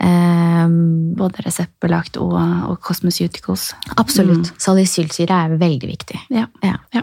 Ehm, 0.00 1.14
Både 1.20 1.42
reseptbelagt 1.44 2.16
og, 2.16 2.32
og 2.70 2.78
cosmeceuticals. 2.80 3.74
absolutt. 4.00 4.52
Salicylsyre 4.62 5.36
er 5.44 5.56
veldig 5.60 5.88
viktig. 5.90 6.20
Ja. 6.32 6.46
Ja. 6.64 6.76
ja. 6.94 7.02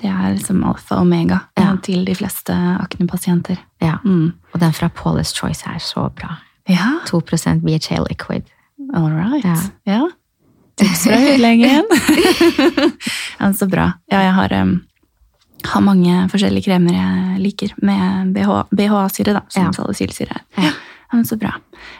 Det 0.00 0.08
er 0.10 0.34
liksom 0.34 0.64
alfa 0.66 0.96
og 0.96 1.02
omega 1.06 1.38
Ja. 1.56 1.68
eh, 1.72 1.76
til 1.86 2.04
de 2.04 2.14
fleste 2.18 2.52
aknepasienter. 2.80 3.58
Ja. 3.80 3.98
Mm. 4.04 4.32
Og 4.52 4.60
den 4.60 4.72
fra 4.72 4.88
Paula's 4.90 5.30
Choice 5.36 5.62
er 5.70 5.78
så 5.78 6.08
bra. 6.14 6.38
Ja, 6.68 6.98
2% 7.06 7.60
BHA 7.62 8.00
liquid. 8.08 8.42
all 8.94 9.10
right. 9.12 9.44
Ja. 9.44 9.56
Ja. 9.86 10.08
Tips 10.76 11.04
fra 11.06 11.16
hudlegen. 11.20 11.84
ja, 13.40 13.52
så 13.54 13.66
bra. 13.70 13.92
Ja, 14.10 14.20
jeg 14.24 14.32
har, 14.34 14.52
um, 14.62 14.74
har 15.64 15.80
mange 15.80 16.16
forskjellige 16.32 16.64
kremer 16.66 16.96
jeg 16.96 17.38
liker 17.44 17.74
med 17.82 18.34
BHA-syre, 18.74 19.36
da, 19.36 19.44
som 19.48 19.70
salicylsyre 19.76 20.34
er. 20.34 20.42
Ja. 20.66 20.72
Ja. 21.14 21.16
men 21.16 21.24
så 21.30 21.38
bra. 21.38 21.52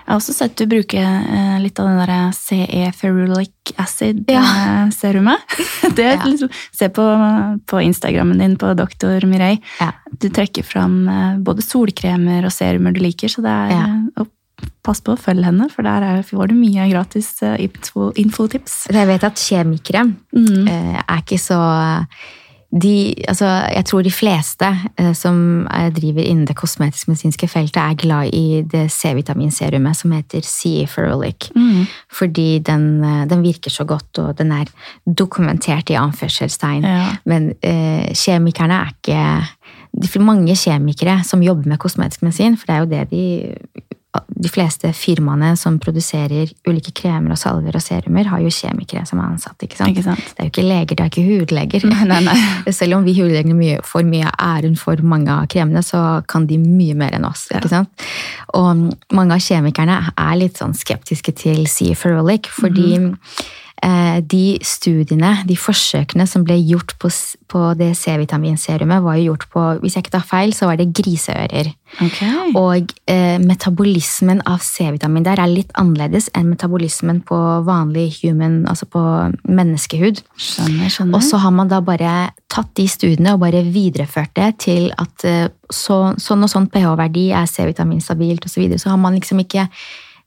Jeg 0.05 0.11
har 0.11 0.19
også 0.19 0.35
sett 0.35 0.57
du 0.59 0.67
bruke 0.67 0.99
eh, 0.99 1.57
litt 1.63 1.79
av 1.79 1.87
den 1.87 2.01
der 2.03 2.33
CE 2.35 2.91
ferulic 2.99 3.73
acid-serumet. 3.79 5.39
Det 5.97 6.05
er 6.05 6.17
Ja. 6.19 6.25
liksom, 6.27 6.51
se 6.73 6.89
på, 6.89 7.05
på 7.67 7.81
Instagrammen 7.83 8.39
din 8.39 8.57
på 8.61 8.75
Dr. 8.75 9.25
Mireille. 9.27 9.61
Ja. 9.81 9.93
Du 10.21 10.29
trekker 10.31 10.65
fram 10.67 11.09
eh, 11.09 11.37
både 11.45 11.63
solkremer 11.65 12.45
og 12.49 12.53
serumer 12.55 12.95
du 12.95 13.01
liker, 13.05 13.29
så 13.33 13.43
det 13.45 13.51
er 13.55 13.71
Ja. 13.79 13.85
eh, 14.21 14.31
Pass 14.85 15.01
på 15.03 15.13
å 15.13 15.19
følge 15.19 15.45
henne, 15.49 15.67
for 15.73 15.83
der 15.83 16.03
er, 16.07 16.23
får 16.23 16.49
du 16.49 16.55
mye 16.55 16.85
gratis 16.89 17.43
eh, 17.43 17.57
info, 17.65 18.13
infotips. 18.21 18.87
Jeg 18.93 19.07
vet 19.09 19.25
at 19.27 19.35
kjemikrem 19.41 20.15
Mm. 20.33 20.69
eh, 20.69 21.03
er 21.03 21.21
ikke 21.25 21.39
så 21.43 21.59
de, 22.83 23.15
altså, 23.31 23.47
jeg 23.71 23.85
tror 23.87 24.03
de 24.03 24.11
fleste 24.11 24.69
eh, 24.99 25.13
som 25.15 25.37
eh, 25.71 25.91
driver 25.95 26.25
innen 26.27 26.47
det 26.49 26.57
kosmetisk-medisinske 26.59 27.49
feltet, 27.49 27.79
er 27.79 27.99
glad 28.01 28.35
i 28.35 28.63
det 28.67 28.89
C-vitaminserumet 28.91 29.99
som 29.99 30.15
heter 30.17 30.43
CE 30.43 30.87
Ferulic. 30.91 31.51
Mm. 31.55 31.85
Fordi 32.11 32.59
den, 32.67 32.89
eh, 33.05 33.25
den 33.31 33.45
virker 33.47 33.71
så 33.71 33.87
godt, 33.87 34.19
og 34.19 34.39
den 34.39 34.53
er 34.53 34.71
dokumentert 35.07 35.91
i 35.91 35.99
anførselstegn. 36.01 36.83
Ja. 36.83 37.07
Men 37.25 37.53
eh, 37.63 38.11
kjemikerne 38.11 38.81
er 38.83 38.97
ikke 38.97 39.23
det 39.95 40.11
er 40.11 40.25
Mange 40.27 40.57
kjemikere 40.59 41.21
som 41.23 41.43
jobber 41.43 41.69
med 41.71 41.79
kosmetisk 41.79 42.25
medisin, 42.27 42.57
for 42.59 42.67
det 42.67 42.75
er 42.75 42.81
jo 42.83 42.91
det 42.91 43.11
de 43.13 43.94
de 44.29 44.51
fleste 44.51 44.91
firmaene 44.95 45.55
som 45.59 45.79
produserer 45.83 46.51
ulike 46.69 46.93
kremer 46.97 47.35
og 47.35 47.41
salver 47.41 47.77
og 47.79 47.83
serumer, 47.83 48.29
har 48.31 48.43
jo 48.43 48.53
kjemikere 48.53 49.05
som 49.09 49.21
er 49.23 49.33
ansatt. 49.33 49.57
ikke 49.63 49.79
sant? 49.79 49.95
Ikke 49.95 50.05
sant? 50.07 50.23
Det 50.35 50.43
er 50.43 50.49
jo 50.49 50.53
ikke 50.53 50.67
leger, 50.67 50.95
det 50.95 51.05
er 51.05 51.11
ikke 51.13 51.27
hudleger. 51.29 51.89
Nei, 51.91 52.21
nei. 52.27 52.37
Selv 52.79 52.99
om 52.99 53.07
vi 53.07 53.17
hudlegene 53.19 53.81
får 53.87 54.07
mye 54.09 54.31
av 54.31 54.59
æren 54.59 54.79
for 54.81 55.01
mange 55.03 55.33
av 55.33 55.49
kremene, 55.51 55.83
så 55.87 56.23
kan 56.31 56.49
de 56.51 56.59
mye 56.61 56.97
mer 56.99 57.17
enn 57.17 57.27
oss. 57.29 57.47
ikke 57.51 57.73
sant? 57.73 58.07
Og 58.55 58.87
mange 59.15 59.37
av 59.37 59.43
kjemikerne 59.43 60.01
er 60.13 60.39
litt 60.41 60.61
sånn 60.61 60.77
skeptiske 60.79 61.35
til 61.41 61.67
C. 61.71 61.93
Ferulic, 61.99 62.51
fordi 62.53 62.95
eh, 62.99 63.37
de 64.25 64.59
studiene, 64.65 65.35
de 65.45 65.57
forsøkene 65.61 66.25
som 66.31 66.45
ble 66.47 66.55
gjort 66.57 66.95
på, 67.03 67.11
på 67.53 67.63
det 67.77 67.91
C-vitaminserumet, 67.99 69.03
var 69.05 69.19
jo 69.19 69.33
gjort 69.33 69.49
på 69.53 69.65
hvis 69.83 69.97
jeg 69.97 70.07
ikke 70.07 70.15
tar 70.15 70.29
feil, 70.29 70.55
så 70.57 70.71
var 70.71 70.79
det 70.81 70.93
griseører. 70.97 71.69
Okay. 72.03 72.53
Og 72.59 72.91
eh, 73.11 73.37
metabolismen 73.43 74.41
av 74.51 74.63
C-vitamin 74.65 75.27
der 75.27 75.41
er 75.43 75.51
litt 75.51 75.71
annerledes 75.79 76.27
enn 76.35 76.49
metabolismen 76.51 77.21
på 77.27 77.39
vanlig 77.67 78.09
human, 78.23 78.63
altså 78.71 78.89
på 78.91 79.03
menneskehud. 79.47 80.23
Skjønner, 80.35 80.91
skjønner. 80.91 81.19
Og 81.19 81.27
så 81.27 81.41
har 81.45 81.55
man 81.55 81.71
da 81.71 81.81
bare 81.85 82.15
tatt 82.51 82.73
de 82.79 82.87
studiene 82.91 83.35
og 83.35 83.45
bare 83.45 83.63
videreført 83.67 84.35
det 84.39 84.51
til 84.67 84.91
at 84.99 85.27
eh, 85.29 85.47
så, 85.71 86.01
sånn 86.21 86.47
og 86.47 86.51
sånn 86.51 86.71
pH-verdi 86.73 87.29
er 87.35 87.51
C-vitamin 87.51 88.03
stabilt 88.03 88.47
osv. 88.47 88.57
Så, 88.57 88.65
videre. 88.65 88.83
så 88.83 88.93
har 88.93 89.01
man 89.01 89.17
liksom 89.19 89.43
ikke 89.45 89.69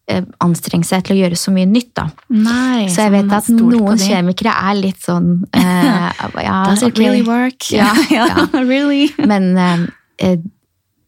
eh, 0.07 0.23
anstrengt 0.43 0.87
seg 0.87 1.03
til 1.07 1.15
å 1.15 1.19
gjøre 1.21 1.37
så 1.39 1.51
mye 1.55 1.67
nytt, 1.69 1.91
da. 1.99 2.07
Nei, 2.29 2.87
Så 2.89 3.05
jeg 3.05 3.11
vet 3.15 3.31
at 3.37 3.49
noen 3.53 3.97
kjemikere 3.99 4.53
er 4.69 4.75
litt 4.79 5.01
sånn 5.03 5.43
uh, 5.57 6.41
ja, 6.43 6.57
Does 6.69 6.83
it 6.83 6.97
really 6.99 7.23
work? 7.27 7.69
Ja, 7.75 7.91
ja, 8.11 8.27
really. 8.53 9.09
Men 9.19 9.51
eh, 9.57 10.37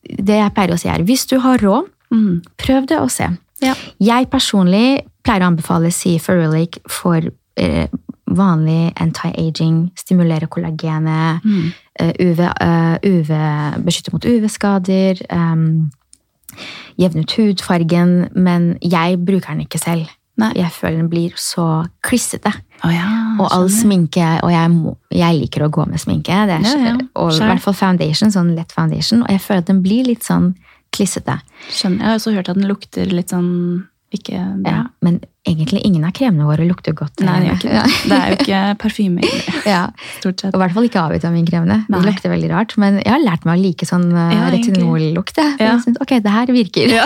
det 0.10 0.40
jeg 0.40 0.54
pleier 0.56 0.74
å 0.76 0.80
si 0.80 0.90
er 0.92 1.04
hvis 1.08 1.26
du 1.30 1.40
har 1.46 1.58
råd, 1.64 1.90
Mm. 2.10 2.40
prøv 2.58 2.88
det 2.90 2.98
og 2.98 3.12
se. 3.14 3.28
Ja. 3.62 3.76
Jeg 4.02 4.32
personlig 4.32 5.04
pleier 5.22 5.44
å 5.44 5.52
anbefale 5.52 5.92
C. 5.94 6.16
Ferulic 6.18 6.80
for 6.90 7.22
uh, 7.22 7.86
vanlig 8.26 8.88
anti-aging, 8.98 9.92
stimulere 9.96 10.48
kollagenet, 10.50 11.44
Mm. 11.46 11.70
UV, 12.00 12.40
UV, 13.04 13.30
beskytte 13.84 14.14
mot 14.14 14.26
UV-skader, 14.26 15.20
um, 15.36 15.92
jevne 17.00 17.26
ut 17.26 17.36
hudfargen, 17.38 18.16
men 18.36 18.72
jeg 18.82 19.20
bruker 19.26 19.54
den 19.54 19.66
ikke 19.68 19.82
selv. 19.82 20.10
Nei. 20.40 20.54
Jeg 20.56 20.72
føler 20.72 21.02
den 21.02 21.10
blir 21.12 21.34
så 21.36 21.66
klissete. 22.06 22.52
Oh, 22.86 22.92
ja, 22.94 23.10
Og 23.44 23.50
all 23.52 23.68
sminke, 23.74 24.24
og 24.46 24.54
jeg, 24.54 24.72
må, 24.72 24.94
jeg 25.12 25.36
liker 25.36 25.66
å 25.66 25.72
gå 25.74 25.84
med 25.90 26.00
sminke, 26.00 26.36
det 26.48 26.62
er, 26.62 26.64
Ja, 26.64 26.94
ja, 26.94 26.96
og 27.20 27.34
i 27.36 27.44
hvert 27.44 27.64
fall 27.66 27.76
foundation, 27.76 28.32
sånn 28.32 28.54
lett 28.56 28.72
foundation, 28.72 29.26
og 29.26 29.34
jeg 29.34 29.44
føler 29.44 29.66
at 29.66 29.72
den 29.72 29.82
blir 29.84 30.08
litt 30.08 30.24
sånn 30.24 30.54
klissete. 30.96 31.36
Skjønner. 31.68 32.00
Jeg 32.00 32.08
har 32.08 32.22
også 32.22 32.36
hørt 32.38 32.52
at 32.54 32.60
den 32.60 32.70
lukter 32.72 33.12
litt 33.12 33.34
sånn 33.36 33.50
ikke 34.16 34.40
bra. 34.64 34.72
Ja, 34.72 34.84
men 35.06 35.20
egentlig 35.46 35.82
ingen 35.86 36.04
av 36.08 36.12
kremene 36.18 36.46
våre 36.48 36.66
lukter 36.66 36.96
godt. 36.98 37.22
Nei, 37.26 37.36
det 37.46 37.58
det. 37.62 37.84
Det 38.10 38.18
er 38.18 38.32
jo 38.32 38.38
ikke 38.40 38.62
parfyme 38.82 39.30
Ja. 39.68 39.82
stort 40.18 40.42
sett. 40.42 40.54
Og 40.54 40.58
I 40.58 40.64
hvert 40.64 40.74
fall 40.78 40.88
ikke 40.90 41.04
A-vitaminkremene. 41.04 41.78
De 41.90 42.00
lukter 42.06 42.34
veldig 42.34 42.50
rart. 42.52 42.74
Men 42.82 42.98
jeg 43.04 43.12
har 43.14 43.22
lært 43.22 43.46
meg 43.46 43.60
å 43.60 43.64
like 43.64 43.86
sånn 43.90 44.08
uh, 44.14 44.32
Ja, 44.34 44.48
retinollukt. 44.54 45.38
Ja. 45.62 45.76
Synes, 45.84 46.00
Ok, 46.02 46.16
det 46.26 46.34
her 46.34 46.54
virker. 46.54 46.90
Ja. 47.00 47.06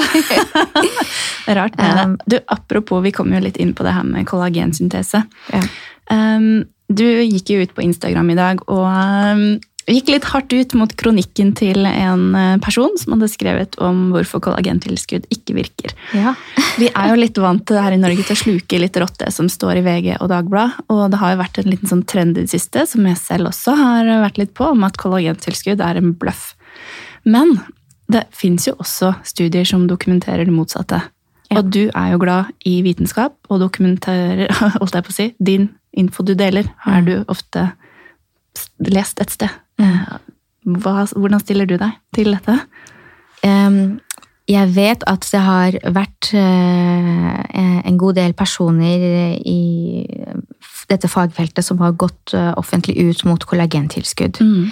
Rart 1.59 1.75
med 1.77 1.99
Um, 2.05 2.17
det. 2.25 2.37
Du, 2.39 2.43
apropos, 2.47 3.01
vi 3.03 3.11
kom 3.11 3.33
jo 3.33 3.39
litt 3.43 3.57
inn 3.59 3.73
på 3.75 3.83
det 3.83 3.91
her 3.95 4.03
med 4.07 4.25
kollagensyntese. 4.29 5.23
Ja. 5.51 5.63
Um, 6.11 6.63
du 6.93 7.03
gikk 7.05 7.49
jo 7.53 7.61
ut 7.63 7.73
på 7.75 7.83
Instagram 7.83 8.29
i 8.33 8.35
dag 8.37 8.63
og 8.67 8.85
um, 8.87 9.43
gikk 9.87 10.09
litt 10.13 10.25
hardt 10.31 10.53
ut 10.53 10.73
mot 10.79 10.91
kronikken 10.99 11.51
til 11.57 11.85
en 11.89 12.23
eh, 12.39 12.57
person 12.63 12.93
som 12.97 13.15
hadde 13.15 13.29
skrevet 13.31 13.75
om 13.83 14.11
hvorfor 14.13 14.39
kollagentilskudd 14.45 15.25
ikke 15.33 15.55
virker. 15.57 15.93
Ja. 16.15 16.35
Vi 16.81 16.87
er 16.89 17.09
jo 17.11 17.19
litt 17.19 17.37
vant 17.41 17.65
til 17.67 17.81
her 17.81 17.91
i 17.95 17.99
Norge 18.01 18.23
til 18.23 18.35
å 18.37 18.41
sluke 18.43 18.79
litt 18.79 18.97
rått 19.01 19.19
det 19.19 19.31
som 19.35 19.49
står 19.51 19.81
i 19.81 19.85
VG 19.85 20.09
og 20.19 20.29
Dagbladet, 20.31 20.85
og 20.93 21.03
det 21.11 21.19
har 21.21 21.33
jo 21.35 21.41
vært 21.43 21.59
en 21.61 21.71
liten 21.73 21.91
sånn 21.91 22.05
trend 22.09 22.37
i 22.37 22.45
det 22.45 22.53
siste, 22.53 22.85
som 22.89 23.05
jeg 23.09 23.19
selv 23.19 23.51
også 23.51 23.75
har 23.79 24.09
vært 24.23 24.39
litt 24.41 24.53
på, 24.57 24.71
om 24.73 24.83
at 24.87 24.97
kollagentilskudd 25.01 25.83
er 25.83 25.99
en 25.99 26.13
bløff. 26.17 26.53
Men 27.27 27.57
det 28.11 28.25
fins 28.35 28.65
jo 28.67 28.73
også 28.83 29.13
studier 29.25 29.65
som 29.67 29.85
dokumenterer 29.87 30.45
det 30.47 30.53
motsatte. 30.53 30.99
Ja. 31.51 31.59
Og 31.59 31.69
du 31.75 31.85
er 31.91 32.11
jo 32.13 32.19
glad 32.23 32.49
i 32.67 32.79
vitenskap 32.85 33.35
og 33.51 33.61
dokumenterer, 33.61 34.49
holdt 34.79 34.95
jeg 34.97 35.05
på 35.07 35.13
å 35.13 35.17
si, 35.19 35.29
din 35.39 35.69
info 35.93 36.23
du 36.25 36.33
deler, 36.35 36.71
har 36.87 37.01
Mm. 37.01 37.05
du 37.05 37.25
ofte 37.29 37.67
lest 38.79 39.19
et 39.21 39.29
sted. 39.33 39.49
Hva, 39.77 41.03
hvordan 41.11 41.41
stiller 41.43 41.67
du 41.67 41.75
deg 41.79 41.95
til 42.15 42.31
dette? 42.35 42.57
Um, 43.43 43.99
jeg 44.47 44.69
vet 44.75 45.03
at 45.07 45.25
det 45.31 45.41
har 45.43 45.77
vært 45.95 46.29
uh, 46.35 47.41
en 47.83 47.97
god 47.99 48.19
del 48.19 48.35
personer 48.35 49.39
i 49.39 50.03
dette 50.91 51.09
fagfeltet 51.11 51.63
som 51.65 51.79
har 51.83 51.95
gått 51.99 52.35
uh, 52.35 52.51
offentlig 52.59 52.95
ut 52.99 53.25
mot 53.27 53.43
kollagentilskudd. 53.47 54.39
Mm. 54.43 54.71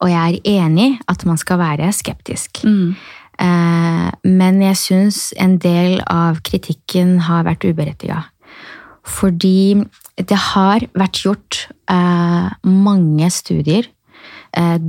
Og 0.00 0.12
jeg 0.12 0.40
er 0.40 0.60
enig 0.64 0.90
at 1.08 1.24
man 1.28 1.40
skal 1.40 1.60
være 1.60 1.92
skeptisk. 1.96 2.62
Mm. 2.64 2.94
Eh, 3.40 4.08
men 4.28 4.60
jeg 4.64 4.78
syns 4.80 5.20
en 5.40 5.56
del 5.60 6.00
av 6.10 6.42
kritikken 6.46 7.18
har 7.28 7.46
vært 7.48 7.64
uberettiga. 7.68 8.24
Fordi 9.08 9.80
det 10.20 10.40
har 10.52 10.84
vært 10.92 11.22
gjort 11.24 11.62
eh, 11.90 12.50
mange 12.68 13.30
studier, 13.32 13.88
eh, 13.88 13.99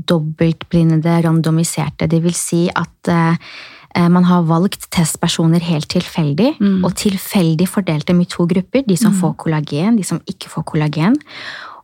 dobbeltblindede, 0.07 1.21
randomiserte. 1.25 2.07
Det 2.07 2.21
vil 2.23 2.33
si 2.33 2.67
at 2.73 3.07
eh, 3.11 3.35
eh, 3.95 4.07
man 4.09 4.23
har 4.23 4.43
valgt 4.49 4.89
testpersoner 4.91 5.59
helt 5.61 5.89
tilfeldig, 5.89 6.55
Mm. 6.59 6.83
og 6.85 6.95
tilfeldig 6.95 7.67
fordelt 7.67 8.07
dem 8.07 8.21
i 8.21 8.25
to 8.25 8.45
grupper. 8.47 8.83
De 8.87 8.97
som 8.97 9.13
får 9.13 9.35
kollagen, 9.37 9.97
de 9.97 10.03
som 10.03 10.21
ikke 10.27 10.49
får 10.49 10.63
kollagen. 10.63 11.15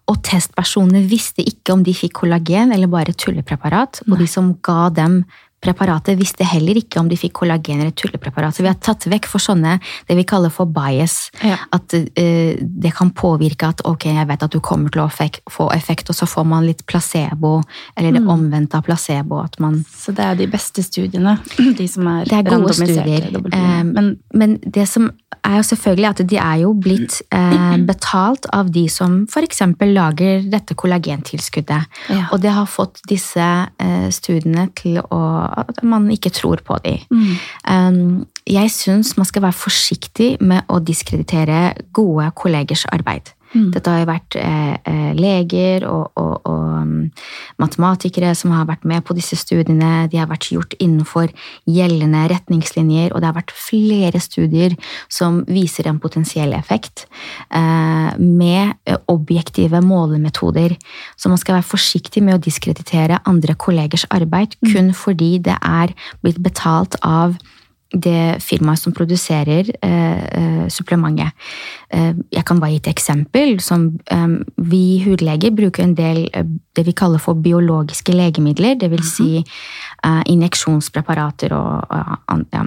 Og 0.07 0.21
testpersonene 0.23 1.03
visste 1.09 1.43
ikke 1.43 1.73
om 1.73 1.83
de 1.83 1.93
fikk 1.93 2.13
kollagen 2.13 2.71
eller 2.71 2.87
bare 2.87 3.11
tullepreparat. 3.13 4.01
Og 4.09 4.17
de 4.17 4.27
som 4.27 4.53
ga 4.63 4.89
dem 4.89 5.25
preparatet, 5.63 6.17
visste 6.20 6.46
heller 6.46 6.78
ikke 6.78 7.00
om 7.02 7.10
de 7.10 7.17
fikk 7.17 7.34
kollagen 7.41 7.82
eller 7.82 7.93
tullepreparat. 7.98 8.56
Så 8.56 8.63
vi 8.63 8.70
har 8.70 8.78
tatt 8.84 9.08
vekk 9.10 9.28
for 9.30 9.41
sånne 9.41 9.78
det 10.08 10.17
vi 10.20 10.26
kaller 10.28 10.54
for 10.54 10.70
bias. 10.70 11.32
Ja. 11.41 11.58
At 11.74 11.96
uh, 11.98 12.54
det 12.58 12.93
kan 12.98 13.12
påvirke 13.17 13.72
at 13.74 13.82
ok, 13.88 14.10
jeg 14.20 14.30
vet 14.30 14.46
at 14.46 14.54
du 14.54 14.60
kommer 14.63 14.93
til 14.93 15.06
å 15.06 15.10
få 15.52 15.70
effekt, 15.76 16.12
og 16.13 16.17
så 16.17 16.30
får 16.30 16.48
man 16.48 16.67
litt 16.67 16.86
placebo, 16.89 17.60
eller 17.98 18.15
det 18.15 18.24
omvendte 18.24 18.78
av 18.78 18.86
placebo. 18.86 19.41
At 19.43 19.58
man 19.63 19.82
Så 19.89 20.13
det 20.15 20.26
er 20.26 20.38
de 20.39 20.50
beste 20.52 20.84
studiene, 20.86 21.38
de 21.58 21.88
som 21.89 22.08
er, 22.08 22.26
Det 22.30 22.38
er 22.38 22.46
gode 22.48 22.74
randomiserte, 22.74 23.32
studier. 23.32 23.54
Eh, 23.54 23.84
Men 23.84 24.17
Men 24.34 24.60
det 24.62 24.88
som 24.88 25.10
er 25.48 25.58
jo 25.58 25.65
selvfølgelig 25.67 26.10
at 26.10 26.22
de 26.30 26.38
er 26.41 26.62
jo 26.63 26.74
blitt 26.74 27.22
eh, 27.32 27.78
betalt 27.88 28.48
av 28.54 28.72
de 28.74 28.88
som 28.91 29.22
f.eks. 29.30 29.62
lager 29.80 30.48
dette 30.52 30.76
kollagentilskuddet. 30.76 31.88
Ja. 32.10 32.28
Og 32.32 32.41
det 32.43 32.54
har 32.56 32.67
fått 32.70 33.02
disse 33.10 33.46
eh, 33.80 34.08
studiene 34.13 34.67
til 34.78 35.00
å 35.00 35.22
at 35.57 35.83
man 35.83 36.10
ikke 36.12 36.33
tror 36.33 36.62
på 36.65 36.77
dem. 36.86 36.99
Mm. 37.12 37.33
Um, 37.71 38.27
jeg 38.47 38.71
syns 38.71 39.15
man 39.17 39.27
skal 39.27 39.45
være 39.47 39.57
forsiktig 39.57 40.29
med 40.41 40.67
å 40.71 40.79
diskreditere 40.83 41.73
gode 41.93 42.29
kollegers 42.38 42.86
arbeid. 42.91 43.33
Mm. 43.58 43.70
Dette 43.74 43.91
har 43.91 44.04
jo 44.04 44.10
vært 44.10 44.38
eh, 44.39 44.76
eh, 44.88 45.12
leger 45.17 45.86
og, 45.89 46.12
og, 46.20 46.34
og 46.46 46.65
um, 46.78 46.91
matematikere 47.62 48.34
som 48.38 48.54
har 48.54 48.67
vært 48.70 48.86
med 48.88 49.06
på 49.08 49.15
disse 49.17 49.38
studiene. 49.39 50.08
De 50.12 50.20
har 50.22 50.30
vært 50.30 50.50
gjort 50.54 50.76
innenfor 50.84 51.32
gjeldende 51.65 52.28
retningslinjer, 52.32 53.12
og 53.12 53.24
det 53.24 53.32
har 53.32 53.38
vært 53.39 53.56
flere 53.56 54.22
studier 54.24 54.78
som 55.10 55.41
viser 55.50 55.89
en 55.89 56.02
potensiell 56.04 56.54
effekt 56.58 57.08
eh, 57.50 58.13
med 58.22 58.78
eh, 58.86 59.02
objektive 59.12 59.82
målemetoder. 59.86 60.78
Så 61.17 61.34
man 61.34 61.41
skal 61.41 61.60
være 61.60 61.72
forsiktig 61.72 62.24
med 62.26 62.38
å 62.38 62.43
diskreditere 62.43 63.24
andre 63.26 63.58
kollegers 63.58 64.06
arbeid 64.13 64.58
kun 64.70 64.93
fordi 64.96 65.38
det 65.43 65.58
er 65.65 65.93
blitt 66.22 66.41
betalt 66.43 67.00
av 67.06 67.38
det 67.91 68.41
firmaet 68.43 68.80
som 68.80 68.93
produserer 68.93 69.69
eh, 69.82 70.23
eh, 70.39 70.67
supplementet. 70.69 71.32
Eh, 71.93 72.13
jeg 72.32 72.45
kan 72.45 72.60
bare 72.60 72.71
gi 72.76 72.82
et 72.82 72.91
eksempel. 72.91 73.60
Som, 73.63 74.00
eh, 74.12 74.28
vi 74.58 75.00
hudleger 75.06 75.56
bruker 75.56 75.84
en 75.84 75.95
del 75.95 76.28
eh, 76.34 76.43
det 76.76 76.86
vi 76.86 76.91
kaller 76.91 77.19
for 77.19 77.34
biologiske 77.34 78.13
legemidler. 78.13 78.76
Det 78.76 78.91
vil 78.91 79.04
si 79.04 79.32
eh, 79.39 80.21
injeksjonspreparater 80.26 81.56
og 81.56 81.88
og 81.88 82.45
ja, 82.54 82.63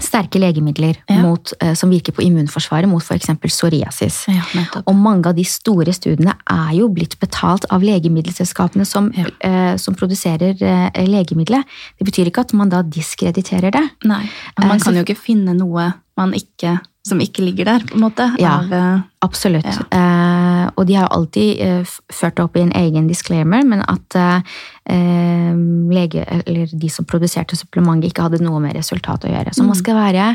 sterke 0.00 0.38
legemidler 0.40 0.96
Ja. 1.08 1.20
mot, 1.22 1.52
eh, 1.60 1.74
som 1.74 1.90
virker 1.90 2.12
på 2.12 2.22
immunforsvaret 2.22 2.88
mot 2.88 3.02
f.eks. 3.02 3.26
psoriasis. 3.40 4.24
ja. 4.28 4.42
Og 4.86 4.94
mange 4.94 5.26
av 5.26 5.34
de 5.36 5.44
store 5.44 5.92
studiene 5.92 6.34
er 6.48 6.72
jo 6.78 6.88
blitt 6.88 7.18
betalt 7.20 7.64
av 7.70 7.82
legemiddelselskapene 7.82 8.86
som, 8.86 9.12
Ja. 9.16 9.24
eh, 9.40 9.76
som 9.76 9.94
produserer 9.94 10.56
eh, 10.62 10.90
legemiddelet. 11.06 11.64
Det 11.98 12.06
betyr 12.06 12.26
ikke 12.30 12.40
at 12.40 12.52
man 12.54 12.68
da 12.68 12.82
diskrediterer 12.82 13.70
det. 13.72 13.90
Nei, 14.04 14.28
man 14.58 14.70
Eh, 14.76 14.78
kan 14.78 14.94
jo 14.94 15.02
ikke 15.04 15.16
finne 15.18 15.54
noe 15.56 15.92
man 16.16 16.32
ikke, 16.32 16.78
som 17.06 17.20
ikke 17.22 17.42
ligger 17.42 17.66
der, 17.66 17.84
på 17.86 17.96
en 17.96 18.04
måte. 18.04 18.28
Ja. 18.38 18.60
Av, 18.60 18.72
eh, 18.72 19.00
Absolutt. 19.26 19.66
Ja. 19.66 19.86
Eh, 19.90 20.70
og 20.76 20.86
de 20.86 20.94
har 20.94 21.10
alltid 21.10 21.60
eh, 21.60 21.94
ført 22.12 22.38
opp 22.42 22.56
i 22.56 22.62
en 22.62 22.74
egen 22.78 23.08
disclaimer, 23.10 23.64
men 23.66 23.82
at 23.82 24.18
eh, 24.18 24.54
eh, 24.94 25.52
lege, 25.90 26.24
eller 26.46 26.70
de 26.70 26.90
som 26.90 27.06
produserte 27.08 27.58
supplementet, 27.58 28.12
ikke 28.12 28.28
hadde 28.28 28.42
noe 28.44 28.62
med 28.62 28.78
resultatet 28.78 29.30
å 29.30 29.34
gjøre. 29.34 29.54
Så 29.56 29.66
man 29.66 29.78
skal 29.78 29.98
være 29.98 30.28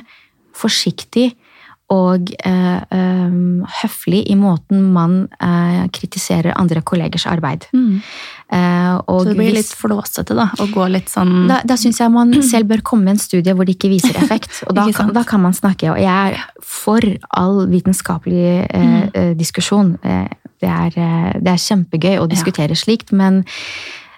forsiktig 0.57 1.31
og 1.93 2.31
eh, 2.43 2.81
eh, 2.91 3.35
høflig 3.81 4.25
i 4.27 4.35
måten 4.35 4.81
man 4.91 5.13
eh, 5.39 5.85
kritiserer 5.95 6.51
andre 6.59 6.81
kollegers 6.81 7.27
arbeid. 7.31 7.67
mm. 7.73 8.01
Eh, 8.47 8.97
Så 9.07 9.23
det 9.27 9.35
blir 9.35 9.51
litt 9.55 9.71
flåsete, 9.75 10.31
da, 10.35 10.45
å 10.63 10.67
gå 10.71 10.85
litt 10.87 11.09
sånn 11.11 11.49
da, 11.49 11.57
da 11.67 11.75
syns 11.75 11.99
jeg 11.99 12.11
man 12.11 12.31
selv 12.51 12.69
bør 12.69 12.79
komme 12.83 13.03
med 13.09 13.17
en 13.17 13.19
studie 13.23 13.51
hvor 13.55 13.67
det 13.67 13.75
ikke 13.75 13.89
viser 13.91 14.15
effekt. 14.23 14.61
Og 14.67 14.75
da, 14.75 14.85
kan, 14.95 15.11
da 15.15 15.23
kan 15.27 15.41
man 15.43 15.55
snakke. 15.55 15.89
Og 15.91 15.99
jeg 15.99 16.07
er 16.35 16.37
for 16.63 17.03
all 17.31 17.65
vitenskapelig 17.71 18.45
eh, 18.69 18.83
Mm. 18.87 19.09
eh, 19.13 19.33
diskusjon. 19.35 19.97
Eh, 20.03 20.27
det, 20.63 20.69
er, 20.69 21.39
det 21.43 21.51
er 21.51 21.59
kjempegøy 21.59 22.17
å 22.19 22.27
diskutere 22.31 22.75
slikt, 22.75 23.11
men 23.11 23.43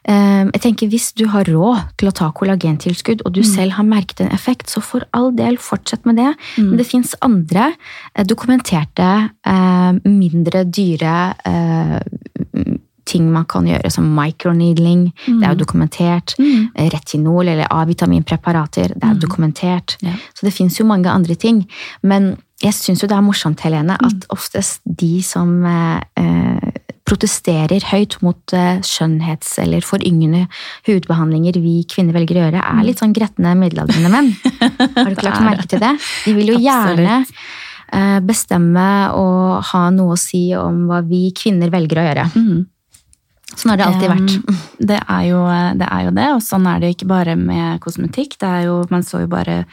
jeg 0.08 0.62
tenker 0.62 0.88
hvis 0.90 1.14
du 1.14 1.26
har 1.28 1.44
råd 1.46 1.98
til 1.98 2.08
å 2.10 2.14
ta 2.16 2.32
kollagentilskudd, 2.32 3.22
og 3.26 3.34
du 3.34 3.42
Mm. 3.42 3.46
selv 3.56 3.72
har 3.74 3.84
merket 3.84 4.22
en 4.22 4.32
effekt, 4.32 4.68
så 4.70 4.82
for 4.82 5.02
all 5.14 5.32
del, 5.32 5.58
fortsett 5.58 6.06
med 6.06 6.16
det. 6.16 6.36
Mm. 6.58 6.70
Men 6.70 6.78
det 6.78 6.88
fins 6.88 7.16
andre 7.22 7.74
eh, 8.16 8.24
dokumenterte, 8.24 9.32
eh, 9.46 9.92
mindre 10.06 10.64
dyre 10.66 11.36
eh, 11.46 12.00
ting 13.06 13.32
man 13.32 13.46
kan 13.46 13.66
gjøre, 13.66 13.90
som 13.92 14.06
microneedling. 14.16 15.12
Det 15.26 15.44
er 15.44 15.56
jo 15.56 15.66
dokumentert. 15.66 16.36
Mm. 16.38 16.70
Retinol 16.94 17.48
eller 17.48 17.66
A-vitaminpreparater. 17.72 18.94
Det 18.94 19.04
er 19.04 19.14
Mm. 19.16 19.20
dokumentert. 19.20 19.98
Ja. 20.02 20.12
Så 20.36 20.42
det 20.46 20.54
fins 20.54 20.78
jo 20.78 20.86
mange 20.86 21.08
andre 21.10 21.34
ting. 21.36 21.68
Men 22.04 22.38
jeg 22.62 22.74
syns 22.74 23.02
jo 23.02 23.08
det 23.08 23.18
er 23.18 23.22
morsomt, 23.22 23.60
Helene, 23.62 23.98
Mm. 24.00 24.06
at 24.06 24.28
oftest 24.30 24.82
de 24.86 25.22
som 25.24 25.66
eh, 25.66 26.02
protesterer 27.10 27.86
høyt 27.92 28.20
mot 28.26 28.54
eh, 28.56 28.82
skjønnhets- 28.86 29.58
eller 29.64 29.86
foryngende 29.86 30.46
hudbehandlinger 30.88 31.60
vi 31.62 31.80
kvinner 31.90 32.16
velger 32.16 32.40
å 32.40 32.46
gjøre, 32.46 32.62
er 32.62 32.86
litt 32.86 33.02
sånn 33.02 33.16
gretne 33.16 33.56
middelaldrende 33.58 34.14
menn. 34.14 34.32
Har 35.00 35.10
du 35.10 35.18
ikke 35.18 35.26
lagt 35.26 35.40
Mm. 35.40 35.46
Det 35.46 35.46
er 35.46 35.50
merke 35.50 35.70
til 35.72 35.84
det? 35.84 35.92
De 36.26 36.34
vil 36.36 36.52
jo 36.52 36.58
gjerne 36.62 37.16
eh, 37.24 38.20
bestemme 38.26 38.90
og 39.18 39.64
ha 39.72 39.86
noe 39.96 40.16
å 40.16 40.20
si 40.20 40.50
om 40.58 40.86
hva 40.90 41.02
vi 41.06 41.30
kvinner 41.38 41.72
velger 41.74 42.02
å 42.02 42.06
gjøre. 42.10 42.26
Mm. 42.36 42.60
Sånn 43.58 43.72
har 43.74 43.80
det 43.82 43.86
alltid 43.88 44.10
vært. 44.12 44.34
Um, 44.50 44.58
Det 44.90 44.98
er, 45.10 45.24
jo, 45.28 45.40
det 45.76 45.88
er 45.92 46.04
jo 46.06 46.12
det, 46.16 46.28
og 46.36 46.42
sånn 46.46 46.68
er 46.70 46.80
det 46.80 46.92
ikke 46.94 47.08
bare 47.10 47.34
med 47.36 47.80
kosmetikk. 47.84 48.38
Det 48.40 48.48
er 48.48 48.62
jo, 48.70 48.76
man 48.92 49.02
så 49.04 49.24
jo 49.26 49.28
bare 49.32 49.66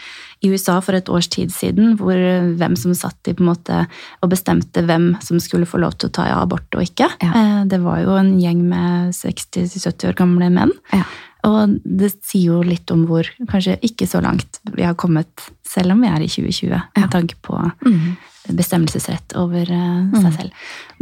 i 0.42 0.48
USA 0.50 0.80
for 0.84 0.96
et 0.98 1.08
års 1.12 1.28
tid 1.32 1.52
siden 1.54 1.94
hvor 2.00 2.16
hvem 2.58 2.74
som 2.76 2.94
satt 2.96 3.30
i 3.30 3.34
på 3.36 3.44
en 3.44 3.50
måte 3.52 3.78
og 4.22 4.30
bestemte 4.32 4.82
hvem 4.84 5.12
som 5.22 5.38
skulle 5.40 5.68
få 5.68 5.78
lov 5.82 5.94
til 6.00 6.08
å 6.10 6.14
ta 6.18 6.26
abort 6.40 6.66
og 6.74 6.82
ikke. 6.82 7.08
Ja. 7.22 7.30
Eh, 7.32 7.64
Det 7.70 7.78
var 7.84 8.00
jo 8.02 8.16
en 8.18 8.34
gjeng 8.40 8.64
med 8.68 9.12
60-70 9.14 10.08
år 10.10 10.14
gamle 10.18 10.50
menn. 10.50 10.72
Ja. 10.92 11.04
Og 11.46 11.76
det 11.84 12.10
sier 12.26 12.56
jo 12.56 12.62
litt 12.66 12.90
om 12.90 13.04
hvor 13.06 13.28
kanskje 13.46 13.76
ikke 13.86 14.08
så 14.10 14.18
langt 14.24 14.58
vi 14.74 14.82
har 14.82 14.94
kommet, 14.98 15.28
selv 15.62 15.92
om 15.94 16.00
vi 16.02 16.08
er 16.10 16.24
i 16.24 16.26
2020, 16.32 16.82
med 16.96 17.10
tanke 17.12 17.36
på 17.42 17.60
Mm. 17.86 18.16
bestemmelsesrett 18.56 19.34
over 19.36 19.62
eh, 19.70 20.20
seg 20.22 20.32
selv. 20.34 20.50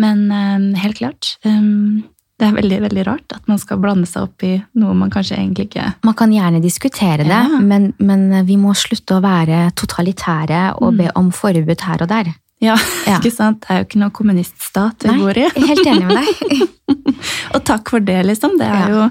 Men 0.01 0.31
eh, 0.33 0.81
helt 0.83 0.97
klart, 1.01 1.37
eh, 1.45 2.03
det 2.39 2.49
er 2.49 2.55
veldig, 2.57 2.79
veldig 2.83 3.03
rart 3.07 3.33
at 3.37 3.45
man 3.49 3.59
skal 3.63 3.79
blande 3.79 4.07
seg 4.11 4.25
opp 4.27 4.43
i 4.43 4.57
noe 4.81 4.95
man 4.99 5.11
kanskje 5.15 5.37
egentlig 5.39 5.69
ikke 5.69 5.85
Man 6.05 6.15
kan 6.19 6.33
gjerne 6.35 6.61
diskutere 6.63 7.23
det, 7.23 7.29
Ja. 7.31 7.61
men, 7.61 7.93
men 7.99 8.47
vi 8.47 8.57
må 8.59 8.73
slutte 8.75 9.19
å 9.19 9.23
være 9.23 9.69
totalitære 9.79 10.75
og 10.83 10.97
be 10.99 11.11
om 11.15 11.31
forbud 11.31 11.81
her 11.87 12.03
og 12.03 12.09
der. 12.11 12.33
Ja, 12.61 12.75
Ja. 13.07 13.19
ikke 13.21 13.31
sant? 13.35 13.61
Det 13.63 13.71
er 13.71 13.79
jo 13.83 13.87
ikke 13.89 14.01
noen 14.03 14.11
kommuniststat 14.19 15.07
vi 15.07 15.17
bor 15.21 15.37
i. 15.39 15.47
helt 15.55 15.87
enig 15.87 16.07
med 16.07 16.17
deg. 16.19 16.69
Og 17.55 17.63
takk 17.65 17.89
for 17.91 18.01
det, 18.01 18.19
liksom. 18.27 18.59
Det 18.59 18.67
er, 18.67 18.89
Ja. 18.89 18.89
jo, 18.91 19.09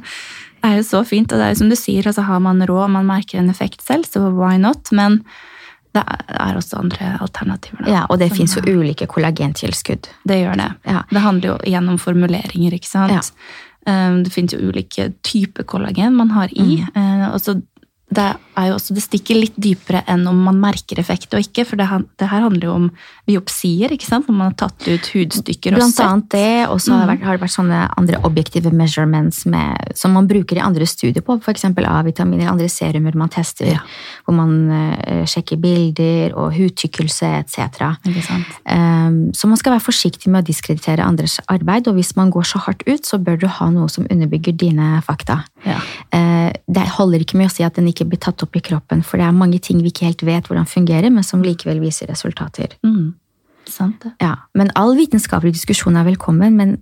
er 0.64 0.76
jo 0.78 0.84
så 0.88 1.02
fint. 1.08 1.32
Og 1.32 1.40
det 1.40 1.46
er 1.48 1.54
jo 1.54 1.60
som 1.64 1.70
du 1.72 1.76
sier, 1.80 2.04
altså 2.08 2.24
har 2.28 2.40
man 2.44 2.60
råd 2.62 2.86
og 2.86 2.92
man 2.98 3.06
merker 3.08 3.40
en 3.40 3.50
effekt 3.50 3.82
selv, 3.86 4.06
så 4.06 4.28
why 4.36 4.58
not? 4.58 4.92
Men 4.92 5.22
det 5.94 6.04
er- 6.08 6.56
også 6.58 6.80
andre 6.80 7.18
alternativer. 7.22 7.86
Da, 7.86 7.92
Ja, 7.92 8.06
og 8.10 8.20
det 8.20 8.30
som, 8.30 8.38
fins 8.38 8.56
jo 8.56 8.62
ulike 8.80 9.06
kollagentilskudd. 9.08 10.08
Det 10.28 10.38
gjør 10.44 10.56
det. 10.58 10.72
Ja. 10.86 11.02
Det 11.10 11.22
handler 11.22 11.50
jo 11.50 11.58
gjennom 11.72 11.98
formuleringer, 12.00 12.74
ikke 12.74 12.88
sant. 12.88 13.12
Ja. 13.12 13.22
Um, 13.86 14.24
Det 14.24 14.32
finnes 14.32 14.54
jo 14.54 14.60
ulike 14.60 15.14
typer 15.24 15.64
kollagen 15.64 16.16
man 16.16 16.30
har 16.32 16.48
i. 16.52 16.86
Mm. 16.96 17.34
og 17.34 17.40
så 17.42 17.62
det, 18.14 18.24
er 18.24 18.36
jo 18.56 18.76
også, 18.78 18.94
det 18.94 19.04
stikker 19.04 19.36
litt 19.40 19.56
dypere 19.58 20.04
enn 20.08 20.28
om 20.30 20.38
man 20.46 20.60
merker 20.62 21.00
effekt 21.02 21.34
og 21.34 21.42
ikke. 21.42 21.66
For 21.66 21.76
det, 21.80 21.88
det 22.22 22.28
her 22.30 22.42
handler 22.46 22.68
jo 22.70 22.74
om 22.76 22.92
biopsier, 23.26 23.90
ikke 23.96 24.06
sant? 24.06 24.26
hvor 24.28 24.36
man 24.36 24.52
har 24.52 24.58
tatt 24.68 24.86
ut 24.88 25.08
hudstykker 25.14 25.74
og 25.74 25.80
Blant 25.82 25.96
sett. 25.96 26.06
annet 26.06 26.30
det, 26.30 26.68
og 26.70 26.80
så 26.84 26.94
har, 26.94 27.08
det 27.08 27.14
vært- 27.16 27.26
har 27.26 27.38
det 27.38 27.44
vært 27.46 27.56
sånne 27.58 27.80
andre 27.98 28.20
objektive 28.24 28.72
measurements 28.74 29.46
med, 29.46 29.94
som 29.96 30.12
man 30.14 30.28
bruker 30.28 30.58
i 30.58 30.64
andre 30.64 30.86
studier 30.86 31.24
på, 31.24 31.40
f.eks. 31.42 31.66
A-vitaminer, 31.66 32.50
andre 32.52 32.68
serumer 32.70 33.16
man 33.16 33.30
tester, 33.30 33.74
Ja. 33.74 33.80
hvor 34.28 34.36
man 34.36 34.54
uh, 34.70 35.24
sjekker 35.26 35.58
bilder 35.60 36.36
og 36.38 36.54
hudtykkelse 36.54 37.32
etc. 37.42 37.96
Um, 38.70 39.32
så 39.34 39.48
man 39.48 39.58
skal 39.60 39.74
være 39.76 39.86
forsiktig 39.86 40.30
med 40.32 40.44
å 40.44 40.48
diskreditere 40.48 41.04
andres 41.06 41.40
arbeid, 41.52 41.88
og 41.90 41.96
hvis 41.98 42.14
man 42.20 42.32
går 42.34 42.46
så 42.48 42.60
hardt 42.66 42.84
ut, 42.88 43.06
så 43.08 43.18
bør 43.24 43.40
du 43.42 43.48
ha 43.48 43.70
noe 43.74 43.90
som 43.92 44.06
underbygger 44.10 44.56
dine 44.58 45.02
fakta. 45.06 45.42
Ja. 45.66 45.80
Uh, 46.14 46.52
Det 46.74 46.84
holder 46.98 47.22
ikke 47.24 47.38
med 47.40 47.48
å 47.50 47.54
si 47.54 47.64
at 47.66 47.76
den 47.78 47.88
ikke 47.90 48.06
blir 48.10 48.20
tatt 48.20 48.43
opp 48.46 48.56
i 48.60 48.64
kroppen, 48.64 49.04
for 49.06 49.20
det 49.20 49.28
er 49.28 49.36
mange 49.36 49.60
ting 49.64 49.82
vi 49.84 49.92
ikke 49.94 50.08
helt 50.10 50.24
vet 50.28 50.48
hvordan 50.50 50.70
fungerer, 50.70 51.10
men 51.14 51.26
som 51.26 51.44
likevel 51.44 51.82
viser 51.84 52.10
resultater. 52.12 52.76
Mm. 52.86 53.14
Sant 53.70 54.04
det. 54.04 54.14
Ja, 54.22 54.36
Men 54.54 54.72
all 54.76 54.96
vitenskapelig 54.98 55.54
diskusjon 55.56 55.96
er 55.96 56.08
velkommen, 56.08 56.58
men 56.60 56.78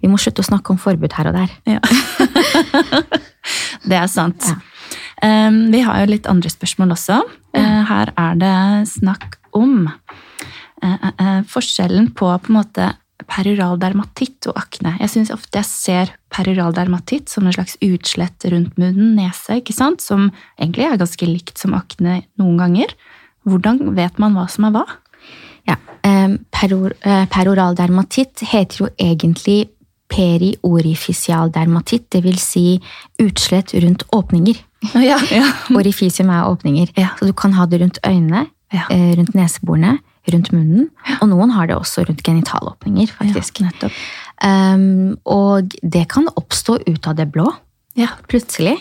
vi 0.00 0.08
må 0.08 0.18
slutte 0.20 0.40
å 0.40 0.48
snakke 0.48 0.72
om 0.72 0.80
forbud 0.80 1.12
her 1.12 1.28
og 1.28 1.36
der. 1.36 1.52
Ja. 1.68 1.80
det 3.90 3.98
er 3.98 4.08
sant. 4.08 4.48
Ja. 4.48 4.60
Um, 5.24 5.70
vi 5.72 5.80
har 5.84 6.02
jo 6.02 6.10
litt 6.10 6.28
andre 6.28 6.50
spørsmål 6.52 6.96
også. 6.96 7.20
Uh, 7.56 7.80
her 7.88 8.12
er 8.20 8.40
det 8.40 8.56
snakk 8.90 9.38
om 9.56 9.86
uh, 9.86 11.10
uh, 11.20 11.40
forskjellen 11.48 12.10
på 12.16 12.28
på 12.28 12.52
en 12.52 12.58
måte 12.58 12.90
peroral 13.30 13.78
dermatitt 13.80 14.48
og 14.50 14.58
akne. 14.60 14.94
Jeg 15.00 15.12
syns 15.12 15.32
ofte 15.34 15.60
jeg 15.60 15.68
ser 15.68 16.12
peroral 16.34 16.74
dermatitt 16.76 17.32
som 17.32 17.46
en 17.46 17.54
slags 17.54 17.76
utslett 17.84 18.46
rundt 18.52 18.76
munnen, 18.80 19.14
nese, 19.18 19.60
ikke 19.60 19.76
sant? 19.76 20.04
som 20.04 20.30
egentlig 20.58 20.88
er 20.88 21.00
ganske 21.00 21.28
likt 21.28 21.60
som 21.60 21.76
akne 21.78 22.22
noen 22.40 22.58
ganger. 22.60 22.94
Hvordan 23.48 23.94
vet 23.96 24.20
man 24.22 24.36
hva 24.36 24.46
som 24.50 24.68
er 24.68 24.76
hva? 24.76 24.84
Ja, 25.68 25.78
eh, 26.04 26.36
peror, 26.52 26.92
eh, 27.00 27.24
Peroral 27.32 27.76
dermatitt 27.76 28.44
heter 28.44 28.84
jo 28.84 28.90
egentlig 29.00 29.70
periorifisial 30.14 31.50
dermatitt, 31.52 32.10
det 32.12 32.22
vil 32.24 32.38
si 32.38 32.80
utslett 33.22 33.74
rundt 33.74 34.06
åpninger. 34.12 34.60
Ja, 35.00 35.16
ja. 35.32 35.46
Orifisium 35.72 36.28
er 36.28 36.44
åpninger. 36.44 36.90
Ja. 37.00 37.14
Så 37.18 37.24
du 37.24 37.32
kan 37.32 37.54
ha 37.56 37.64
det 37.64 37.80
rundt 37.80 37.98
øynene, 38.04 38.46
eh, 38.70 39.14
rundt 39.16 39.32
neseborene, 39.32 39.98
rundt 40.32 40.52
munnen, 40.52 40.88
og 41.20 41.28
noen 41.28 41.50
har 41.52 41.66
det 41.68 41.76
også 41.76 42.06
rundt 42.08 42.22
genitalåpninger, 42.24 43.10
faktisk. 43.18 43.60
Ja. 43.60 43.90
Um, 44.74 45.16
og 45.26 45.74
det 45.82 46.06
kan 46.08 46.28
oppstå 46.36 46.78
ut 46.88 47.06
av 47.06 47.16
det 47.16 47.30
blå, 47.32 47.50
Ja. 47.96 48.08
plutselig. 48.28 48.78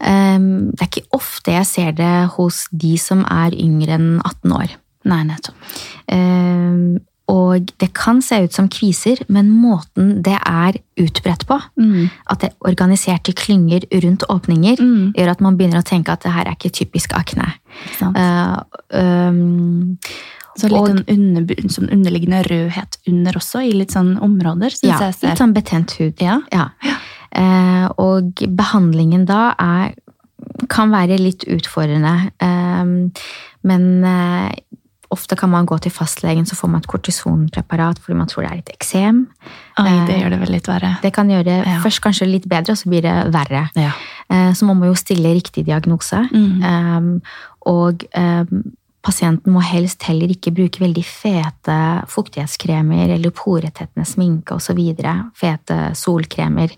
Um, 0.00 0.70
det 0.72 0.80
er 0.82 0.90
ikke 0.90 1.06
ofte 1.16 1.52
jeg 1.54 1.66
ser 1.66 1.92
det 1.92 2.30
hos 2.36 2.66
de 2.72 2.96
som 2.98 3.24
er 3.30 3.50
yngre 3.56 3.94
enn 3.96 4.20
18 4.24 4.52
år. 4.52 4.74
Nei, 5.04 5.22
nettopp. 5.24 5.54
Um, 6.12 6.98
og 7.32 7.70
det 7.80 7.94
kan 7.94 8.20
se 8.20 8.42
ut 8.44 8.52
som 8.52 8.68
kviser, 8.68 9.22
men 9.32 9.48
måten 9.50 10.18
det 10.22 10.34
er 10.44 10.76
utbredt 11.00 11.46
på, 11.48 11.56
Mm. 11.78 12.10
at 12.28 12.40
det 12.40 12.50
er 12.50 12.68
organisert 12.68 13.28
i 13.28 13.32
klynger 13.32 13.86
rundt 14.04 14.24
åpninger, 14.28 14.76
Mm. 14.78 15.12
gjør 15.14 15.30
at 15.30 15.40
man 15.40 15.56
begynner 15.56 15.80
å 15.80 15.84
tenke 15.88 16.10
at 16.12 16.20
det 16.22 16.32
her 16.32 16.44
er 16.44 16.54
ikke 16.54 16.70
typisk 16.74 17.12
akne. 17.14 17.54
Uh, 18.02 18.60
um, 18.92 19.98
Så 20.58 20.68
litt 20.68 20.78
og- 20.80 20.88
sånn, 20.88 21.04
under, 21.08 21.54
sånn 21.68 21.88
underliggende 21.92 22.42
rødhet 22.44 22.98
under 23.08 23.32
også, 23.32 23.62
i 23.68 23.72
litt 23.72 23.90
sånn 23.90 24.18
områder, 24.20 24.74
ja, 24.82 24.98
litt 25.22 25.38
sånn 25.38 25.54
betent 25.54 25.92
hud. 25.98 26.20
Ja. 26.20 26.40
Ja. 26.52 26.68
Eh, 27.32 27.86
og 27.96 28.34
behandlingen 28.34 29.24
da 29.26 29.54
er, 29.58 29.94
kan 30.68 30.90
være 30.92 31.16
litt 31.18 31.44
utfordrende. 31.48 32.32
Eh, 32.38 32.84
men 33.64 34.04
eh, 34.04 34.52
ofte 35.12 35.36
kan 35.36 35.50
man 35.52 35.66
gå 35.68 35.78
til 35.80 35.92
fastlegen, 35.92 36.44
så 36.48 36.56
får 36.56 36.68
man 36.72 36.80
et 36.80 36.86
kortisonpreparat 36.88 37.98
fordi 38.00 38.16
man 38.18 38.26
tror 38.28 38.44
det 38.44 38.50
er 38.52 38.60
litt 38.60 38.70
eksem. 38.76 39.26
Oi, 39.78 40.06
det 40.06 40.14
Eh, 40.16 40.20
gjør 40.22 40.30
det 40.30 40.40
vel 40.40 40.52
litt 40.52 40.68
verre. 40.68 40.92
Det 41.02 41.12
kan 41.12 41.28
gjøre 41.28 41.44
det 41.44 41.66
Ja. 41.66 41.80
først 41.80 42.00
kanskje 42.00 42.30
litt 42.30 42.48
bedre, 42.48 42.72
og 42.72 42.76
så 42.80 42.88
blir 42.88 43.02
det 43.02 43.32
verre. 43.32 43.70
Ja. 43.76 43.92
Eh, 44.30 44.52
så 44.52 44.64
man 44.66 44.78
må 44.80 44.86
jo 44.86 44.94
stille 44.94 45.32
riktig 45.34 45.64
diagnose. 45.66 46.28
Mm. 46.32 46.62
Eh, 46.62 47.20
og 47.66 48.04
eh, 48.12 48.44
pasienten 49.02 49.54
må 49.54 49.62
helst 49.66 50.04
heller 50.06 50.30
ikke 50.30 50.52
bruke 50.54 50.82
veldig 50.82 51.04
fete 51.06 51.76
fuktighetskremer 52.10 53.10
eller 53.16 53.34
poretettende 53.34 54.06
sminke 54.08 54.56
osv. 54.56 54.78
Fete 55.38 55.78
solkremer. 55.98 56.74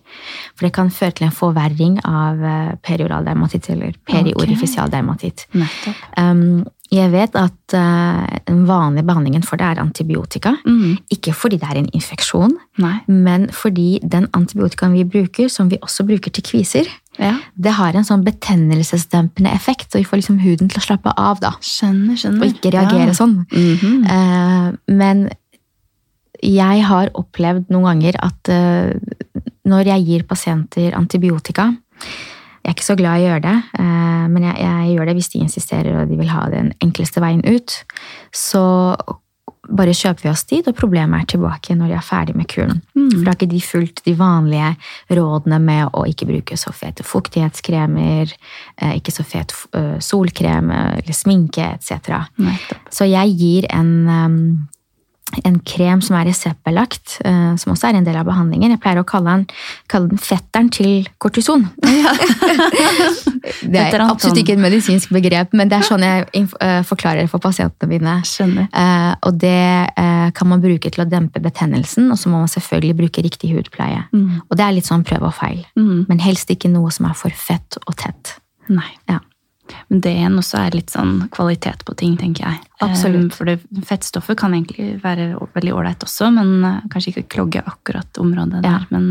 For 0.55 0.67
det 0.67 0.75
kan 0.77 0.93
føre 0.95 1.19
til 1.19 1.29
en 1.29 1.37
forverring 1.37 1.99
av 2.09 2.41
eh, 2.41 2.73
perioral 2.85 3.29
dermatitt 3.29 3.69
eller 3.75 3.99
periorifisial 4.09 4.93
dermatitt. 4.93 5.47
Okay. 5.53 5.95
Um, 6.17 6.65
jeg 6.93 7.11
vet 7.15 7.37
at 7.39 7.75
eh, 7.75 8.41
den 8.49 8.65
vanlige 8.69 9.07
behandlingen 9.09 9.45
for 9.47 9.61
det 9.61 9.67
er 9.67 9.83
antibiotika. 9.83 10.55
Mm. 10.67 10.99
Ikke 11.15 11.33
fordi 11.37 11.59
det 11.61 11.71
er 11.71 11.81
en 11.81 11.91
infeksjon, 11.97 12.57
Nei. 12.83 12.99
men 13.09 13.49
fordi 13.53 13.99
den 14.03 14.29
antibiotikaen 14.37 14.95
vi 14.95 15.07
bruker, 15.09 15.49
som 15.49 15.71
vi 15.73 15.81
også 15.83 16.07
bruker 16.07 16.35
til 16.35 16.45
kviser, 16.47 16.91
Ja. 17.19 17.37
det 17.55 17.75
har 17.77 17.95
en 17.95 18.07
sånn 18.07 18.25
betennelsesdempende 18.27 19.53
effekt, 19.55 19.93
og 19.93 20.03
vi 20.03 20.09
får 20.09 20.21
liksom 20.21 20.41
huden 20.43 20.71
til 20.71 20.81
å 20.81 20.85
slappe 20.85 21.13
av 21.15 21.41
da, 21.43 21.53
Skjønner, 21.63 22.19
skjønner. 22.19 22.43
og 22.43 22.51
ikke 22.51 22.73
reagere 22.75 23.13
ja. 23.13 23.17
sånn. 23.17 23.37
Mm 23.53 23.75
-hmm. 23.79 23.99
uh, 24.11 24.77
men 24.89 25.29
jeg 26.43 26.85
har 26.85 27.11
opplevd 27.15 27.71
noen 27.71 27.85
ganger 27.85 28.19
at 28.19 28.51
uh, 28.51 28.91
når 29.65 29.87
jeg 29.95 30.05
gir 30.05 30.23
pasienter 30.23 30.95
antibiotika 30.95 31.75
Jeg 32.65 32.71
er 32.71 32.75
ikke 32.75 32.85
så 32.85 32.97
glad 32.97 33.21
i 33.21 33.25
å 33.25 33.29
gjøre 33.29 33.41
det, 33.41 33.59
uh, 33.79 34.27
men 34.29 34.43
jeg, 34.43 34.57
jeg 34.59 34.95
gjør 34.95 35.07
det 35.07 35.15
hvis 35.15 35.29
de 35.29 35.39
insisterer 35.39 36.01
og 36.01 36.09
de 36.09 36.17
vil 36.17 36.31
ha 36.33 36.49
den 36.49 36.73
enkleste 36.81 37.21
veien 37.21 37.45
ut. 37.45 37.85
Så 38.33 38.97
bare 39.69 39.95
kjøper 39.97 40.27
vi 40.27 40.31
oss 40.31 40.45
tid, 40.49 40.69
og 40.69 40.77
problemet 40.79 41.23
er 41.23 41.31
tilbake 41.35 41.77
når 41.79 41.93
de 41.93 41.97
er 41.99 42.05
ferdig 42.05 42.37
med 42.37 42.49
kuren. 42.51 42.83
Mm. 42.97 43.09
For 43.11 43.23
da 43.23 43.33
har 43.33 43.39
ikke 43.39 43.51
de 43.53 43.63
fulgt 43.65 44.05
de 44.07 44.15
vanlige 44.19 44.75
rådene 45.19 45.61
med 45.63 45.97
å 45.97 46.05
ikke 46.11 46.29
bruke 46.29 46.59
så 46.61 46.75
fete 46.77 47.07
fuktighetskremer, 47.07 48.35
eh, 48.77 48.95
ikke 48.99 49.15
så 49.15 49.27
fet 49.27 49.55
eh, 49.77 49.97
solkrem 50.05 50.71
eller 50.75 51.17
sminke 51.17 51.75
etc. 51.77 52.25
Så 52.93 53.09
jeg 53.09 53.37
gir 53.39 53.69
en, 53.73 53.93
um, 54.09 54.39
en 55.45 55.57
krem 55.67 56.03
som 56.05 56.17
er 56.19 56.29
reseptbelagt, 56.29 57.19
eh, 57.25 57.55
som 57.61 57.73
også 57.75 57.89
er 57.89 57.99
en 57.99 58.07
del 58.07 58.17
av 58.21 58.27
behandlingen. 58.29 58.75
Jeg 58.75 58.83
pleier 58.83 59.01
å 59.03 59.07
kalle 59.09 59.33
den, 59.33 59.45
kalle 59.91 60.11
den 60.13 60.21
fetteren 60.23 60.71
til 60.75 61.09
kortison. 61.23 61.67
det 63.73 63.83
er 63.83 64.05
absolutt 64.05 64.41
ikke 64.41 64.55
et 64.57 64.63
medisinsk 64.63 65.13
begrep, 65.15 65.57
men 65.57 65.73
det 65.73 65.81
er 65.81 65.89
sånn 65.89 66.07
jeg 66.07 66.27
eh, 66.35 66.81
forklarer 66.87 67.25
det 67.25 67.33
for 67.33 67.43
pasientene 67.45 67.91
mine. 67.91 68.17
Skjønner. 68.29 68.71
Eh, 68.71 69.13
og 69.27 69.43
det 69.43 69.61
kan 70.35 70.49
man 70.49 70.63
bruke 70.63 70.91
til 70.93 71.03
å 71.05 71.09
dempe 71.09 71.41
betennelsen, 71.43 72.09
og 72.13 72.19
så 72.21 72.31
må 72.33 72.41
man 72.43 72.51
selvfølgelig 72.51 72.97
bruke 72.99 73.25
riktig 73.25 73.53
hudpleie. 73.53 74.07
Mm. 74.15 74.41
Og 74.49 74.57
det 74.59 74.65
er 74.65 74.75
litt 74.77 74.89
sånn 74.89 75.05
prøv 75.07 75.29
og 75.29 75.37
feil. 75.37 75.61
Mm. 75.79 76.07
Men 76.09 76.23
helst 76.25 76.51
ikke 76.53 76.71
noe 76.73 76.93
som 76.95 77.09
er 77.11 77.17
for 77.19 77.35
fett 77.35 77.79
og 77.85 77.95
tett. 78.01 78.37
Nei. 78.73 78.89
Ja. 79.11 79.21
Men 79.89 80.01
det 80.05 80.11
igjen 80.13 80.37
også 80.39 80.59
er 80.61 80.75
litt 80.77 80.91
sånn 80.93 81.29
kvalitet 81.33 81.85
på 81.89 81.95
ting, 81.97 82.17
tenker 82.21 82.45
jeg. 82.45 82.59
Absolutt. 82.85 83.25
Um, 83.25 83.31
For 83.31 83.45
det, 83.49 83.59
fettstoffet 83.89 84.37
kan 84.37 84.53
egentlig 84.53 85.01
være 85.03 85.31
veldig 85.55 85.73
ålreit 85.73 86.05
også, 86.05 86.29
men 86.35 86.51
uh, 86.65 86.81
kanskje 86.93 87.15
ikke 87.15 87.29
klogge 87.37 87.63
akkurat 87.65 88.21
området 88.21 88.61
Ja. 88.65 88.75
der. 88.79 88.87
Men 88.91 89.09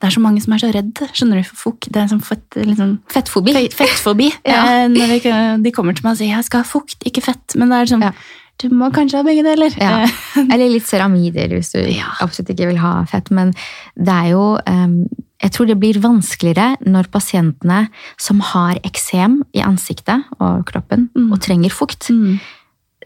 det 0.00 0.08
er 0.08 0.14
så 0.16 0.20
mange 0.24 0.40
som 0.44 0.52
er 0.56 0.58
så 0.64 0.72
redd, 0.72 0.94
skjønner 1.12 1.42
du, 1.42 1.44
for 1.50 1.56
fukt. 1.72 1.90
Det 1.92 2.02
er 2.02 2.08
sånn 2.08 2.24
fett, 2.24 2.56
sånn 2.56 2.96
Fettfobi. 3.12 3.52
fe- 3.56 3.74
fettfobi. 3.82 4.30
Ja. 4.48 4.64
Eh, 4.84 4.88
Når 4.88 5.14
de, 5.20 5.36
de 5.64 5.70
kommer 5.76 5.94
til 5.96 6.04
meg 6.08 6.12
og 6.16 6.18
sier 6.18 6.32
'jeg 6.36 6.44
skal 6.48 6.62
ha 6.64 6.68
fukt, 6.68 6.98
ikke 7.04 7.22
fett', 7.24 7.56
men 7.56 7.68
det 7.68 7.76
er 7.82 7.86
sånn 7.94 8.02
Ja. 8.08 8.12
Du 8.58 8.70
må 8.72 8.88
kanskje 8.90 9.18
ha 9.18 9.22
begge 9.22 9.42
deler. 9.44 9.68
Ja. 9.76 10.04
Eh, 10.04 10.08
Eller 10.52 10.70
litt 10.72 10.86
ceramider 10.88 11.48
hvis 11.52 11.72
du 11.76 11.80
absolutt 12.24 12.48
ikke 12.56 12.68
vil 12.72 12.78
ha 12.80 13.04
fett. 13.04 13.30
Men 13.30 13.52
det 13.96 14.08
er 14.08 14.30
jo 14.32 14.56
um, 14.66 15.04
jeg 15.42 15.52
tror 15.52 15.66
det 15.66 15.78
blir 15.80 15.98
vanskeligere 16.00 16.76
når 16.86 17.10
pasientene 17.12 17.88
som 18.18 18.40
har 18.40 18.78
eksem 18.84 19.42
i 19.54 19.60
ansiktet 19.60 20.24
og 20.40 20.64
kroppen 20.66 21.08
Mm. 21.14 21.32
og 21.32 21.40
trenger 21.40 21.70
fukt, 21.70 22.08
Mm. 22.10 22.38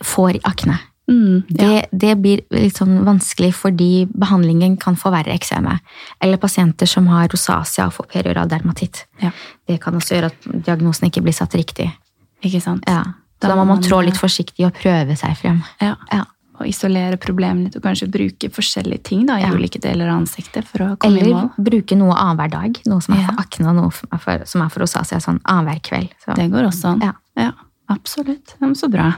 får 0.03 0.41
akne. 0.45 0.79
Mm. 1.11 1.43
Ja. 1.49 1.67
Det, 1.67 1.89
det 1.93 2.15
blir 2.23 2.41
litt 2.55 2.77
sånn 2.79 3.03
vanskelig 3.05 3.53
fordi 3.55 4.07
behandlingen 4.07 4.77
kan 4.79 4.95
forverre 4.97 5.35
eksemet. 5.35 5.81
Eller 6.23 6.37
pasienter 6.39 6.87
som 6.87 7.07
har 7.09 7.27
rosacea 7.29 7.87
og 7.87 7.93
får 7.93 8.07
perioral 8.13 8.49
dermatitt. 8.49 9.07
Ja. 9.21 9.33
Det 9.67 9.81
kan 9.83 9.95
også 9.95 10.15
gjøre 10.15 10.31
at 10.31 10.65
diagnosen 10.65 11.09
ikke 11.11 11.23
blir 11.23 11.33
satt 11.35 11.53
riktig. 11.59 11.91
Ikke 12.45 12.63
sant? 12.63 12.85
Ja. 12.87 13.03
Så 13.43 13.49
da 13.49 13.57
må 13.57 13.67
man 13.67 13.83
trå 13.83 14.03
litt 14.05 14.15
forsiktig 14.21 14.67
og 14.67 14.75
prøve 14.75 15.17
seg 15.19 15.37
frem. 15.37 15.63
Ja. 15.81 15.97
Ja. 16.61 16.65
Og 16.65 16.69
isolere 16.69 17.17
problemet 17.17 17.65
litt, 17.71 17.77
og 17.77 17.83
kanskje 17.83 18.11
bruke 18.13 18.51
forskjellige 18.53 19.03
ting 19.03 19.25
da, 19.27 19.39
i 19.39 19.43
Ja. 19.47 19.51
ulike 19.57 19.81
deler 19.81 20.11
av 20.13 20.21
ansiktet 20.21 20.65
for 20.69 20.79
å 20.85 20.99
komme 20.99 21.19
i 21.23 21.33
mål. 21.33 21.51
Eller 21.57 21.71
bruke 21.71 21.97
noe 21.97 22.13
annenhver 22.15 22.51
dag. 22.51 22.81
Noe 22.87 23.01
som 23.01 23.15
er 23.15 23.21
Ja. 23.23 23.27
for 23.33 23.43
akne 23.43 23.69
og 23.71 23.77
noe 23.77 23.91
som 23.93 24.09
er 24.13 24.19
for, 24.19 24.45
som 24.45 24.63
er 24.63 24.69
for 24.69 24.81
rosacea. 24.81 25.19
Sånn 25.21 25.41
annenhver 25.45 25.81
kveld. 25.83 26.11
Så. 26.25 26.35
Det 26.37 26.51
går 26.51 26.69
også 26.69 26.85
an. 26.93 27.01
Ja. 27.37 27.53
absolutt. 27.89 28.55
Ja, 28.61 28.69
så 28.75 28.89
bra. 28.91 29.15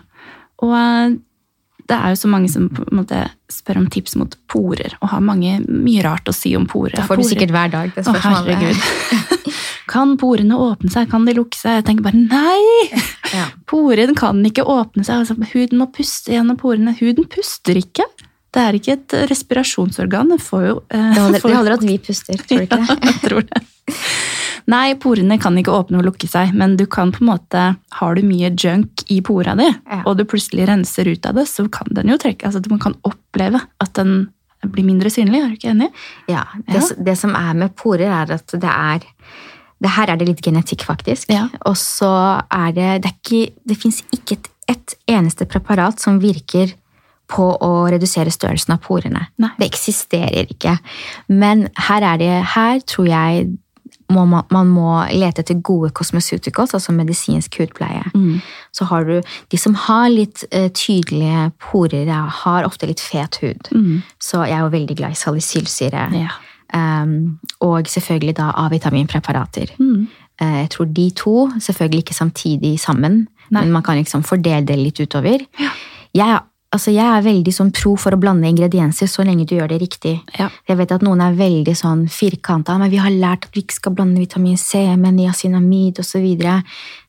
Og 0.63 0.73
eh, 0.73 1.17
det 1.89 1.97
er 1.99 2.09
jo 2.15 2.15
så 2.15 2.29
mange 2.31 2.49
som 2.49 2.69
måte 2.95 3.29
spør 3.51 3.77
om 3.83 3.87
tips 3.91 4.15
mot 4.17 4.35
porer, 4.49 4.95
og 5.03 5.09
har 5.11 5.21
mange, 5.21 5.59
mye 5.69 6.03
rart 6.05 6.25
å 6.31 6.33
si 6.33 6.55
om 6.57 6.65
porer. 6.67 6.95
Det 6.95 7.05
får 7.05 7.17
du 7.19 7.23
Porer- 7.23 7.33
sikkert 7.35 7.51
hver 7.51 7.71
dag. 7.71 7.93
det 7.95 8.05
Å, 8.07 8.15
herregud. 8.15 8.77
kan 9.93 10.17
porene 10.21 10.57
åpne 10.57 10.91
seg? 10.93 11.11
Kan 11.13 11.27
de 11.29 11.35
lukke 11.37 11.59
seg? 11.59 11.79
Jeg 11.83 11.89
tenker 11.91 12.09
bare 12.11 12.25
nei! 12.25 13.03
Ja. 13.33 13.47
Poren 13.65 14.11
kan 14.19 14.43
ikke 14.45 14.61
åpne 14.69 15.07
seg. 15.07 15.23
Altså, 15.23 15.39
huden 15.55 15.79
må 15.81 15.87
puste 15.95 16.35
gjennom 16.35 16.59
porene. 16.61 16.93
Huden 16.99 17.25
puster 17.33 17.79
ikke. 17.81 18.05
Det 18.53 18.61
er 18.61 18.77
ikke 18.77 18.93
et 18.99 19.15
respirasjonsorgan. 19.31 20.35
Det 20.35 20.41
får 20.45 20.67
jo 20.67 20.75
eh, 20.93 21.07
Det 21.15 21.23
holder, 21.23 21.41
får- 21.41 21.49
det 21.49 21.57
holder 21.57 21.77
at 21.79 21.87
vi 21.87 21.95
puster, 22.05 22.43
tror 22.43 22.61
du 22.61 22.67
ikke 22.67 22.81
det? 22.83 22.91
Ja, 22.93 22.99
jeg 23.09 23.23
tror 23.23 23.47
det. 23.49 23.63
Nei, 24.69 24.83
porene 25.01 25.39
kan 25.43 25.57
ikke 25.59 25.73
åpne 25.75 26.03
og 26.03 26.05
lukke 26.11 26.29
seg, 26.31 26.53
men 26.61 26.77
du 26.79 26.85
kan 26.93 27.11
på 27.15 27.25
en 27.25 27.31
måte 27.33 27.63
Har 27.99 28.15
du 28.15 28.21
mye 28.29 28.53
junk 28.53 29.03
i 29.11 29.17
pora 29.25 29.57
di, 29.59 29.71
Ja. 29.89 30.03
og 30.05 30.21
du 30.21 30.27
plutselig 30.29 30.69
renser 30.69 31.09
ut 31.11 31.25
av 31.27 31.41
det, 31.41 31.47
så 31.51 31.65
kan 31.73 31.89
den 31.97 32.13
jo 32.13 32.19
trekke 32.21 32.47
altså 32.51 32.61
Man 32.71 32.79
kan 32.85 32.95
oppleve 33.09 33.63
at 33.83 33.95
den 33.97 34.29
blir 34.63 34.85
mindre 34.87 35.11
synlig. 35.11 35.41
Er 35.43 35.49
du 35.51 35.57
ikke 35.57 35.73
enig? 35.73 35.89
Ja, 36.31 36.45
det, 36.69 36.79
Ja. 36.85 37.03
det 37.09 37.17
som 37.19 37.33
er 37.35 37.57
med 37.65 37.73
porer, 37.81 38.13
er 38.13 38.37
at 38.37 38.53
det 38.53 38.69
er 38.77 39.09
det 39.83 39.91
Her 39.97 40.13
er 40.13 40.21
det 40.21 40.29
litt 40.29 40.45
genetikk, 40.45 40.85
faktisk. 40.87 41.31
Ja. 41.33 41.49
Og 41.67 41.77
så 41.81 42.13
er 42.47 42.77
det 42.77 42.91
Det, 43.03 43.11
er 43.11 43.17
ikke, 43.19 43.55
det 43.69 43.79
fins 43.81 44.03
ikke 44.15 44.39
et, 44.39 44.49
et 44.71 44.95
eneste 45.11 45.49
preparat 45.51 46.01
som 46.01 46.21
virker 46.23 46.77
på 47.33 47.49
å 47.65 47.73
redusere 47.91 48.33
størrelsen 48.33 48.75
av 48.75 48.83
porene. 48.85 49.27
Nei. 49.41 49.51
Det 49.59 49.71
eksisterer 49.71 50.51
ikke. 50.53 50.77
Men 51.33 51.69
her 51.89 52.05
er 52.13 52.21
det 52.21 52.33
Her 52.55 52.81
tror 52.87 53.09
jeg 53.09 53.53
må 54.13 54.27
man, 54.29 54.69
må 54.69 54.91
lete 55.09 55.41
etter 55.41 55.61
gode 55.65 55.89
cosmeceuticals, 55.97 56.75
altså 56.77 56.93
medisinsk 56.93 57.57
hudpleie. 57.61 58.05
Så 58.77 58.85
har 58.91 59.07
du 59.09 59.23
De 59.49 59.59
som 59.59 59.75
har 59.75 60.09
litt 60.13 60.45
uh, 60.55 60.69
tydelige 60.69 61.51
porer, 61.59 62.11
har 62.45 62.69
ofte 62.69 62.87
litt 62.91 63.01
fet 63.01 63.39
hud. 63.43 63.73
Mm. 63.73 64.03
Så 64.21 64.45
jeg 64.45 64.59
er 64.59 64.67
jo 64.67 64.73
veldig 64.75 64.97
glad 64.99 65.17
i 65.17 65.23
salicylsyre. 65.23 66.09
Ja. 66.13 66.37
Um, 66.73 67.39
og 67.61 67.87
selvfølgelig 67.87 68.37
da 68.37 68.51
A-vitaminpreparater. 68.57 69.75
Mm. 69.79 70.09
Uh, 70.43 70.59
Jeg 70.63 70.71
tror 70.71 70.85
de 70.85 71.11
to, 71.11 71.51
selvfølgelig 71.61 71.99
ikke 71.99 72.15
samtidig 72.15 72.81
sammen, 72.81 73.29
Nei. 73.51 73.65
men 73.65 73.73
man 73.73 73.83
kan 73.83 73.97
liksom 73.97 74.23
fordele 74.23 74.67
det 74.67 74.79
litt 74.79 75.01
utover. 75.01 75.45
Ja. 75.61 75.71
Jeg, 76.15 76.41
altså 76.73 76.93
jeg 76.95 77.05
er 77.05 77.23
veldig 77.27 77.53
sånn 77.53 77.73
pro 77.73 77.95
for 78.01 78.13
å 78.17 78.21
blande 78.21 78.49
ingredienser 78.49 79.07
så 79.07 79.25
lenge 79.25 79.47
du 79.47 79.55
gjør 79.57 79.69
det 79.69 79.81
riktig. 79.83 80.21
Ja. 80.39 80.49
Jeg 80.69 80.77
vet 80.81 80.93
at 80.93 81.03
noen 81.03 81.21
er 81.21 81.37
veldig 81.39 81.75
sånn 81.77 82.07
firkanta, 82.09 82.79
men 82.79 82.91
vi 82.91 82.97
har 83.03 83.11
lært 83.11 83.45
at 83.45 83.55
vi 83.55 83.63
ikke 83.63 83.75
skal 83.81 83.93
blande 83.93 84.19
vitamin 84.19 84.57
C 84.57 84.97
med 84.97 85.15
niacinamid 85.15 86.01
osv. 86.01 86.25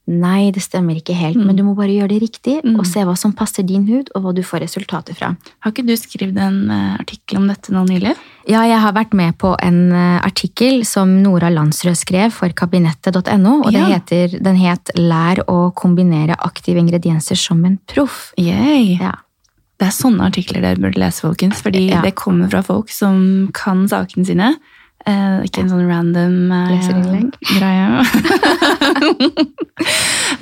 Nei, 0.06 0.52
det 0.52 0.60
stemmer 0.60 0.98
ikke 1.00 1.16
helt, 1.16 1.38
men 1.40 1.56
du 1.56 1.62
må 1.64 1.78
bare 1.78 1.94
gjøre 1.96 2.10
det 2.12 2.22
riktig 2.26 2.58
Mm. 2.66 2.78
og 2.78 2.86
se 2.86 3.00
hva 3.08 3.16
som 3.18 3.32
passer 3.32 3.64
din 3.64 3.86
hud, 3.88 4.10
og 4.14 4.22
hva 4.24 4.34
du 4.36 4.42
får 4.44 4.60
resultater 4.66 5.16
fra. 5.16 5.30
Har 5.64 5.72
ikke 5.72 5.86
du 5.88 5.94
skrevet 5.96 6.38
en 6.38 6.70
eh, 6.70 6.98
artikkel 7.00 7.38
om 7.40 7.48
dette 7.48 7.72
nå 7.72 7.86
nylig? 7.88 8.12
Ja, 8.46 8.64
jeg 8.68 8.82
har 8.84 8.92
vært 8.92 9.14
med 9.14 9.38
på 9.38 9.56
en 9.64 9.94
eh, 9.94 10.20
artikkel 10.20 10.84
som 10.86 11.22
Nora 11.24 11.48
Landsrød 11.50 11.96
skrev 11.96 12.34
for 12.36 12.50
kabinettet.no, 12.50 13.62
og 13.64 13.72
Ja. 13.72 13.86
heter, 13.96 14.44
den 14.44 14.58
het 14.58 14.92
'Lær 14.98 15.40
å 15.48 15.72
kombinere 15.74 16.36
aktive 16.38 16.80
ingredienser 16.84 17.38
som 17.38 17.64
en 17.64 17.80
proff'. 17.88 18.34
Yay. 18.38 18.98
Ja. 19.00 19.14
Det 19.82 19.88
er 19.90 19.96
sånne 19.96 20.28
artikler 20.30 20.62
dere 20.64 20.80
burde 20.80 21.00
lese, 21.02 21.22
folkens, 21.26 21.62
fordi 21.66 21.88
Ja. 21.90 22.02
det 22.06 22.14
kommer 22.16 22.50
fra 22.52 22.62
folk 22.64 22.90
som 22.94 23.50
kan 23.54 23.88
sakene 23.90 24.26
sine. 24.26 24.52
Eh, 25.06 25.42
ikke 25.44 25.64
en 25.66 25.70
sånn 25.74 25.88
random 25.90 26.52
eh, 26.56 26.70
greie. 27.58 28.04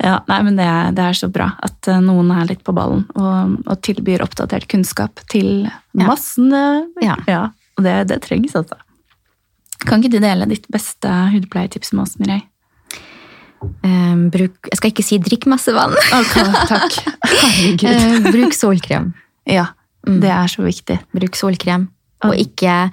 ja, 0.06 0.20
nei, 0.28 0.38
men 0.46 0.56
det 0.58 0.66
er, 0.68 0.92
det 0.94 1.02
er 1.08 1.18
så 1.18 1.28
bra 1.32 1.48
at 1.64 1.88
eh, 1.90 1.98
noen 2.04 2.30
er 2.34 2.46
litt 2.52 2.62
på 2.66 2.74
ballen 2.76 3.02
og, 3.18 3.56
og 3.66 3.80
tilbyr 3.82 4.22
oppdatert 4.26 4.68
kunnskap 4.70 5.24
til 5.32 5.64
Ja. 5.66 6.06
massene. 6.06 6.62
Ja. 7.02 7.16
og 7.76 7.84
det, 7.84 7.96
det 8.12 8.20
trengs, 8.24 8.54
altså. 8.56 8.78
Kan 9.82 9.98
ikke 10.00 10.14
du 10.14 10.22
dele 10.22 10.46
ditt 10.46 10.68
beste 10.70 11.10
hudpleietips 11.34 11.90
med 11.92 12.04
oss, 12.06 12.14
Mireille? 12.20 12.46
Eh, 13.84 14.14
bruk, 14.34 14.68
jeg 14.70 14.76
skal 14.80 14.90
ikke 14.92 15.04
si 15.06 15.18
'drikk 15.18 15.46
masse 15.46 15.68
vann'. 15.72 15.94
takk. 16.68 16.92
Herregud. 17.24 17.84
Eh, 17.88 18.30
bruk 18.32 18.52
solkrem. 18.54 19.12
Ja, 19.46 19.66
Mm. 20.06 20.20
det 20.20 20.30
er 20.30 20.48
så 20.50 20.64
viktig. 20.66 20.98
Bruk 21.14 21.36
solkrem. 21.36 21.88
Og 22.24 22.34
ikke 22.38 22.90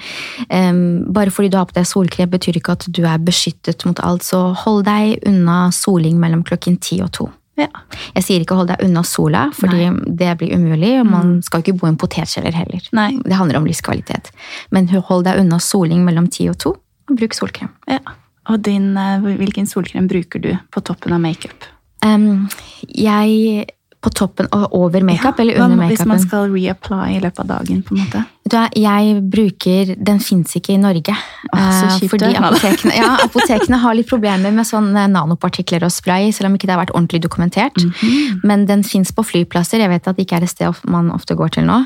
um, 0.50 1.06
Bare 1.14 1.30
fordi 1.32 1.50
du 1.50 1.58
har 1.58 1.66
på 1.66 1.74
deg 1.74 1.86
solkrem, 1.86 2.30
betyr 2.30 2.56
ikke 2.58 2.72
at 2.72 2.86
du 2.92 3.04
er 3.06 3.18
beskyttet 3.18 3.84
mot 3.86 4.00
alt. 4.00 4.22
Så 4.24 4.54
hold 4.56 4.86
deg 4.86 5.20
unna 5.26 5.70
soling 5.72 6.20
mellom 6.20 6.44
klokken 6.44 6.78
ti 6.80 7.00
og 7.02 7.12
to. 7.12 7.30
Ja. 7.58 7.68
Jeg 8.16 8.24
sier 8.24 8.40
ikke 8.46 8.56
hold 8.56 8.68
deg 8.70 8.84
unna 8.86 9.02
sola, 9.04 9.50
fordi 9.54 9.90
det 10.18 10.38
blir 10.38 10.54
umulig. 10.56 11.00
og 11.00 11.06
Man 11.08 11.42
skal 11.44 11.62
ikke 11.62 11.78
bo 11.78 11.88
i 11.88 11.90
en 11.90 11.98
potetkjeller 11.98 12.54
heller. 12.54 12.82
Nei. 12.94 13.18
Det 13.26 13.34
handler 13.36 13.58
om 13.58 13.66
livskvalitet. 13.66 14.32
Men 14.72 14.88
hold 14.88 15.26
deg 15.26 15.40
unna 15.40 15.58
soling 15.60 16.06
mellom 16.06 16.28
ti 16.32 16.48
og 16.50 16.58
to, 16.58 16.70
og 17.10 17.18
bruk 17.18 17.34
solkrem. 17.34 17.70
Ja. 17.88 18.00
Og 18.48 18.62
din, 18.66 18.96
eh, 18.98 19.20
hvilken 19.20 19.68
solkrem 19.68 20.08
bruker 20.08 20.40
du 20.40 20.58
på 20.72 20.82
toppen 20.82 21.14
av 21.14 21.22
makeup? 21.22 21.68
Um, 22.06 22.48
jeg 22.88 23.68
På 24.00 24.08
toppen 24.16 24.48
og 24.56 24.72
over 24.72 25.04
makeup 25.04 25.40
eller 25.44 25.58
under 25.60 25.76
makeupen? 25.76 25.90
Hvis 25.92 26.06
man 26.08 26.20
skal 26.24 26.54
reapply 26.54 27.18
i 27.18 27.20
løpet 27.20 27.40
av 27.40 27.48
dagen, 27.48 27.82
på 27.84 27.92
en 27.92 28.06
måte. 28.06 28.22
Jeg 28.80 29.30
bruker 29.30 29.96
Den 30.00 30.22
fins 30.24 30.56
ikke 30.56 30.72
i 30.74 30.78
Norge. 30.78 31.16
Eh, 31.60 31.98
kjipt 32.00 32.12
fordi 32.14 32.30
apotekene, 32.40 32.94
ja, 32.96 33.10
apotekene 33.28 33.78
har 33.84 33.94
litt 33.98 34.08
problemer 34.10 34.52
med 34.56 34.66
sånne 34.66 35.08
nanopartikler 35.12 35.84
og 35.88 35.92
spray, 35.92 36.32
selv 36.32 36.50
om 36.50 36.56
ikke 36.58 36.68
det 36.70 36.76
har 36.76 36.82
vært 36.86 36.94
ordentlig 36.96 37.22
dokumentert. 37.26 37.76
Mhm. 37.84 38.42
Men 38.44 38.66
den 38.66 38.84
fins 38.84 39.12
på 39.12 39.24
flyplasser. 39.26 39.80
Jeg 39.84 39.90
vet 39.90 40.08
at 40.08 40.16
det 40.16 40.26
ikke 40.28 40.38
er 40.40 40.44
et 40.48 40.50
sted 40.54 40.74
man 40.88 41.12
ofte 41.12 41.36
går 41.36 41.50
til 41.58 41.66
nå. 41.68 41.86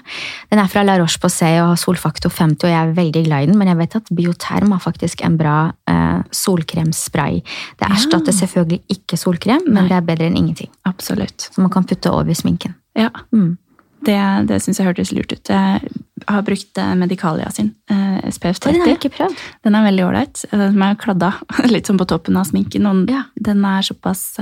Den 0.51 0.59
er 0.59 0.67
fra 0.67 0.83
La 0.83 0.97
Roche-Posay 1.01 1.59
og 1.63 1.73
har 1.73 1.81
solfaktor 1.81 2.29
50, 2.29 2.63
og 2.63 2.69
jeg 2.71 2.79
er 2.87 2.93
veldig 2.93 3.25
glad 3.25 3.43
i 3.43 3.45
den. 3.51 3.57
Men 3.57 3.67
jeg 3.73 3.77
vet 3.77 3.95
at 3.95 4.13
Bioterm 4.15 4.71
har 4.71 4.79
faktisk 4.83 5.23
en 5.25 5.37
bra 5.37 5.57
eh, 5.87 6.21
solkremspray. 6.31 7.41
Det 7.79 7.87
Ja. 7.87 7.93
erstatter 7.95 8.31
selvfølgelig 8.31 8.81
ikke 8.89 9.17
solkrem, 9.17 9.61
men 9.67 9.83
Nei. 9.85 9.87
det 9.89 9.97
er 9.97 10.01
bedre 10.01 10.25
enn 10.29 10.37
ingenting. 10.37 10.69
Absolutt. 10.85 11.49
Så 11.53 11.59
man 11.61 11.69
kan 11.71 11.83
putte 11.83 12.11
over 12.11 12.33
sminken. 12.33 12.75
Ja, 12.95 13.09
Mm. 13.33 13.57
Det, 14.03 14.19
det 14.49 14.57
syns 14.63 14.79
jeg 14.81 14.87
hørtes 14.89 15.11
lurt 15.15 15.31
ut. 15.31 15.49
Jeg 15.49 15.93
har 16.27 16.41
brukt 16.47 16.77
Medikalia 16.77 16.95
Medicalia 16.99 17.49
sin, 17.51 17.73
eh, 17.89 18.29
SPF 18.31 18.59
30. 18.59 18.71
den 18.73 18.81
har 18.81 18.85
30. 18.85 18.89
jeg 18.93 18.99
ikke 18.99 19.15
prøvd. 19.17 19.41
Den 19.63 19.75
er 19.75 19.83
veldig 19.87 20.05
ålreit. 20.07 20.45
Eh, 20.51 20.59
Den 20.59 20.81
er 20.83 20.95
kladda 20.95 21.33
litt 21.73 21.87
sånn 21.87 21.99
på 21.99 22.07
toppen 22.07 22.37
av 22.37 22.45
sminken. 22.49 22.85
Og 22.89 23.09
Ja. 23.11 23.23
den 23.39 23.63
er 23.65 23.81
såpass 23.81 24.37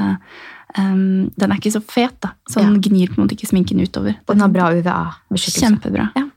um, 0.77 1.29
Den 1.37 1.51
er 1.51 1.57
ikke 1.57 1.73
så 1.73 1.81
fet, 1.83 2.19
da. 2.21 2.33
Så 2.49 2.61
den 2.61 2.81
gnir 2.81 3.09
på 3.11 3.19
en 3.19 3.25
måte 3.27 3.35
ikke 3.37 3.49
sminken 3.49 3.81
utover. 3.81 4.15
Og 4.27 4.35
den 4.35 4.41
har 4.41 4.49
bra 4.53 4.69
UVA-beskyttelse. 4.71 5.65
Kjempebra. 5.65 6.09
Ja. 6.15 6.27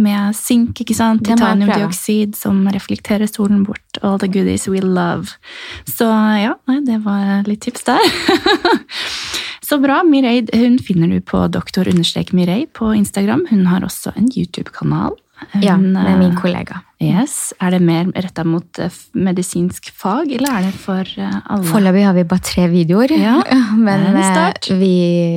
Med 0.00 0.34
sink, 0.38 0.78
ikke 0.80 0.94
sant? 0.96 1.24
Titaniumdioksid 1.26 2.36
som 2.38 2.62
reflekterer 2.72 3.26
solen 3.28 3.64
bort. 3.66 3.98
All 4.02 4.18
the 4.18 4.28
goodies 4.28 4.68
we 4.68 4.80
love. 4.80 5.34
Så 5.84 6.06
ja, 6.40 6.54
nei, 6.70 6.78
det 6.86 7.02
var 7.04 7.42
litt 7.50 7.60
tips 7.66 7.84
der. 7.84 7.98
Så 9.70 9.78
bra. 9.78 10.00
Mireid 10.02 10.50
hun 10.56 10.78
finner 10.82 11.06
du 11.12 11.20
på 11.22 11.44
doktor-mirei 11.54 12.64
på 12.74 12.90
Instagram. 12.98 13.46
Hun 13.52 13.66
har 13.70 13.84
også 13.86 14.10
en 14.18 14.26
YouTube-kanal. 14.34 15.14
Ja, 15.62 15.76
med 15.76 16.18
min 16.18 16.32
eh, 16.32 16.40
kollega. 16.40 16.80
Yes. 17.00 17.52
Er 17.64 17.70
det 17.72 17.78
mer 17.80 18.10
retta 18.12 18.42
mot 18.44 18.78
eh, 18.82 18.92
medisinsk 19.16 19.88
fag, 19.96 20.32
eller 20.36 20.52
er 20.58 20.66
det 20.66 20.74
for 20.76 21.00
eh, 21.16 21.38
alle? 21.46 21.64
Foreløpig 21.70 22.02
har 22.04 22.16
vi 22.18 22.24
bare 22.28 22.44
tre 22.44 22.66
videoer, 22.68 23.14
Ja, 23.16 23.38
men 23.86 24.04
vi, 24.82 24.92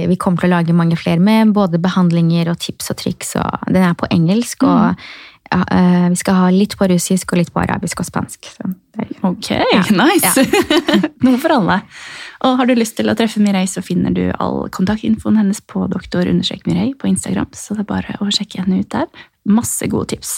vi 0.10 0.18
kommer 0.20 0.44
til 0.44 0.52
å 0.52 0.58
lage 0.58 0.76
mange 0.76 0.98
flere 1.00 1.24
med 1.24 1.54
både 1.56 1.80
behandlinger 1.80 2.52
og 2.52 2.60
tips 2.66 2.92
og 2.92 3.00
triks. 3.00 3.36
Og 3.40 3.70
den 3.72 3.84
er 3.86 3.96
på 3.96 4.10
engelsk, 4.12 4.64
Mm. 4.64 4.70
og 4.70 4.84
ja, 4.84 4.96
eh, 5.54 6.10
vi 6.14 6.20
skal 6.20 6.40
ha 6.40 6.50
litt 6.54 6.76
på 6.80 6.88
russisk 6.90 7.34
og 7.34 7.42
litt 7.42 7.54
på 7.54 7.62
arabisk 7.64 8.02
og 8.04 8.08
spansk. 8.10 8.50
Ok, 9.24 9.50
nice! 10.02 10.44
Noe 11.26 11.40
for 11.42 11.56
alle. 11.56 11.80
Og 12.44 12.58
har 12.60 12.68
du 12.68 12.76
lyst 12.76 12.98
til 12.98 13.10
å 13.10 13.16
treffe 13.18 13.42
Mireille, 13.42 13.72
så 13.72 13.84
finner 13.86 14.14
du 14.16 14.26
all 14.44 14.68
kontaktinfoen 14.76 15.40
hennes 15.40 15.62
på 15.64 15.86
doktor-mireille 15.92 16.98
på 17.00 17.10
Instagram. 17.12 17.54
Så 17.56 17.78
det 17.78 17.86
er 17.86 17.92
bare 17.94 18.18
å 18.20 18.28
sjekke 18.34 18.64
henne 18.64 18.82
ut 18.84 18.92
der. 18.94 19.08
Masse 19.48 19.88
gode 19.92 20.12
tips. 20.14 20.38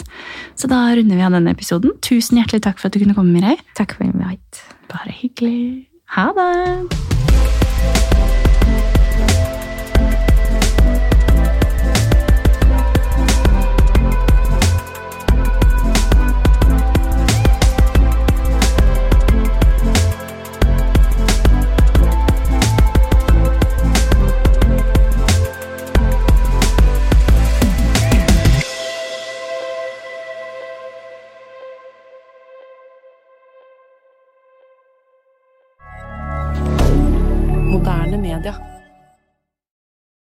Så 0.58 0.70
da 0.72 0.86
runder 0.98 1.18
vi 1.18 1.26
av 1.26 1.34
denne 1.36 1.54
episoden. 1.56 1.98
Tusen 2.06 2.40
hjertelig 2.42 2.64
takk 2.68 2.82
for 2.82 2.90
at 2.90 2.96
du 2.96 3.02
kunne 3.02 3.18
komme, 3.18 3.34
Mireille. 3.34 3.66
Takk 3.78 3.98
for 3.98 4.08
invite. 4.08 4.66
Bare 4.94 5.14
hyggelig. 5.24 5.90
Ha 6.16 6.30
det! 6.38 8.35